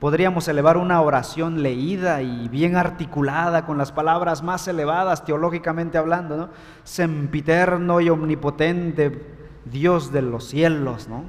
Podríamos 0.00 0.48
elevar 0.48 0.76
una 0.76 1.00
oración 1.00 1.62
leída 1.62 2.20
y 2.20 2.48
bien 2.48 2.76
articulada 2.76 3.64
con 3.64 3.78
las 3.78 3.92
palabras 3.92 4.42
más 4.42 4.66
elevadas 4.66 5.24
teológicamente 5.24 5.96
hablando, 5.96 6.36
¿no? 6.36 6.48
Sempiterno 6.82 8.00
y 8.00 8.10
omnipotente, 8.10 9.43
Dios 9.64 10.12
de 10.12 10.22
los 10.22 10.48
cielos, 10.48 11.08
¿no? 11.08 11.24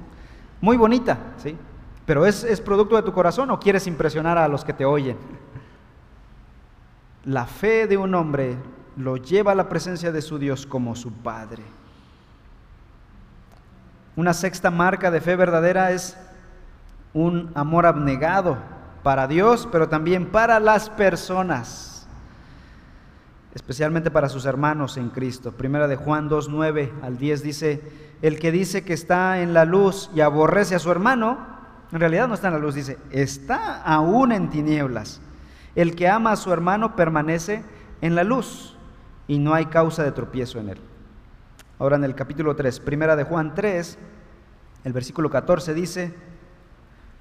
Muy 0.62 0.78
bonita, 0.78 1.18
¿sí? 1.38 1.58
Pero 2.06 2.26
¿es, 2.26 2.44
¿es 2.44 2.62
producto 2.62 2.96
de 2.96 3.04
tu 3.04 3.14
corazón 3.14 3.50
o 3.52 3.60
quieres 3.60 3.88
impresionar 3.88 4.38
a 4.38 4.48
los 4.48 4.64
que 4.64 4.74
te 4.74 4.86
oyen? 4.86 5.18
La 7.24 7.46
fe 7.46 7.88
de 7.88 7.98
un 7.98 8.14
hombre 8.14 8.58
lo 8.98 9.18
lleva 9.18 9.52
a 9.52 9.56
la 9.56 9.68
presencia 9.70 10.12
de 10.12 10.22
su 10.22 10.38
Dios 10.38 10.66
como 10.66 10.96
su 10.96 11.12
Padre. 11.12 11.64
Una 14.16 14.34
sexta 14.34 14.72
marca 14.72 15.12
de 15.12 15.20
fe 15.22 15.36
verdadera 15.36 15.92
es 15.92 16.18
un 17.14 17.52
amor 17.56 17.86
abnegado 17.86 18.58
para 19.04 19.28
Dios, 19.28 19.68
pero 19.72 19.90
también 19.90 20.26
para 20.28 20.60
las 20.60 20.90
personas, 20.90 21.95
especialmente 23.56 24.12
para 24.12 24.28
sus 24.28 24.46
hermanos 24.46 24.98
en 24.98 25.10
Cristo. 25.10 25.54
Primera 25.54 25.88
de 25.88 25.96
Juan 25.96 26.28
2, 26.28 26.50
9 26.50 26.94
al 27.02 27.18
10 27.18 27.42
dice, 27.42 27.82
el 28.22 28.38
que 28.38 28.52
dice 28.52 28.84
que 28.84 28.94
está 28.94 29.42
en 29.42 29.54
la 29.54 29.64
luz 29.64 30.12
y 30.14 30.20
aborrece 30.20 30.76
a 30.76 30.80
su 30.80 30.92
hermano, 30.92 31.38
en 31.92 32.00
realidad 32.02 32.28
no 32.28 32.34
está 32.34 32.50
en 32.50 32.56
la 32.56 32.60
luz, 32.60 32.76
dice, 32.76 32.98
está 33.12 33.82
aún 33.82 34.34
en 34.34 34.50
tinieblas. 34.50 35.22
El 35.74 35.96
que 35.96 36.10
ama 36.10 36.34
a 36.34 36.36
su 36.36 36.52
hermano 36.52 36.98
permanece 36.98 37.64
en 38.02 38.16
la 38.16 38.26
luz 38.26 38.78
y 39.26 39.40
no 39.40 39.54
hay 39.54 39.68
causa 39.68 40.04
de 40.04 40.12
tropiezo 40.12 40.60
en 40.60 40.70
él. 40.70 40.82
Ahora 41.80 41.96
en 41.96 42.04
el 42.04 42.14
capítulo 42.14 42.58
3, 42.58 42.82
primera 42.82 43.16
de 43.16 43.24
Juan 43.24 43.56
3, 43.56 43.98
el 44.84 44.94
versículo 44.94 45.30
14 45.30 45.74
dice, 45.74 46.14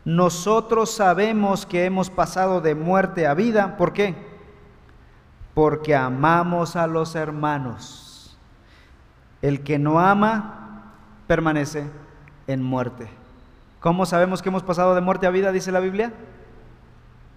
nosotros 0.04 0.90
sabemos 0.90 1.64
que 1.64 1.84
hemos 1.84 2.10
pasado 2.10 2.60
de 2.60 2.74
muerte 2.74 3.28
a 3.28 3.34
vida, 3.34 3.76
¿por 3.76 3.92
qué? 3.92 4.33
Porque 5.54 5.94
amamos 5.94 6.76
a 6.76 6.86
los 6.86 7.14
hermanos. 7.14 8.36
El 9.40 9.62
que 9.62 9.78
no 9.78 10.00
ama 10.00 10.92
permanece 11.26 11.88
en 12.46 12.62
muerte. 12.62 13.08
¿Cómo 13.80 14.06
sabemos 14.06 14.42
que 14.42 14.48
hemos 14.48 14.62
pasado 14.62 14.94
de 14.94 15.00
muerte 15.00 15.26
a 15.26 15.30
vida, 15.30 15.52
dice 15.52 15.70
la 15.70 15.80
Biblia? 15.80 16.12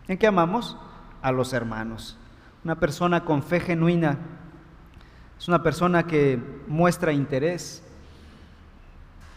¿En 0.07 0.17
qué 0.17 0.27
amamos? 0.27 0.77
A 1.21 1.31
los 1.31 1.53
hermanos. 1.53 2.17
Una 2.63 2.75
persona 2.75 3.25
con 3.25 3.43
fe 3.43 3.59
genuina 3.59 4.17
es 5.39 5.47
una 5.47 5.61
persona 5.61 6.07
que 6.07 6.39
muestra 6.67 7.11
interés, 7.11 7.83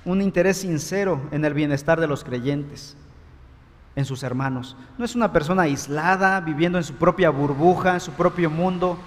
un 0.04 0.22
interés 0.22 0.58
sincero 0.58 1.20
en 1.30 1.44
el 1.44 1.52
bienestar 1.52 2.00
de 2.00 2.06
los 2.06 2.24
creyentes, 2.24 2.96
en 3.96 4.04
sus 4.04 4.22
hermanos. 4.22 4.76
No 4.98 5.04
es 5.04 5.14
una 5.14 5.32
persona 5.32 5.62
aislada, 5.62 6.40
viviendo 6.40 6.78
en 6.78 6.84
su 6.84 6.94
propia 6.94 7.30
burbuja, 7.30 7.94
en 7.94 8.00
su 8.00 8.12
propio 8.12 8.50
mundo, 8.50 8.98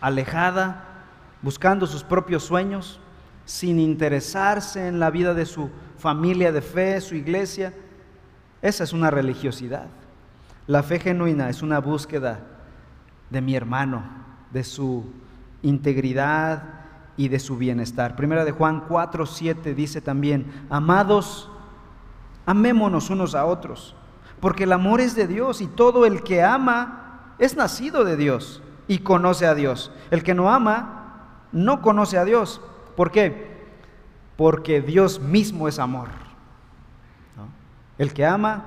alejada, 0.00 0.84
buscando 1.42 1.86
sus 1.86 2.02
propios 2.02 2.44
sueños, 2.44 3.00
sin 3.44 3.78
interesarse 3.78 4.88
en 4.88 4.98
la 4.98 5.10
vida 5.10 5.34
de 5.34 5.46
su 5.46 5.70
familia 5.98 6.52
de 6.52 6.62
fe, 6.62 7.00
su 7.00 7.14
iglesia. 7.14 7.72
Esa 8.62 8.84
es 8.84 8.92
una 8.92 9.10
religiosidad. 9.10 9.86
La 10.66 10.82
fe 10.82 10.98
genuina 10.98 11.48
es 11.48 11.62
una 11.62 11.78
búsqueda 11.78 12.40
de 13.30 13.40
mi 13.40 13.54
hermano, 13.54 14.02
de 14.52 14.64
su 14.64 15.04
integridad 15.62 16.62
y 17.16 17.28
de 17.28 17.38
su 17.38 17.56
bienestar. 17.56 18.16
Primera 18.16 18.44
de 18.44 18.52
Juan 18.52 18.84
4, 18.88 19.26
7 19.26 19.74
dice 19.74 20.00
también, 20.00 20.46
amados, 20.70 21.50
amémonos 22.46 23.10
unos 23.10 23.34
a 23.34 23.44
otros, 23.44 23.94
porque 24.40 24.64
el 24.64 24.72
amor 24.72 25.00
es 25.00 25.14
de 25.14 25.26
Dios 25.26 25.60
y 25.60 25.66
todo 25.66 26.06
el 26.06 26.22
que 26.22 26.42
ama 26.42 27.34
es 27.38 27.56
nacido 27.56 28.04
de 28.04 28.16
Dios 28.16 28.62
y 28.88 28.98
conoce 28.98 29.46
a 29.46 29.54
Dios. 29.54 29.92
El 30.10 30.22
que 30.22 30.34
no 30.34 30.50
ama 30.50 31.42
no 31.52 31.82
conoce 31.82 32.18
a 32.18 32.24
Dios. 32.24 32.60
¿Por 32.96 33.10
qué? 33.10 33.66
Porque 34.36 34.80
Dios 34.80 35.20
mismo 35.20 35.68
es 35.68 35.78
amor. 35.78 36.08
El 37.98 38.12
que 38.12 38.24
ama 38.24 38.66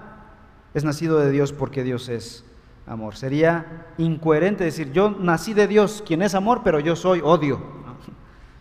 es 0.74 0.84
nacido 0.84 1.20
de 1.20 1.32
Dios 1.32 1.54
porque 1.54 1.84
Dios 1.84 2.10
es 2.10 2.44
amor. 2.88 3.16
Sería 3.16 3.86
incoherente 3.98 4.64
decir, 4.64 4.92
yo 4.92 5.12
nací 5.12 5.54
de 5.54 5.68
Dios, 5.68 6.04
quien 6.06 6.22
es 6.22 6.36
amor, 6.36 6.62
pero 6.64 6.80
yo 6.80 6.96
soy 6.96 7.22
odio. 7.24 7.62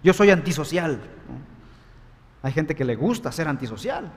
Yo 0.02 0.12
soy 0.12 0.30
antisocial. 0.30 1.00
Hay 2.42 2.52
gente 2.52 2.76
que 2.76 2.84
le 2.84 2.94
gusta 2.96 3.32
ser 3.32 3.48
antisocial. 3.48 4.12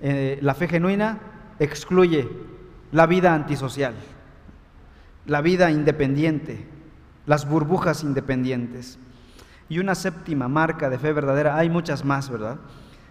Eh, 0.00 0.38
la 0.42 0.54
fe 0.54 0.68
genuina 0.68 1.18
excluye 1.58 2.28
la 2.92 3.06
vida 3.06 3.34
antisocial, 3.34 3.94
la 5.26 5.40
vida 5.40 5.70
independiente, 5.70 6.66
las 7.26 7.48
burbujas 7.48 8.02
independientes. 8.02 8.98
Y 9.68 9.78
una 9.80 9.94
séptima 9.94 10.48
marca 10.48 10.88
de 10.88 10.98
fe 10.98 11.12
verdadera, 11.12 11.56
hay 11.56 11.68
muchas 11.68 12.04
más, 12.04 12.30
¿verdad? 12.30 12.58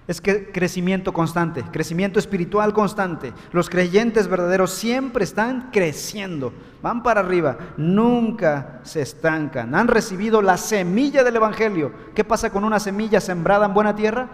es 0.08 0.22
que 0.22 0.52
crecimiento 0.52 1.12
constante, 1.12 1.64
crecimiento 1.72 2.18
espiritual 2.18 2.74
constante. 2.74 3.34
Los 3.52 3.70
creyentes 3.70 4.28
verdaderos 4.28 4.72
siempre 4.72 5.26
están 5.26 5.70
creciendo, 5.72 6.54
van 6.82 7.04
para 7.04 7.20
arriba, 7.20 7.58
nunca 7.76 8.80
se 8.84 9.02
estancan. 9.02 9.76
Han 9.76 9.90
recibido 9.90 10.42
la 10.42 10.56
semilla 10.56 11.24
del 11.24 11.36
Evangelio. 11.36 11.92
¿Qué 12.16 12.24
pasa 12.24 12.50
con 12.50 12.64
una 12.64 12.80
semilla 12.80 13.20
sembrada 13.20 13.66
en 13.66 13.74
buena 13.74 13.96
tierra? 13.96 14.30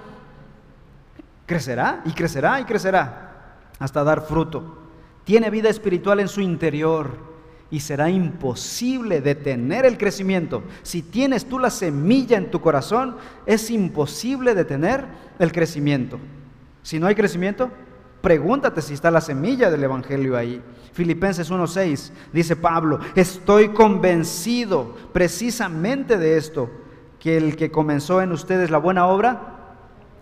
Crecerá 1.45 2.01
y 2.05 2.11
crecerá 2.11 2.59
y 2.59 2.65
crecerá 2.65 3.57
hasta 3.79 4.03
dar 4.03 4.21
fruto. 4.21 4.77
Tiene 5.23 5.49
vida 5.49 5.69
espiritual 5.69 6.19
en 6.19 6.27
su 6.27 6.41
interior 6.41 7.33
y 7.71 7.79
será 7.79 8.09
imposible 8.09 9.19
detener 9.19 9.85
el 9.85 9.97
crecimiento. 9.97 10.63
Si 10.83 11.01
tienes 11.01 11.45
tú 11.45 11.57
la 11.59 11.69
semilla 11.69 12.37
en 12.37 12.51
tu 12.51 12.61
corazón, 12.61 13.17
es 13.45 13.71
imposible 13.71 14.53
detener 14.53 15.05
el 15.39 15.51
crecimiento. 15.51 16.19
Si 16.83 16.99
no 16.99 17.07
hay 17.07 17.15
crecimiento, 17.15 17.71
pregúntate 18.21 18.81
si 18.81 18.93
está 18.93 19.09
la 19.09 19.21
semilla 19.21 19.71
del 19.71 19.83
Evangelio 19.83 20.37
ahí. 20.37 20.61
Filipenses 20.93 21.51
1.6 21.51 22.11
dice 22.31 22.55
Pablo, 22.55 22.99
estoy 23.15 23.69
convencido 23.69 24.95
precisamente 25.11 26.17
de 26.17 26.37
esto, 26.37 26.69
que 27.19 27.37
el 27.37 27.55
que 27.55 27.71
comenzó 27.71 28.21
en 28.21 28.33
ustedes 28.33 28.69
la 28.69 28.77
buena 28.77 29.07
obra, 29.07 29.62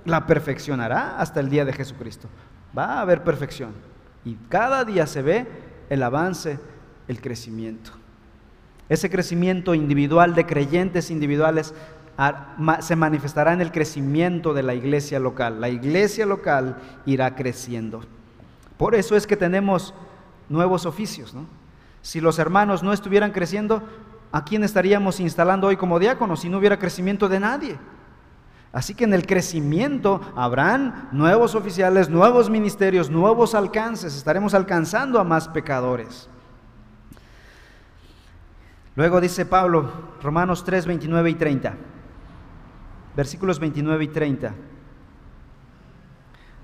la 0.05 0.25
perfeccionará 0.25 1.19
hasta 1.19 1.39
el 1.39 1.49
día 1.49 1.65
de 1.65 1.73
Jesucristo. 1.73 2.27
Va 2.77 2.95
a 2.95 3.01
haber 3.01 3.23
perfección. 3.23 3.73
Y 4.23 4.35
cada 4.49 4.85
día 4.85 5.07
se 5.07 5.21
ve 5.21 5.47
el 5.89 6.03
avance 6.03 6.59
el 7.07 7.21
crecimiento. 7.21 7.91
Ese 8.89 9.09
crecimiento 9.09 9.73
individual 9.73 10.35
de 10.35 10.45
creyentes 10.45 11.11
individuales 11.11 11.73
se 12.81 12.95
manifestará 12.95 13.53
en 13.53 13.61
el 13.61 13.71
crecimiento 13.71 14.53
de 14.53 14.63
la 14.63 14.73
iglesia 14.73 15.19
local. 15.19 15.61
La 15.61 15.69
iglesia 15.69 16.25
local 16.25 16.77
irá 17.05 17.35
creciendo. 17.35 18.01
Por 18.77 18.95
eso 18.95 19.15
es 19.15 19.25
que 19.25 19.37
tenemos 19.37 19.93
nuevos 20.49 20.85
oficios. 20.85 21.33
Si 22.01 22.19
los 22.19 22.37
hermanos 22.39 22.83
no 22.83 22.93
estuvieran 22.93 23.31
creciendo, 23.31 23.81
¿a 24.31 24.43
quién 24.43 24.63
estaríamos 24.63 25.19
instalando 25.19 25.67
hoy 25.67 25.77
como 25.77 25.99
diáconos 25.99 26.41
si 26.41 26.49
no 26.49 26.57
hubiera 26.57 26.79
crecimiento 26.79 27.29
de 27.29 27.39
nadie? 27.39 27.77
Así 28.73 28.93
que 28.95 29.03
en 29.03 29.13
el 29.13 29.25
crecimiento 29.25 30.21
habrán 30.35 31.09
nuevos 31.11 31.55
oficiales, 31.55 32.09
nuevos 32.09 32.49
ministerios, 32.49 33.09
nuevos 33.09 33.53
alcances. 33.53 34.15
Estaremos 34.15 34.53
alcanzando 34.53 35.19
a 35.19 35.25
más 35.25 35.49
pecadores. 35.49 36.29
Luego 38.95 39.19
dice 39.19 39.45
Pablo, 39.45 39.91
Romanos 40.21 40.63
3, 40.63 40.85
29 40.85 41.29
y 41.29 41.35
30, 41.35 41.73
versículos 43.15 43.59
29 43.59 44.03
y 44.03 44.07
30. 44.07 44.53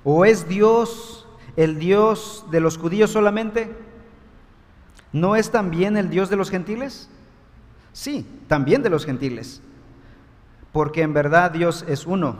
¿O 0.04 0.24
es 0.24 0.48
Dios 0.48 1.28
el 1.58 1.80
Dios 1.80 2.46
de 2.52 2.62
los 2.62 2.78
judíos 2.78 3.12
solamente? 3.12 3.76
¿No 5.12 5.36
es 5.36 5.52
también 5.52 5.98
el 5.98 6.10
Dios 6.10 6.30
de 6.30 6.36
los 6.36 6.50
gentiles? 6.50 7.10
Sí, 7.92 8.26
también 8.48 8.84
de 8.84 8.90
los 8.90 9.06
gentiles. 9.06 9.62
Porque 10.78 11.02
en 11.02 11.12
verdad 11.12 11.50
Dios 11.50 11.84
es 11.88 12.06
uno, 12.06 12.36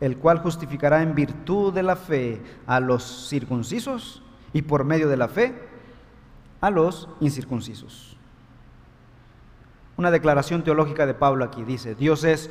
el 0.00 0.16
cual 0.16 0.38
justificará 0.38 1.02
en 1.02 1.14
virtud 1.14 1.74
de 1.74 1.82
la 1.82 1.94
fe 1.94 2.40
a 2.66 2.80
los 2.80 3.28
circuncisos 3.28 4.22
y 4.54 4.62
por 4.62 4.84
medio 4.84 5.10
de 5.10 5.18
la 5.18 5.28
fe 5.28 5.54
a 6.62 6.70
los 6.70 7.06
incircuncisos. 7.20 8.16
Una 9.98 10.10
declaración 10.10 10.64
teológica 10.64 11.04
de 11.04 11.12
Pablo 11.12 11.44
aquí 11.44 11.64
dice, 11.64 11.94
Dios 11.94 12.24
es 12.24 12.48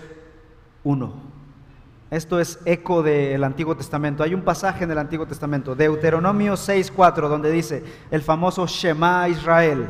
uno. 0.83 1.15
Esto 2.11 2.39
es 2.39 2.59
eco 2.63 3.01
del 3.01 3.43
Antiguo 3.43 3.75
Testamento. 3.75 4.21
Hay 4.21 4.35
un 4.35 4.43
pasaje 4.43 4.83
en 4.83 4.91
el 4.91 4.99
Antiguo 4.99 5.25
Testamento, 5.25 5.73
Deuteronomio 5.73 6.53
6.4, 6.53 7.29
donde 7.29 7.49
dice 7.49 7.83
el 8.11 8.21
famoso 8.21 8.67
Shema 8.67 9.27
Israel. 9.27 9.87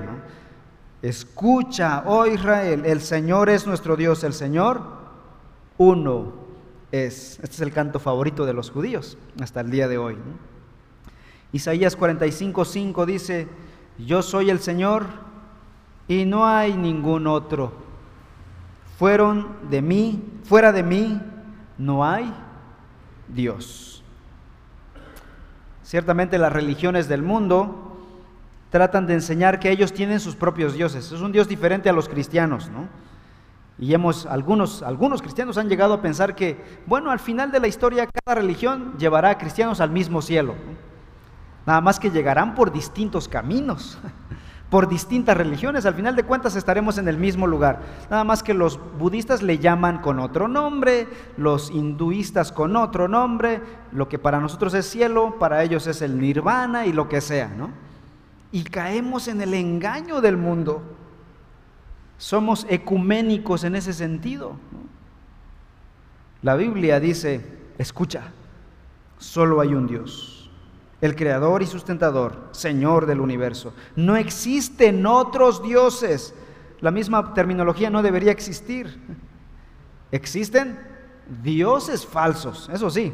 Escucha, 1.02 2.04
oh 2.06 2.26
Israel, 2.26 2.86
el 2.86 3.02
Señor 3.02 3.50
es 3.50 3.68
nuestro 3.68 3.98
Dios, 3.98 4.24
el 4.24 4.32
Señor 4.32 5.04
uno 5.78 6.34
es. 6.92 7.40
Este 7.42 7.56
es 7.56 7.62
el 7.62 7.72
canto 7.72 8.00
favorito 8.00 8.46
de 8.46 8.54
los 8.54 8.72
judíos 8.72 9.18
hasta 9.42 9.62
el 9.62 9.72
día 9.72 9.88
de 9.88 9.98
hoy. 9.98 10.18
Isaías 11.52 11.98
45.5 11.98 13.06
dice, 13.06 13.48
yo 13.98 14.22
soy 14.22 14.50
el 14.50 14.60
Señor 14.60 15.06
y 16.08 16.26
no 16.26 16.46
hay 16.46 16.76
ningún 16.76 17.28
otro. 17.28 17.74
Fueron 18.98 19.48
de 19.70 19.82
mí, 19.82 20.24
fuera 20.44 20.72
de 20.72 20.84
mí, 20.84 21.22
no 21.78 22.06
hay 22.06 22.34
Dios. 23.28 24.04
Ciertamente 25.84 26.38
las 26.38 26.52
religiones 26.52 27.08
del 27.08 27.22
mundo 27.22 28.06
tratan 28.70 29.06
de 29.06 29.14
enseñar 29.14 29.60
que 29.60 29.72
ellos 29.72 29.94
tienen 29.94 30.20
sus 30.20 30.36
propios 30.36 30.74
dioses. 30.74 31.12
Es 31.12 31.22
un 31.22 31.32
Dios 31.32 31.48
diferente 31.48 31.90
a 31.90 31.94
los 31.94 32.10
cristianos, 32.10 32.70
¿no? 32.70 32.88
Y 33.78 33.94
hemos, 33.94 34.26
algunos, 34.26 34.84
algunos 34.84 35.22
cristianos 35.22 35.58
han 35.58 35.68
llegado 35.68 35.94
a 35.94 36.02
pensar 36.02 36.36
que, 36.36 36.64
bueno, 36.86 37.12
al 37.12 37.20
final 37.20 37.52
de 37.52 37.60
la 37.60 37.68
historia 37.68 38.08
cada 38.08 38.40
religión 38.40 38.94
llevará 38.98 39.32
a 39.32 39.38
cristianos 39.38 39.82
al 39.82 39.92
mismo 39.92 40.22
cielo. 40.22 40.56
Nada 41.66 41.82
más 41.82 42.00
que 42.00 42.12
llegarán 42.12 42.56
por 42.56 42.72
distintos 42.72 43.28
caminos, 43.28 43.98
por 44.70 44.88
distintas 44.88 45.36
religiones. 45.36 45.86
Al 45.86 45.96
final 45.96 46.16
de 46.16 46.24
cuentas 46.24 46.56
estaremos 46.56 46.98
en 46.98 47.10
el 47.10 47.18
mismo 47.18 47.48
lugar. 47.48 47.82
Nada 48.10 48.24
más 48.24 48.44
que 48.44 48.54
los 48.54 48.80
budistas 48.98 49.42
le 49.42 49.58
llaman 49.58 50.00
con 50.00 50.20
otro 50.20 50.48
nombre, 50.48 51.08
los 51.36 51.70
hinduistas 51.70 52.54
con 52.54 52.78
otro 52.78 53.10
nombre. 53.10 53.62
Lo 53.92 54.08
que 54.08 54.20
para 54.20 54.40
nosotros 54.40 54.74
es 54.74 54.90
cielo, 54.90 55.38
para 55.38 55.64
ellos 55.64 55.86
es 55.88 56.02
el 56.02 56.18
nirvana 56.20 56.86
y 56.86 56.94
lo 56.94 57.10
que 57.10 57.20
sea, 57.20 57.50
¿no? 57.50 57.72
Y 58.54 58.64
caemos 58.64 59.28
en 59.28 59.42
el 59.42 59.54
engaño 59.54 60.22
del 60.22 60.38
mundo. 60.38 60.82
Somos 62.18 62.66
ecuménicos 62.70 63.64
en 63.64 63.76
ese 63.76 63.94
sentido. 63.94 64.56
La 66.42 66.56
Biblia 66.56 67.00
dice, 67.00 67.46
escucha, 67.78 68.32
solo 69.18 69.60
hay 69.60 69.74
un 69.74 69.88
Dios, 69.88 70.50
el 71.02 71.16
creador 71.16 71.62
y 71.62 71.66
sustentador, 71.66 72.50
Señor 72.52 73.06
del 73.06 73.20
universo. 73.20 73.74
No 73.96 74.16
existen 74.16 75.06
otros 75.06 75.62
dioses. 75.64 76.34
La 76.82 76.92
misma 76.92 77.34
terminología 77.34 77.90
no 77.90 78.02
debería 78.02 78.32
existir. 78.32 79.00
Existen 80.12 80.80
dioses 81.42 82.06
falsos, 82.06 82.70
eso 82.72 82.90
sí, 82.90 83.12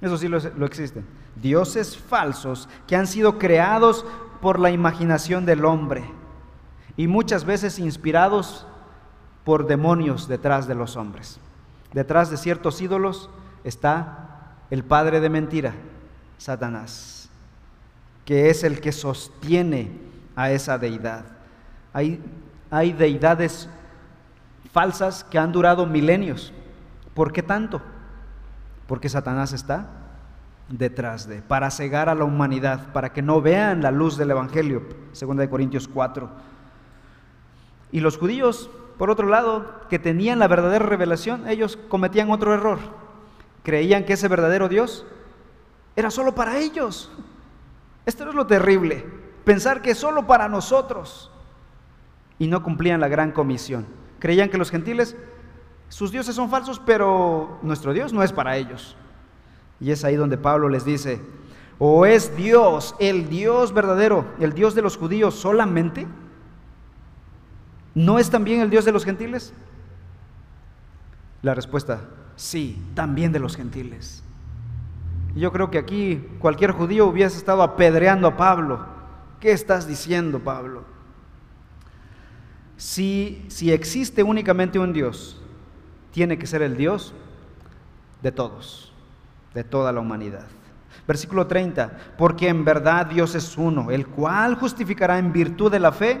eso 0.00 0.18
sí 0.18 0.28
lo, 0.28 0.38
lo 0.40 0.66
existen. 0.66 1.06
Dioses 1.36 1.96
falsos 1.96 2.68
que 2.86 2.96
han 2.96 3.06
sido 3.06 3.38
creados 3.38 4.04
por 4.40 4.58
la 4.58 4.70
imaginación 4.70 5.46
del 5.46 5.64
hombre 5.64 6.04
y 6.96 7.06
muchas 7.06 7.44
veces 7.44 7.78
inspirados 7.78 8.66
por 9.44 9.66
demonios 9.66 10.28
detrás 10.28 10.66
de 10.66 10.74
los 10.74 10.96
hombres. 10.96 11.38
Detrás 11.92 12.30
de 12.30 12.36
ciertos 12.36 12.80
ídolos 12.80 13.28
está 13.64 14.56
el 14.70 14.84
padre 14.84 15.20
de 15.20 15.28
mentira, 15.28 15.74
Satanás, 16.38 17.28
que 18.24 18.50
es 18.50 18.64
el 18.64 18.80
que 18.80 18.92
sostiene 18.92 19.90
a 20.34 20.50
esa 20.50 20.78
deidad. 20.78 21.24
Hay, 21.92 22.22
hay 22.70 22.92
deidades 22.92 23.68
falsas 24.72 25.24
que 25.24 25.38
han 25.38 25.52
durado 25.52 25.86
milenios. 25.86 26.52
¿Por 27.14 27.32
qué 27.32 27.42
tanto? 27.42 27.82
Porque 28.86 29.08
Satanás 29.08 29.52
está 29.52 29.86
detrás 30.68 31.28
de, 31.28 31.42
para 31.42 31.70
cegar 31.70 32.08
a 32.08 32.14
la 32.14 32.24
humanidad, 32.24 32.92
para 32.92 33.12
que 33.12 33.20
no 33.20 33.42
vean 33.42 33.82
la 33.82 33.90
luz 33.90 34.16
del 34.16 34.30
Evangelio, 34.30 34.82
2 35.18 35.48
Corintios 35.48 35.86
4. 35.86 36.51
Y 37.92 38.00
los 38.00 38.16
judíos, 38.16 38.70
por 38.98 39.10
otro 39.10 39.28
lado, 39.28 39.82
que 39.88 39.98
tenían 39.98 40.38
la 40.38 40.48
verdadera 40.48 40.86
revelación, 40.86 41.46
ellos 41.46 41.78
cometían 41.88 42.30
otro 42.30 42.54
error. 42.54 42.78
Creían 43.62 44.04
que 44.04 44.14
ese 44.14 44.28
verdadero 44.28 44.68
Dios 44.68 45.06
era 45.94 46.10
solo 46.10 46.34
para 46.34 46.58
ellos. 46.58 47.12
Esto 48.06 48.28
es 48.28 48.34
lo 48.34 48.46
terrible, 48.46 49.06
pensar 49.44 49.82
que 49.82 49.94
solo 49.94 50.26
para 50.26 50.48
nosotros. 50.48 51.30
Y 52.38 52.48
no 52.48 52.62
cumplían 52.62 53.00
la 53.00 53.08
gran 53.08 53.30
comisión. 53.30 53.86
Creían 54.18 54.48
que 54.48 54.58
los 54.58 54.70
gentiles, 54.70 55.16
sus 55.88 56.10
dioses 56.10 56.34
son 56.34 56.48
falsos, 56.48 56.80
pero 56.84 57.58
nuestro 57.62 57.92
Dios 57.92 58.12
no 58.12 58.22
es 58.22 58.32
para 58.32 58.56
ellos. 58.56 58.96
Y 59.80 59.90
es 59.90 60.04
ahí 60.04 60.16
donde 60.16 60.38
Pablo 60.38 60.68
les 60.68 60.84
dice, 60.84 61.20
¿o 61.78 62.06
es 62.06 62.36
Dios, 62.36 62.94
el 62.98 63.28
Dios 63.28 63.74
verdadero, 63.74 64.24
el 64.40 64.54
Dios 64.54 64.74
de 64.74 64.82
los 64.82 64.96
judíos 64.96 65.34
solamente? 65.34 66.06
¿No 67.94 68.18
es 68.18 68.30
también 68.30 68.60
el 68.60 68.70
Dios 68.70 68.84
de 68.84 68.92
los 68.92 69.04
gentiles? 69.04 69.52
La 71.42 71.54
respuesta, 71.54 72.00
sí, 72.36 72.82
también 72.94 73.32
de 73.32 73.40
los 73.40 73.56
gentiles. 73.56 74.22
Yo 75.34 75.52
creo 75.52 75.70
que 75.70 75.78
aquí 75.78 76.26
cualquier 76.38 76.72
judío 76.72 77.06
hubiese 77.06 77.36
estado 77.36 77.62
apedreando 77.62 78.28
a 78.28 78.36
Pablo. 78.36 78.86
¿Qué 79.40 79.52
estás 79.52 79.86
diciendo, 79.86 80.38
Pablo? 80.38 80.84
Si, 82.76 83.44
si 83.48 83.72
existe 83.72 84.22
únicamente 84.22 84.78
un 84.78 84.92
Dios, 84.92 85.40
tiene 86.12 86.38
que 86.38 86.46
ser 86.46 86.62
el 86.62 86.76
Dios 86.76 87.14
de 88.22 88.32
todos, 88.32 88.92
de 89.54 89.64
toda 89.64 89.92
la 89.92 90.00
humanidad. 90.00 90.46
Versículo 91.06 91.46
30, 91.46 92.14
porque 92.16 92.48
en 92.48 92.64
verdad 92.64 93.06
Dios 93.06 93.34
es 93.34 93.56
uno, 93.56 93.90
el 93.90 94.06
cual 94.06 94.54
justificará 94.54 95.18
en 95.18 95.32
virtud 95.32 95.70
de 95.72 95.80
la 95.80 95.92
fe 95.92 96.20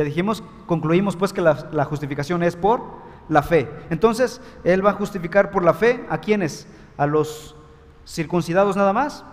ya 0.00 0.04
dijimos, 0.04 0.42
concluimos 0.66 1.14
pues 1.14 1.34
que 1.34 1.42
la, 1.42 1.84
justificación 1.84 2.42
es 2.42 2.56
por 2.56 2.80
la 3.28 3.42
fe. 3.42 3.68
Entonces, 3.90 4.40
Él 4.64 4.84
va 4.84 4.90
a 4.90 4.94
justificar 4.94 5.50
por 5.50 5.62
la 5.62 5.74
fe 5.74 6.06
a 6.08 6.18
quienes? 6.18 6.66
¿A 6.96 7.06
los 7.06 7.54
circuncidados 8.06 8.76
nada 8.76 8.94
más? 8.94 9.24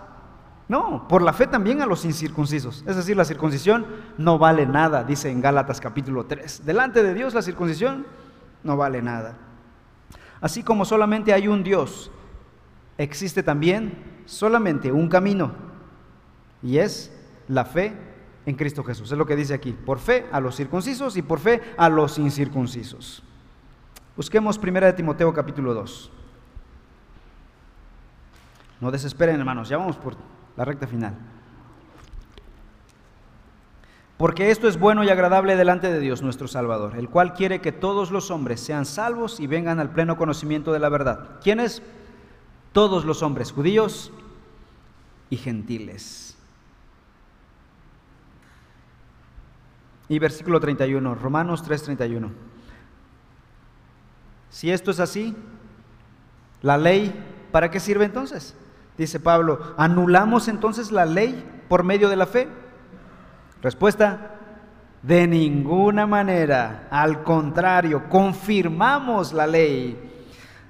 No, 0.68 1.08
por 1.08 1.22
la 1.22 1.32
fe 1.32 1.46
también 1.46 1.80
a 1.80 1.86
los 1.86 2.04
incircuncisos. 2.04 2.84
Es 2.86 2.96
decir, 2.96 3.16
la 3.16 3.24
circuncisión 3.24 3.86
no 4.18 4.38
vale 4.38 4.66
nada, 4.66 5.04
dice 5.04 5.30
en 5.30 5.40
Gálatas 5.40 5.80
capítulo 5.80 6.26
3. 6.26 6.66
Delante 6.66 7.02
de 7.02 7.14
Dios 7.14 7.32
la 7.32 7.40
circuncisión 7.40 8.06
no 8.62 8.76
vale 8.76 9.00
nada. 9.00 9.38
Así 10.42 10.62
como 10.62 10.84
solamente 10.84 11.32
hay 11.32 11.48
un 11.48 11.64
Dios, 11.64 12.10
existe 12.98 13.42
también 13.42 14.22
solamente 14.26 14.92
un 14.92 15.08
camino 15.08 15.52
y 16.62 16.76
es 16.76 17.10
la 17.48 17.64
fe 17.64 17.94
en 18.48 18.56
Cristo 18.56 18.82
Jesús. 18.82 19.12
Es 19.12 19.18
lo 19.18 19.26
que 19.26 19.36
dice 19.36 19.52
aquí. 19.52 19.72
Por 19.72 19.98
fe 19.98 20.26
a 20.32 20.40
los 20.40 20.56
circuncisos 20.56 21.16
y 21.18 21.22
por 21.22 21.38
fe 21.38 21.60
a 21.76 21.90
los 21.90 22.18
incircuncisos. 22.18 23.22
Busquemos 24.16 24.58
1 24.58 24.80
de 24.80 24.92
Timoteo 24.94 25.32
capítulo 25.34 25.74
2. 25.74 26.10
No 28.80 28.90
desesperen, 28.90 29.38
hermanos, 29.38 29.68
ya 29.68 29.76
vamos 29.76 29.96
por 29.96 30.16
la 30.56 30.64
recta 30.64 30.86
final. 30.86 31.14
Porque 34.16 34.50
esto 34.50 34.66
es 34.66 34.78
bueno 34.78 35.04
y 35.04 35.10
agradable 35.10 35.54
delante 35.54 35.92
de 35.92 36.00
Dios 36.00 36.22
nuestro 36.22 36.48
Salvador, 36.48 36.96
el 36.96 37.10
cual 37.10 37.34
quiere 37.34 37.60
que 37.60 37.70
todos 37.70 38.10
los 38.10 38.30
hombres 38.30 38.60
sean 38.60 38.86
salvos 38.86 39.40
y 39.40 39.46
vengan 39.46 39.78
al 39.78 39.90
pleno 39.90 40.16
conocimiento 40.16 40.72
de 40.72 40.78
la 40.78 40.88
verdad. 40.88 41.38
¿Quiénes? 41.42 41.82
Todos 42.72 43.04
los 43.04 43.22
hombres, 43.22 43.52
judíos 43.52 44.10
y 45.28 45.36
gentiles. 45.36 46.27
Y 50.08 50.18
versículo 50.18 50.58
31, 50.60 51.14
Romanos 51.14 51.62
3:31. 51.62 52.30
Si 54.50 54.70
esto 54.70 54.90
es 54.90 55.00
así, 55.00 55.36
la 56.62 56.78
ley, 56.78 57.14
¿para 57.52 57.70
qué 57.70 57.80
sirve 57.80 58.04
entonces? 58.04 58.56
Dice 58.96 59.20
Pablo, 59.20 59.74
¿anulamos 59.76 60.48
entonces 60.48 60.90
la 60.90 61.04
ley 61.04 61.44
por 61.68 61.84
medio 61.84 62.08
de 62.08 62.16
la 62.16 62.26
fe? 62.26 62.48
Respuesta, 63.62 64.38
de 65.02 65.26
ninguna 65.26 66.06
manera, 66.06 66.88
al 66.90 67.22
contrario, 67.22 68.08
confirmamos 68.08 69.32
la 69.32 69.46
ley. 69.46 70.04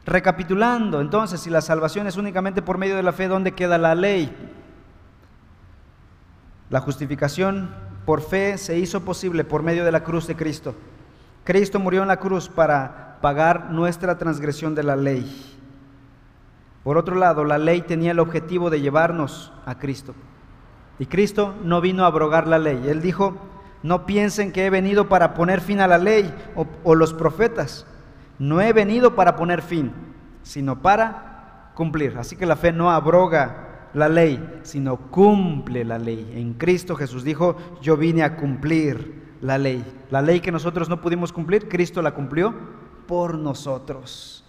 Recapitulando, 0.05 1.01
entonces, 1.01 1.41
si 1.41 1.51
la 1.51 1.61
salvación 1.61 2.07
es 2.07 2.17
únicamente 2.17 2.63
por 2.63 2.79
medio 2.79 2.97
de 2.97 3.03
la 3.03 3.13
fe, 3.13 3.29
¿dónde 3.29 3.53
queda 3.53 3.79
la 3.79 3.95
ley? 3.95 4.35
La 6.71 6.81
justificación 6.81 7.71
por 8.09 8.23
fe 8.23 8.57
se 8.57 8.79
hizo 8.79 9.05
posible 9.05 9.45
por 9.45 9.63
medio 9.63 9.85
de 9.85 9.93
la 9.93 10.03
cruz 10.03 10.27
de 10.27 10.35
Cristo. 10.35 10.75
Cristo 11.45 11.79
murió 11.79 12.01
en 12.01 12.09
la 12.09 12.17
cruz 12.17 12.49
para 12.49 13.19
pagar 13.21 13.71
nuestra 13.71 14.17
transgresión 14.17 14.75
de 14.75 14.83
la 14.83 14.97
ley. 14.97 15.59
Por 16.85 16.97
otro 16.97 17.17
lado, 17.17 17.45
la 17.45 17.59
ley 17.59 17.83
tenía 17.83 18.13
el 18.13 18.19
objetivo 18.19 18.71
de 18.71 18.81
llevarnos 18.81 19.53
a 19.67 19.77
Cristo. 19.77 20.15
Y 20.99 21.05
Cristo 21.05 21.55
no 21.63 21.83
vino 21.83 22.05
a 22.05 22.07
abrogar 22.07 22.47
la 22.47 22.59
ley. 22.59 22.83
Él 22.89 23.03
dijo, 23.03 23.37
no 23.83 24.07
piensen 24.07 24.53
que 24.53 24.65
he 24.65 24.71
venido 24.71 25.11
para 25.11 25.35
poner 25.35 25.61
fin 25.61 25.81
a 25.81 25.87
la 25.87 25.99
ley 25.99 26.35
o, 26.85 26.95
los 26.95 27.13
profetas. 27.13 27.87
No 28.39 28.63
he 28.63 28.73
venido 28.73 29.17
para 29.17 29.37
poner 29.37 29.61
fin, 29.61 29.93
sino 30.43 30.81
para 30.81 31.73
cumplir. 31.75 32.17
Así 32.17 32.37
que 32.37 32.47
la 32.47 32.57
fe 32.57 32.73
no 32.73 32.91
abroga 32.91 33.68
la 33.95 34.09
ley, 34.09 34.61
sino 34.63 34.97
cumple 34.97 35.85
la 35.85 35.99
ley. 35.99 36.33
En 36.35 36.55
Cristo 36.55 36.97
Jesús 36.97 37.25
dijo, 37.25 37.57
yo 37.81 37.97
vine 37.97 38.23
a 38.23 38.37
cumplir 38.37 39.37
la 39.41 39.59
ley. 39.59 39.85
La 40.11 40.23
ley 40.23 40.41
que 40.41 40.53
nosotros 40.53 40.89
no 40.89 41.01
pudimos 41.01 41.33
cumplir, 41.33 41.69
Cristo 41.69 42.03
la 42.03 42.13
cumplió 42.13 42.55
por 43.07 43.37
nosotros. 43.37 44.45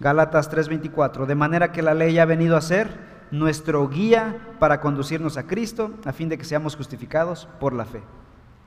Gálatas 0.00 0.50
3:24, 0.50 1.26
de 1.26 1.34
manera 1.34 1.72
que 1.72 1.82
la 1.82 1.94
ley 1.94 2.18
ha 2.18 2.24
venido 2.24 2.56
a 2.56 2.62
ser 2.62 3.10
nuestro 3.30 3.88
guía 3.88 4.54
para 4.58 4.80
conducirnos 4.80 5.36
a 5.36 5.46
Cristo, 5.46 5.92
a 6.04 6.12
fin 6.12 6.28
de 6.28 6.38
que 6.38 6.44
seamos 6.44 6.74
justificados 6.76 7.48
por 7.60 7.74
la 7.74 7.84
fe. 7.84 8.02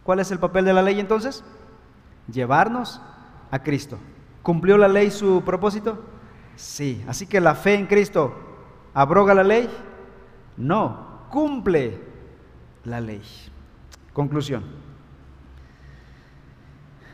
¿Cuál 0.03 0.19
es 0.19 0.31
el 0.31 0.39
papel 0.39 0.65
de 0.65 0.73
la 0.73 0.81
ley 0.81 0.99
entonces? 0.99 1.43
Llevarnos 2.31 3.01
a 3.51 3.63
Cristo. 3.63 3.97
¿Cumplió 4.41 4.77
la 4.77 4.87
ley 4.87 5.09
su 5.11 5.41
propósito? 5.43 6.03
Sí. 6.55 7.03
Así 7.07 7.25
que 7.25 7.41
la 7.41 7.55
fe 7.55 7.75
en 7.75 7.87
Cristo 7.87 8.52
abroga 8.93 9.33
la 9.33 9.43
ley, 9.43 9.69
no, 10.57 11.27
cumple 11.29 11.99
la 12.85 13.01
ley. 13.01 13.21
Conclusión. 14.13 14.63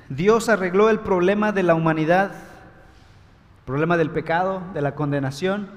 Dios 0.09 0.49
arregló 0.49 0.89
el 0.89 0.99
problema 0.99 1.51
de 1.51 1.63
la 1.63 1.75
humanidad, 1.75 2.32
el 2.32 3.65
problema 3.65 3.95
del 3.95 4.09
pecado, 4.09 4.61
de 4.73 4.82
la 4.82 4.95
condenación, 4.95 5.69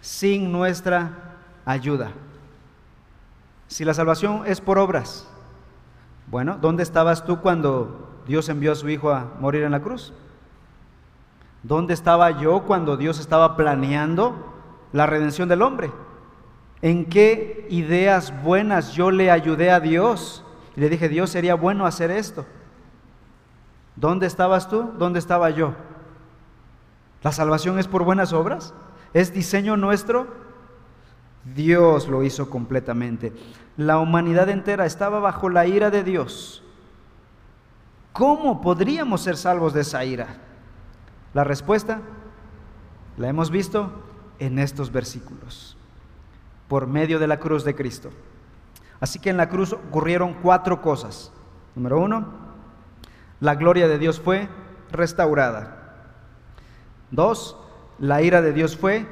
sin 0.00 0.52
nuestra 0.52 1.36
ayuda. 1.64 2.12
Si 3.68 3.84
la 3.84 3.94
salvación 3.94 4.42
es 4.46 4.60
por 4.60 4.78
obras, 4.78 5.26
bueno, 6.26 6.58
¿dónde 6.60 6.82
estabas 6.82 7.24
tú 7.24 7.40
cuando 7.40 8.22
Dios 8.26 8.48
envió 8.48 8.72
a 8.72 8.76
su 8.76 8.88
Hijo 8.90 9.10
a 9.10 9.32
morir 9.40 9.62
en 9.62 9.72
la 9.72 9.80
cruz? 9.80 10.12
¿Dónde 11.62 11.94
estaba 11.94 12.30
yo 12.32 12.64
cuando 12.64 12.96
Dios 12.96 13.18
estaba 13.18 13.56
planeando 13.56 14.51
la 14.92 15.06
redención 15.06 15.48
del 15.48 15.62
hombre? 15.62 15.90
¿En 16.82 17.06
qué 17.06 17.66
ideas 17.70 18.32
buenas 18.42 18.92
yo 18.92 19.10
le 19.10 19.30
ayudé 19.30 19.70
a 19.70 19.80
Dios? 19.80 20.44
Y 20.76 20.80
le 20.80 20.88
dije, 20.88 21.08
Dios 21.08 21.30
sería 21.30 21.54
bueno 21.54 21.86
hacer 21.86 22.10
esto. 22.10 22.44
¿Dónde 23.94 24.26
estabas 24.26 24.68
tú? 24.68 24.90
¿Dónde 24.98 25.18
estaba 25.18 25.50
yo? 25.50 25.74
¿La 27.22 27.30
salvación 27.30 27.78
es 27.78 27.86
por 27.86 28.04
buenas 28.04 28.32
obras? 28.32 28.74
¿Es 29.14 29.32
diseño 29.32 29.76
nuestro? 29.76 30.26
Dios 31.54 32.08
lo 32.08 32.22
hizo 32.22 32.50
completamente. 32.50 33.32
La 33.76 33.98
humanidad 33.98 34.48
entera 34.48 34.86
estaba 34.86 35.20
bajo 35.20 35.48
la 35.48 35.66
ira 35.66 35.90
de 35.90 36.02
Dios. 36.02 36.64
¿Cómo 38.12 38.60
podríamos 38.60 39.22
ser 39.22 39.36
salvos 39.36 39.72
de 39.72 39.82
esa 39.82 40.04
ira? 40.04 40.36
La 41.32 41.44
respuesta 41.44 42.00
la 43.16 43.28
hemos 43.28 43.50
visto 43.50 43.90
en 44.42 44.58
estos 44.58 44.90
versículos, 44.90 45.76
por 46.66 46.88
medio 46.88 47.20
de 47.20 47.28
la 47.28 47.38
cruz 47.38 47.62
de 47.62 47.76
Cristo. 47.76 48.10
Así 48.98 49.20
que 49.20 49.30
en 49.30 49.36
la 49.36 49.48
cruz 49.48 49.72
ocurrieron 49.72 50.34
cuatro 50.34 50.82
cosas. 50.82 51.32
Número 51.76 52.00
uno, 52.00 52.26
la 53.38 53.54
gloria 53.54 53.86
de 53.86 53.98
Dios 53.98 54.18
fue 54.20 54.48
restaurada. 54.90 56.06
Dos, 57.12 57.56
la 58.00 58.20
ira 58.22 58.42
de 58.42 58.52
Dios 58.52 58.76
fue 58.76 59.06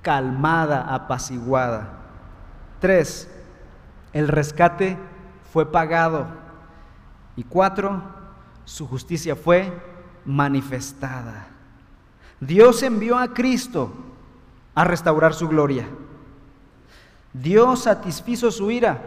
calmada, 0.00 0.94
apaciguada. 0.94 1.98
Tres, 2.80 3.30
el 4.14 4.26
rescate 4.28 4.96
fue 5.52 5.70
pagado. 5.70 6.26
Y 7.36 7.44
cuatro, 7.44 8.02
su 8.64 8.86
justicia 8.86 9.36
fue 9.36 9.70
manifestada. 10.24 11.48
Dios 12.40 12.82
envió 12.82 13.18
a 13.18 13.34
Cristo 13.34 14.11
a 14.74 14.84
restaurar 14.84 15.34
su 15.34 15.48
gloria. 15.48 15.86
Dios 17.32 17.84
satisfizo 17.84 18.50
su 18.50 18.70
ira 18.70 19.02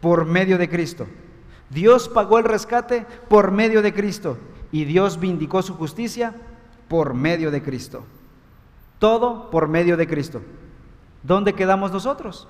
por 0.00 0.24
medio 0.24 0.58
de 0.58 0.68
Cristo. 0.68 1.06
Dios 1.70 2.08
pagó 2.08 2.38
el 2.38 2.44
rescate 2.44 3.06
por 3.28 3.50
medio 3.50 3.82
de 3.82 3.92
Cristo. 3.92 4.38
Y 4.72 4.84
Dios 4.84 5.18
vindicó 5.18 5.62
su 5.62 5.74
justicia 5.74 6.34
por 6.88 7.14
medio 7.14 7.50
de 7.50 7.62
Cristo. 7.62 8.04
Todo 8.98 9.50
por 9.50 9.68
medio 9.68 9.96
de 9.96 10.06
Cristo. 10.06 10.42
¿Dónde 11.22 11.54
quedamos 11.54 11.92
nosotros? 11.92 12.48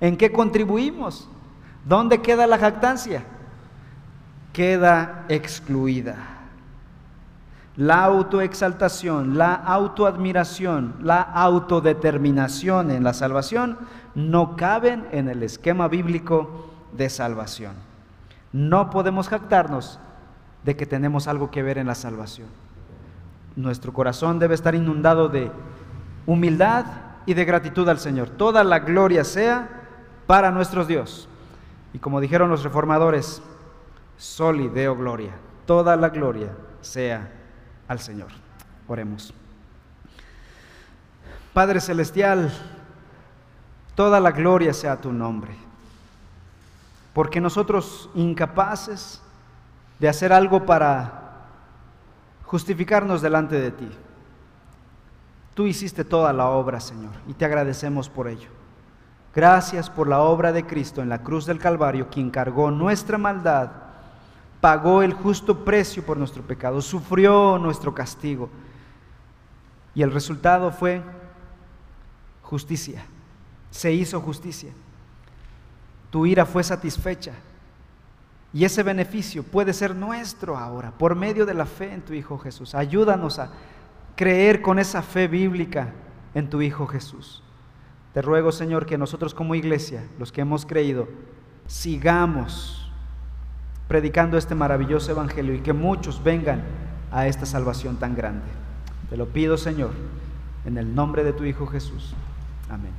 ¿En 0.00 0.16
qué 0.16 0.32
contribuimos? 0.32 1.28
¿Dónde 1.84 2.20
queda 2.20 2.46
la 2.46 2.58
jactancia? 2.58 3.24
Queda 4.52 5.24
excluida. 5.28 6.37
La 7.78 8.02
autoexaltación, 8.02 9.38
la 9.38 9.54
autoadmiración, 9.54 10.96
la 11.00 11.22
autodeterminación 11.22 12.90
en 12.90 13.04
la 13.04 13.14
salvación 13.14 13.78
no 14.16 14.56
caben 14.56 15.06
en 15.12 15.28
el 15.28 15.44
esquema 15.44 15.86
bíblico 15.86 16.72
de 16.96 17.08
salvación. 17.08 17.74
No 18.52 18.90
podemos 18.90 19.28
jactarnos 19.28 20.00
de 20.64 20.76
que 20.76 20.86
tenemos 20.86 21.28
algo 21.28 21.52
que 21.52 21.62
ver 21.62 21.78
en 21.78 21.86
la 21.86 21.94
salvación. 21.94 22.48
Nuestro 23.54 23.92
corazón 23.92 24.40
debe 24.40 24.56
estar 24.56 24.74
inundado 24.74 25.28
de 25.28 25.52
humildad 26.26 26.84
y 27.26 27.34
de 27.34 27.44
gratitud 27.44 27.88
al 27.88 28.00
Señor. 28.00 28.28
Toda 28.28 28.64
la 28.64 28.80
gloria 28.80 29.22
sea 29.22 29.68
para 30.26 30.50
nuestro 30.50 30.84
Dios. 30.84 31.28
Y 31.92 32.00
como 32.00 32.20
dijeron 32.20 32.50
los 32.50 32.64
reformadores, 32.64 33.40
soli 34.16 34.66
deo 34.66 34.96
gloria. 34.96 35.30
Toda 35.64 35.94
la 35.94 36.08
gloria 36.08 36.48
sea 36.80 37.37
al 37.88 37.98
Señor. 37.98 38.28
Oremos. 38.86 39.34
Padre 41.52 41.80
Celestial, 41.80 42.52
toda 43.94 44.20
la 44.20 44.30
gloria 44.30 44.72
sea 44.72 45.00
tu 45.00 45.12
nombre. 45.12 45.56
Porque 47.12 47.40
nosotros 47.40 48.08
incapaces 48.14 49.20
de 49.98 50.08
hacer 50.08 50.32
algo 50.32 50.64
para 50.64 51.46
justificarnos 52.44 53.20
delante 53.20 53.60
de 53.60 53.70
ti. 53.72 53.90
Tú 55.54 55.66
hiciste 55.66 56.04
toda 56.04 56.32
la 56.32 56.48
obra, 56.48 56.78
Señor, 56.78 57.10
y 57.26 57.34
te 57.34 57.44
agradecemos 57.44 58.08
por 58.08 58.28
ello. 58.28 58.48
Gracias 59.34 59.90
por 59.90 60.06
la 60.08 60.20
obra 60.20 60.52
de 60.52 60.64
Cristo 60.64 61.02
en 61.02 61.08
la 61.08 61.22
cruz 61.22 61.46
del 61.46 61.58
Calvario, 61.58 62.08
quien 62.08 62.30
cargó 62.30 62.70
nuestra 62.70 63.18
maldad, 63.18 63.70
pagó 64.60 65.02
el 65.02 65.12
justo 65.12 65.64
precio 65.64 66.04
por 66.04 66.16
nuestro 66.16 66.42
pecado, 66.42 66.80
sufrió 66.80 67.58
nuestro 67.58 67.94
castigo. 67.94 68.48
Y 69.94 70.02
el 70.02 70.12
resultado 70.12 70.70
fue 70.70 71.02
justicia. 72.42 73.04
Se 73.70 73.92
hizo 73.92 74.20
justicia. 74.20 74.72
Tu 76.10 76.26
ira 76.26 76.46
fue 76.46 76.64
satisfecha. 76.64 77.32
Y 78.52 78.64
ese 78.64 78.82
beneficio 78.82 79.42
puede 79.42 79.72
ser 79.72 79.94
nuestro 79.94 80.56
ahora, 80.56 80.90
por 80.92 81.14
medio 81.14 81.44
de 81.44 81.54
la 81.54 81.66
fe 81.66 81.92
en 81.92 82.00
tu 82.00 82.14
Hijo 82.14 82.38
Jesús. 82.38 82.74
Ayúdanos 82.74 83.38
a 83.38 83.50
creer 84.16 84.62
con 84.62 84.78
esa 84.78 85.02
fe 85.02 85.28
bíblica 85.28 85.92
en 86.34 86.48
tu 86.48 86.62
Hijo 86.62 86.86
Jesús. 86.86 87.42
Te 88.14 88.22
ruego, 88.22 88.50
Señor, 88.50 88.86
que 88.86 88.96
nosotros 88.96 89.34
como 89.34 89.54
iglesia, 89.54 90.02
los 90.18 90.32
que 90.32 90.40
hemos 90.40 90.64
creído, 90.64 91.08
sigamos 91.66 92.77
predicando 93.88 94.36
este 94.36 94.54
maravilloso 94.54 95.10
Evangelio 95.10 95.54
y 95.54 95.60
que 95.60 95.72
muchos 95.72 96.22
vengan 96.22 96.62
a 97.10 97.26
esta 97.26 97.46
salvación 97.46 97.96
tan 97.96 98.14
grande. 98.14 98.44
Te 99.08 99.16
lo 99.16 99.26
pido, 99.26 99.56
Señor, 99.56 99.90
en 100.66 100.76
el 100.76 100.94
nombre 100.94 101.24
de 101.24 101.32
tu 101.32 101.44
Hijo 101.44 101.66
Jesús. 101.66 102.14
Amén. 102.68 102.92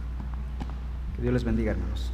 Que 1.16 1.22
Dios 1.22 1.34
les 1.34 1.44
bendiga, 1.44 1.72
hermanos. 1.72 2.12